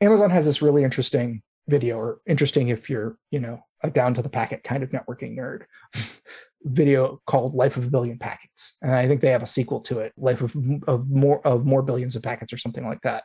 Amazon 0.01 0.31
has 0.31 0.45
this 0.45 0.63
really 0.63 0.85
interesting 0.85 1.43
video, 1.69 1.99
or 1.99 2.21
interesting 2.27 2.69
if 2.69 2.89
you're, 2.91 3.17
you 3.31 3.41
know, 3.41 3.61
a 3.83 3.91
down 3.91 4.15
to 4.15 4.23
the 4.23 4.29
packet 4.29 4.63
kind 4.63 4.83
of 4.83 4.91
networking 4.91 5.37
nerd, 5.37 5.63
video 6.65 7.21
called 7.27 7.55
"Life 7.55 7.77
of 7.77 7.85
a 7.87 7.91
Billion 7.91 8.19
Packets," 8.19 8.77
and 8.83 8.93
I 8.95 9.09
think 9.09 9.21
they 9.23 9.31
have 9.31 9.43
a 9.43 9.47
sequel 9.47 9.81
to 9.83 10.01
it, 10.01 10.13
"Life 10.17 10.43
of, 10.43 10.55
of 10.87 11.09
more 11.09 11.45
of 11.47 11.65
more 11.65 11.83
billions 11.83 12.17
of 12.17 12.23
packets" 12.23 12.53
or 12.53 12.59
something 12.59 12.87
like 12.87 13.01
that. 13.03 13.25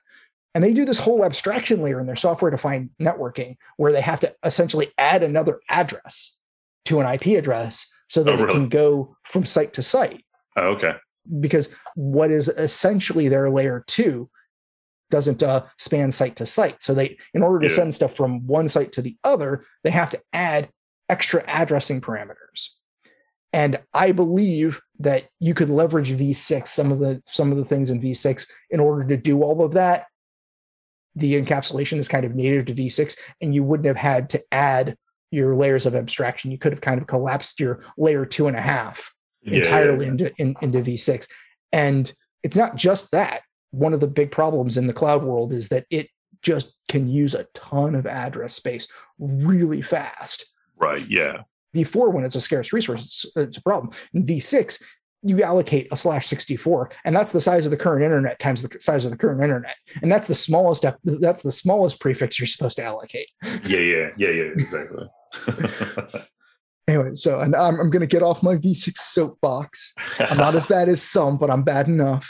And 0.53 0.63
they 0.63 0.73
do 0.73 0.85
this 0.85 0.99
whole 0.99 1.25
abstraction 1.25 1.81
layer 1.81 1.99
in 1.99 2.05
their 2.07 2.15
software-defined 2.15 2.91
networking, 3.01 3.57
where 3.75 3.91
they 3.91 3.99
have 3.99 4.21
to 4.21 4.33
essentially 4.45 4.93
add 4.97 5.21
another 5.21 5.59
address 5.69 6.39
to 6.85 7.01
an 7.01 7.05
IP 7.07 7.38
address 7.38 7.88
so 8.07 8.23
that 8.23 8.39
Oh, 8.39 8.43
it 8.43 8.49
can 8.49 8.69
go 8.69 9.17
from 9.23 9.45
site 9.45 9.73
to 9.73 9.83
site 9.83 10.23
Oh, 10.55 10.67
okay. 10.75 10.93
Because 11.39 11.69
what 11.95 12.31
is 12.31 12.47
essentially 12.49 13.29
their 13.29 13.49
layer 13.49 13.83
two 13.88 14.29
doesn't 15.11 15.43
uh, 15.43 15.63
span 15.77 16.11
site 16.11 16.35
to 16.38 16.45
site. 16.45 16.81
So 16.81 16.93
they, 16.93 17.17
in 17.33 17.43
order 17.43 17.59
to 17.59 17.67
Yeah. 17.67 17.75
send 17.75 17.93
stuff 17.93 18.15
from 18.15 18.45
one 18.47 18.67
site 18.67 18.91
to 18.93 19.01
the 19.01 19.17
other, 19.23 19.63
they 19.83 19.91
have 19.91 20.09
to 20.11 20.21
add 20.33 20.69
extra 21.09 21.43
addressing 21.47 22.01
parameters. 22.01 22.69
And 23.53 23.79
I 23.93 24.11
believe 24.11 24.81
that 24.99 25.29
you 25.39 25.53
could 25.53 25.69
leverage 25.69 26.11
V6 26.11 26.67
some 26.67 26.91
of 26.91 26.99
the 26.99 27.21
some 27.25 27.51
of 27.51 27.57
the 27.57 27.65
things 27.65 27.89
in 27.89 28.01
V6 28.01 28.49
in 28.69 28.79
order 28.79 29.07
to 29.07 29.15
do 29.17 29.43
all 29.43 29.63
of 29.63 29.73
that. 29.73 30.07
The 31.15 31.41
encapsulation 31.41 31.97
is 31.99 32.09
kind 32.09 32.25
of 32.25 32.35
native 32.35 32.65
to 32.65 32.73
V6, 32.73 33.15
and 33.41 33.55
you 33.55 33.63
wouldn't 33.63 33.88
have 33.88 33.95
had 33.95 34.29
to 34.31 34.43
add 34.51 34.97
your 35.31 35.55
layers 35.55 35.85
of 35.85 35.95
abstraction. 35.95 36.51
You 36.51 36.57
could 36.57 36.73
have 36.73 36.81
kind 36.81 36.99
of 36.99 37.07
collapsed 37.07 37.59
your 37.59 37.83
layer 37.97 38.25
two 38.25 38.47
and 38.47 38.57
a 38.57 38.61
half 38.61 39.13
Yeah, 39.45 39.60
entirely 39.60 40.05
yeah, 40.05 40.12
into 40.12 40.34
in, 40.38 40.55
into 40.62 40.81
V6. 40.81 41.27
And 41.71 42.12
it's 42.43 42.55
not 42.55 42.75
just 42.75 43.12
that. 43.12 43.41
One 43.71 43.93
of 43.93 43.99
the 43.99 44.08
big 44.08 44.31
problems 44.31 44.77
in 44.77 44.88
the 44.88 44.93
cloud 44.93 45.23
world 45.23 45.53
is 45.53 45.69
that 45.69 45.86
it 45.89 46.10
just 46.41 46.73
can 46.88 47.08
use 47.08 47.34
a 47.34 47.47
ton 47.53 47.95
of 47.95 48.05
address 48.05 48.53
space 48.53 48.88
really 49.19 49.81
fast. 49.81 50.45
Right. 50.77 51.05
Yeah. 51.10 51.41
V4, 51.75 52.13
when 52.13 52.23
it's 52.23 52.36
a 52.36 52.41
scarce 52.41 52.71
resource, 52.71 53.03
it's, 53.03 53.25
it's 53.36 53.58
a 53.58 53.62
problem. 53.62 53.93
In 54.13 54.25
V6, 54.25 54.81
you 55.23 55.41
allocate 55.41 55.88
a 55.91 55.97
slash 55.97 56.27
64, 56.27 56.91
and 57.03 57.15
that's 57.15 57.31
the 57.31 57.41
size 57.41 57.65
of 57.65 57.71
the 57.71 57.77
current 57.77 58.03
internet 58.03 58.39
times 58.39 58.62
the 58.62 58.79
size 58.79 59.05
of 59.05 59.12
the 59.12 59.17
current 59.17 59.41
internet. 59.41 59.75
And 60.01 60.12
that's 60.12 60.27
the 60.27 60.36
smallest 60.36 60.86
that's 61.03 61.41
the 61.41 61.51
smallest 61.51 61.99
prefix 61.99 62.39
you're 62.39 62.47
supposed 62.47 62.77
to 62.77 62.84
allocate. 62.84 63.29
Yeah. 63.65 63.79
Yeah. 63.79 64.10
Yeah. 64.17 64.29
Yeah. 64.29 64.51
Exactly. 64.55 65.10
Anyway, 66.88 67.15
so 67.15 67.39
and 67.39 67.56
I'm, 67.56 67.80
I'm 67.80 67.89
going 67.89 68.02
to 68.02 68.08
get 68.08 68.21
off 68.21 68.43
my 68.43 68.56
V6 68.56 68.98
soapbox. 68.98 69.93
I'm 70.19 70.38
not 70.38 70.54
as 70.54 70.65
bad 70.67 70.88
as 70.88 71.02
some, 71.02 71.38
but 71.38 71.50
I'm 71.50 71.63
bad 71.63 71.88
enough. 71.88 72.30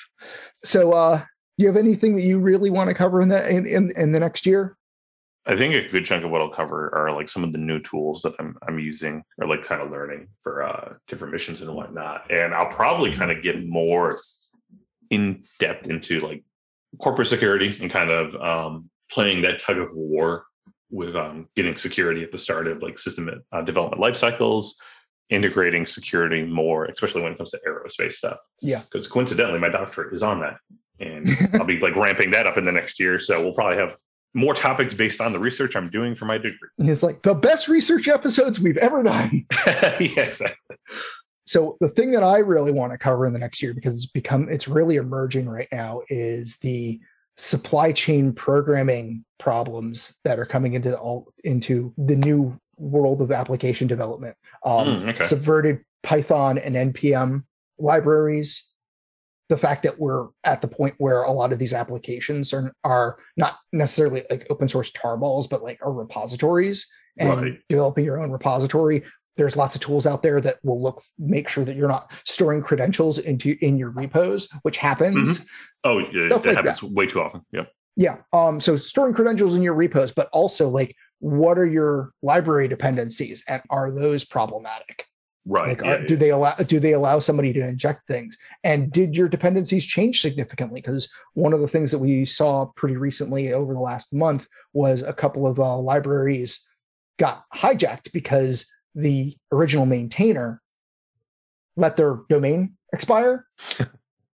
So, 0.63 0.94
uh, 0.94 1.24
you 1.58 1.68
have 1.68 1.78
anything 1.78 2.15
that 2.15 2.24
you 2.24 2.39
really 2.39 2.70
want 2.70 2.89
to 2.89 2.94
cover 2.94 3.22
in 3.22 3.30
that 3.30 3.50
in, 3.50 3.65
in, 3.65 3.91
in 3.96 4.12
the 4.12 4.20
next 4.20 4.46
year? 4.46 4.78
I 5.46 5.56
think 5.56 5.76
a 5.76 5.88
good 5.88 6.06
chunk 6.06 6.26
of 6.26 6.32
what 6.32 6.41
I'll 6.41 6.50
cover 6.50 6.94
are 6.96 7.12
like 7.12 7.30
some 7.30 7.44
of 7.44 7.52
the 7.52 7.60
new 7.60 7.80
tools 7.80 8.24
that 8.24 8.34
I'm 8.39 8.58
I'm 8.68 8.80
using 8.80 9.24
or 9.38 9.48
like 9.48 9.63
kind 9.63 9.82
of 9.82 9.91
learning 9.91 10.28
for 10.41 10.63
uh, 10.63 10.94
different 11.08 11.32
missions 11.34 11.62
and 11.62 11.74
whatnot. 11.74 12.32
And 12.32 12.54
I'll 12.54 12.72
probably 12.72 13.12
kind 13.12 13.32
of 13.32 13.44
get 13.44 13.63
more 13.68 14.18
in 15.12 15.44
depth 15.60 15.88
into 15.88 16.20
like 16.20 16.44
corporate 17.00 17.28
security 17.28 17.72
and 17.82 17.91
kind 17.91 18.10
of 18.10 18.36
um, 18.36 18.89
playing 19.12 19.44
that 19.44 19.60
tug 19.60 19.78
of 19.78 19.89
war 19.94 20.46
with 20.95 21.15
um, 21.15 21.47
getting 21.55 21.75
security 21.75 22.23
at 22.23 22.31
the 22.31 22.38
start 22.38 22.67
of 22.67 22.81
like 22.81 22.97
system 22.97 23.29
uh, 23.51 23.62
development 23.62 24.01
life 24.01 24.15
cycles, 24.15 24.76
integrating 25.30 25.86
security 25.86 26.43
more, 26.43 26.86
especially 26.86 27.22
when 27.22 27.34
it 27.34 27.38
comes 27.38 27.51
to 27.51 27.59
aerospace 27.67 28.13
stuff. 28.13 28.38
Yeah. 28.61 28.82
Because 28.89 29.07
coincidentally, 29.07 29.59
my 29.59 29.70
doctorate 29.70 30.13
is 30.13 30.24
on 30.24 30.39
that. 30.39 30.57
And 30.99 31.30
I'll 31.53 31.65
be 31.65 31.80
like 31.80 31.95
ramping 31.95 32.32
that 32.32 32.47
up 32.47 32.57
in 32.57 32.65
the 32.65 32.72
next 32.72 32.99
year. 32.99 33.20
So 33.20 33.43
we'll 33.43 33.53
probably 33.53 33.78
have 33.78 33.95
more 34.34 34.53
topics 34.53 34.93
based 34.93 35.22
on 35.22 35.34
the 35.34 35.39
research 35.39 35.76
I'm 35.76 35.89
doing 35.89 36.15
for 36.15 36.26
my 36.26 36.38
degree. 36.38 36.70
And 36.80 36.89
it's 36.89 37.03
like 37.03 37.22
the 37.24 37.36
best 37.36 37.67
research 37.67 38.07
episodes 38.07 38.59
we've 38.59 38.78
ever 38.78 39.03
done. 39.03 39.45
yeah, 39.67 39.99
exactly. 39.99 40.78
So 41.45 41.78
the 41.80 41.89
thing 41.89 42.11
that 42.11 42.24
I 42.24 42.39
really 42.39 42.72
want 42.72 42.91
to 42.91 42.97
cover 42.97 43.26
in 43.26 43.34
the 43.34 43.39
next 43.39 43.61
year, 43.61 43.74
because 43.74 43.95
it's 43.95 44.11
become 44.11 44.49
it's 44.49 44.67
really 44.67 44.95
emerging 44.95 45.47
right 45.47 45.67
now, 45.72 46.01
is 46.09 46.57
the 46.57 46.99
supply 47.38 47.91
chain 47.91 48.31
programming 48.33 49.25
problems 49.39 50.15
that 50.23 50.39
are 50.39 50.45
coming 50.45 50.73
into 50.73 50.97
all 50.97 51.27
into 51.43 51.93
the 51.97 52.15
new 52.15 52.57
world 52.77 53.21
of 53.21 53.31
application 53.31 53.88
development. 53.88 54.36
Um, 54.63 54.88
Mm, 54.99 55.09
okay. 55.13 55.25
Subverted 55.27 55.79
Python 56.03 56.57
and 56.57 56.75
NPM 56.75 57.43
libraries. 57.77 58.67
The 59.49 59.57
fact 59.57 59.83
that 59.83 59.99
we're 59.99 60.27
at 60.43 60.61
the 60.61 60.67
point 60.67 60.95
where 60.97 61.23
a 61.23 61.31
lot 61.31 61.53
of 61.53 61.59
these 61.59 61.73
applications 61.73 62.51
are 62.53 62.73
are 62.83 63.17
not 63.38 63.57
necessarily 63.73 64.23
like 64.29 64.47
open 64.49 64.67
source 64.67 64.91
tarballs, 64.91 65.47
but 65.49 65.61
like 65.63 65.79
are 65.81 65.91
repositories 65.93 66.88
and 67.17 67.29
Right. 67.29 67.59
developing 67.69 68.05
your 68.05 68.19
own 68.21 68.31
repository. 68.31 69.03
There's 69.38 69.55
lots 69.55 69.75
of 69.75 69.81
tools 69.81 70.05
out 70.05 70.23
there 70.23 70.39
that 70.41 70.57
will 70.63 70.81
look 70.81 71.01
make 71.19 71.47
sure 71.49 71.65
that 71.65 71.75
you're 71.75 71.89
not 71.89 72.11
storing 72.23 72.61
credentials 72.61 73.19
into 73.19 73.57
in 73.61 73.77
your 73.77 73.89
repos, 73.89 74.47
which 74.61 74.77
happens. 74.77 75.45
Oh, 75.83 75.99
yeah, 75.99 76.27
Stuff 76.27 76.43
that 76.43 76.55
like 76.55 76.65
happens 76.65 76.83
way 76.83 77.05
too 77.05 77.21
often. 77.21 77.41
Yeah. 77.51 77.65
Yeah. 77.95 78.17
Um, 78.33 78.59
so 78.59 78.77
storing 78.77 79.13
credentials 79.13 79.55
in 79.55 79.61
your 79.61 79.73
repos, 79.73 80.11
but 80.11 80.29
also 80.33 80.69
like 80.69 80.95
what 81.19 81.57
are 81.57 81.65
your 81.65 82.11
library 82.21 82.67
dependencies 82.67 83.43
and 83.47 83.61
are 83.69 83.91
those 83.91 84.25
problematic? 84.25 85.05
Right. 85.47 85.69
Like 85.69 85.81
yeah, 85.81 85.91
are, 85.91 86.07
do 86.07 86.15
they 86.15 86.31
allow 86.31 86.55
do 86.55 86.79
they 86.79 86.93
allow 86.93 87.19
somebody 87.19 87.53
to 87.53 87.65
inject 87.65 88.07
things? 88.07 88.38
And 88.63 88.91
did 88.91 89.15
your 89.15 89.29
dependencies 89.29 89.86
change 89.86 90.21
significantly? 90.21 90.81
Because 90.81 91.07
one 91.33 91.53
of 91.53 91.61
the 91.61 91.67
things 91.67 91.91
that 91.91 91.99
we 91.99 92.25
saw 92.25 92.65
pretty 92.75 92.97
recently 92.97 93.53
over 93.53 93.73
the 93.73 93.79
last 93.79 94.11
month 94.11 94.47
was 94.73 95.03
a 95.03 95.13
couple 95.13 95.45
of 95.45 95.59
uh, 95.59 95.77
libraries 95.77 96.67
got 97.19 97.43
hijacked 97.55 98.11
because 98.11 98.65
the 98.96 99.36
original 99.52 99.86
maintainer 99.86 100.62
let 101.76 101.98
their 101.98 102.20
domain 102.30 102.76
expire 102.93 103.46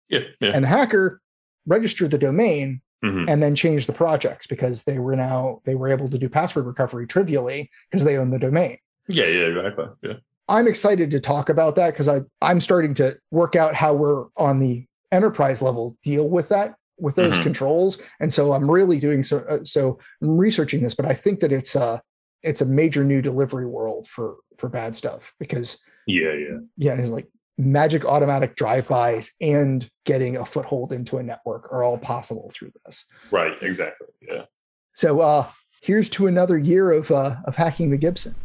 yeah. 0.09 0.19
Yeah. 0.41 0.51
and 0.53 0.63
the 0.63 0.67
hacker 0.67 1.21
registered 1.65 2.11
the 2.11 2.17
domain 2.17 2.81
Mhm. 3.05 3.29
and 3.29 3.43
then 3.43 3.53
changed 3.53 3.87
the 3.87 3.93
projects 3.93 4.47
because 4.47 4.83
they 4.85 4.97
were 4.97 5.15
now 5.15 5.61
they 5.65 5.75
were 5.75 5.87
able 5.87 6.09
to 6.09 6.17
do 6.17 6.27
password 6.27 6.65
recovery 6.65 7.05
trivially 7.05 7.69
because 7.91 8.03
they 8.03 8.17
own 8.17 8.31
the 8.31 8.39
domain. 8.39 8.79
Yeah. 9.07 9.25
Yeah. 9.25 9.41
Exactly. 9.45 9.85
Yeah. 10.01 10.13
I'm 10.49 10.67
excited 10.67 11.11
to 11.11 11.19
talk 11.19 11.49
about 11.49 11.75
that 11.75 11.91
because 11.91 12.07
I 12.07 12.21
I'm 12.41 12.59
starting 12.59 12.95
to 12.95 13.15
work 13.29 13.55
out 13.55 13.75
how 13.75 13.93
we're 13.93 14.25
on 14.35 14.59
the 14.59 14.87
enterprise 15.11 15.61
level 15.61 15.95
deal 16.03 16.27
with 16.27 16.49
that 16.49 16.73
with 16.97 17.13
those 17.13 17.33
Mhm. 17.33 17.43
controls, 17.43 17.99
and 18.19 18.33
so 18.33 18.53
I'm 18.53 18.69
really 18.69 18.99
doing 18.99 19.21
so. 19.23 19.37
Uh, 19.47 19.59
so 19.63 19.99
I'm 20.23 20.35
researching 20.35 20.81
this, 20.81 20.95
but 20.95 21.05
I 21.05 21.13
think 21.13 21.41
that 21.41 21.51
it's 21.51 21.75
a 21.75 22.01
it's 22.43 22.61
a 22.61 22.65
major 22.65 23.03
new 23.03 23.21
delivery 23.21 23.65
world 23.65 24.07
for 24.07 24.35
for 24.57 24.69
bad 24.69 24.95
stuff 24.95 25.33
because 25.39 25.77
Yeah. 26.05 26.31
Yeah. 26.33 26.57
yeah, 26.77 26.93
it's 26.93 27.09
like 27.09 27.27
magic 27.57 28.05
automatic 28.05 28.55
drive-bys 28.55 29.31
and 29.41 29.89
getting 30.05 30.37
a 30.37 30.45
foothold 30.45 30.93
into 30.93 31.17
a 31.17 31.23
network 31.23 31.71
are 31.71 31.83
all 31.83 31.97
possible 31.97 32.51
through 32.53 32.71
this. 32.85 33.05
Right. 33.31 33.53
Exactly. 33.61 34.07
Yeah. 34.21 34.45
So 34.93 35.19
uh 35.21 35.47
here's 35.81 36.09
to 36.11 36.27
another 36.27 36.57
year 36.57 36.91
of 36.91 37.09
uh 37.11 37.37
of 37.45 37.55
hacking 37.55 37.89
the 37.89 37.97
Gibson. 37.97 38.35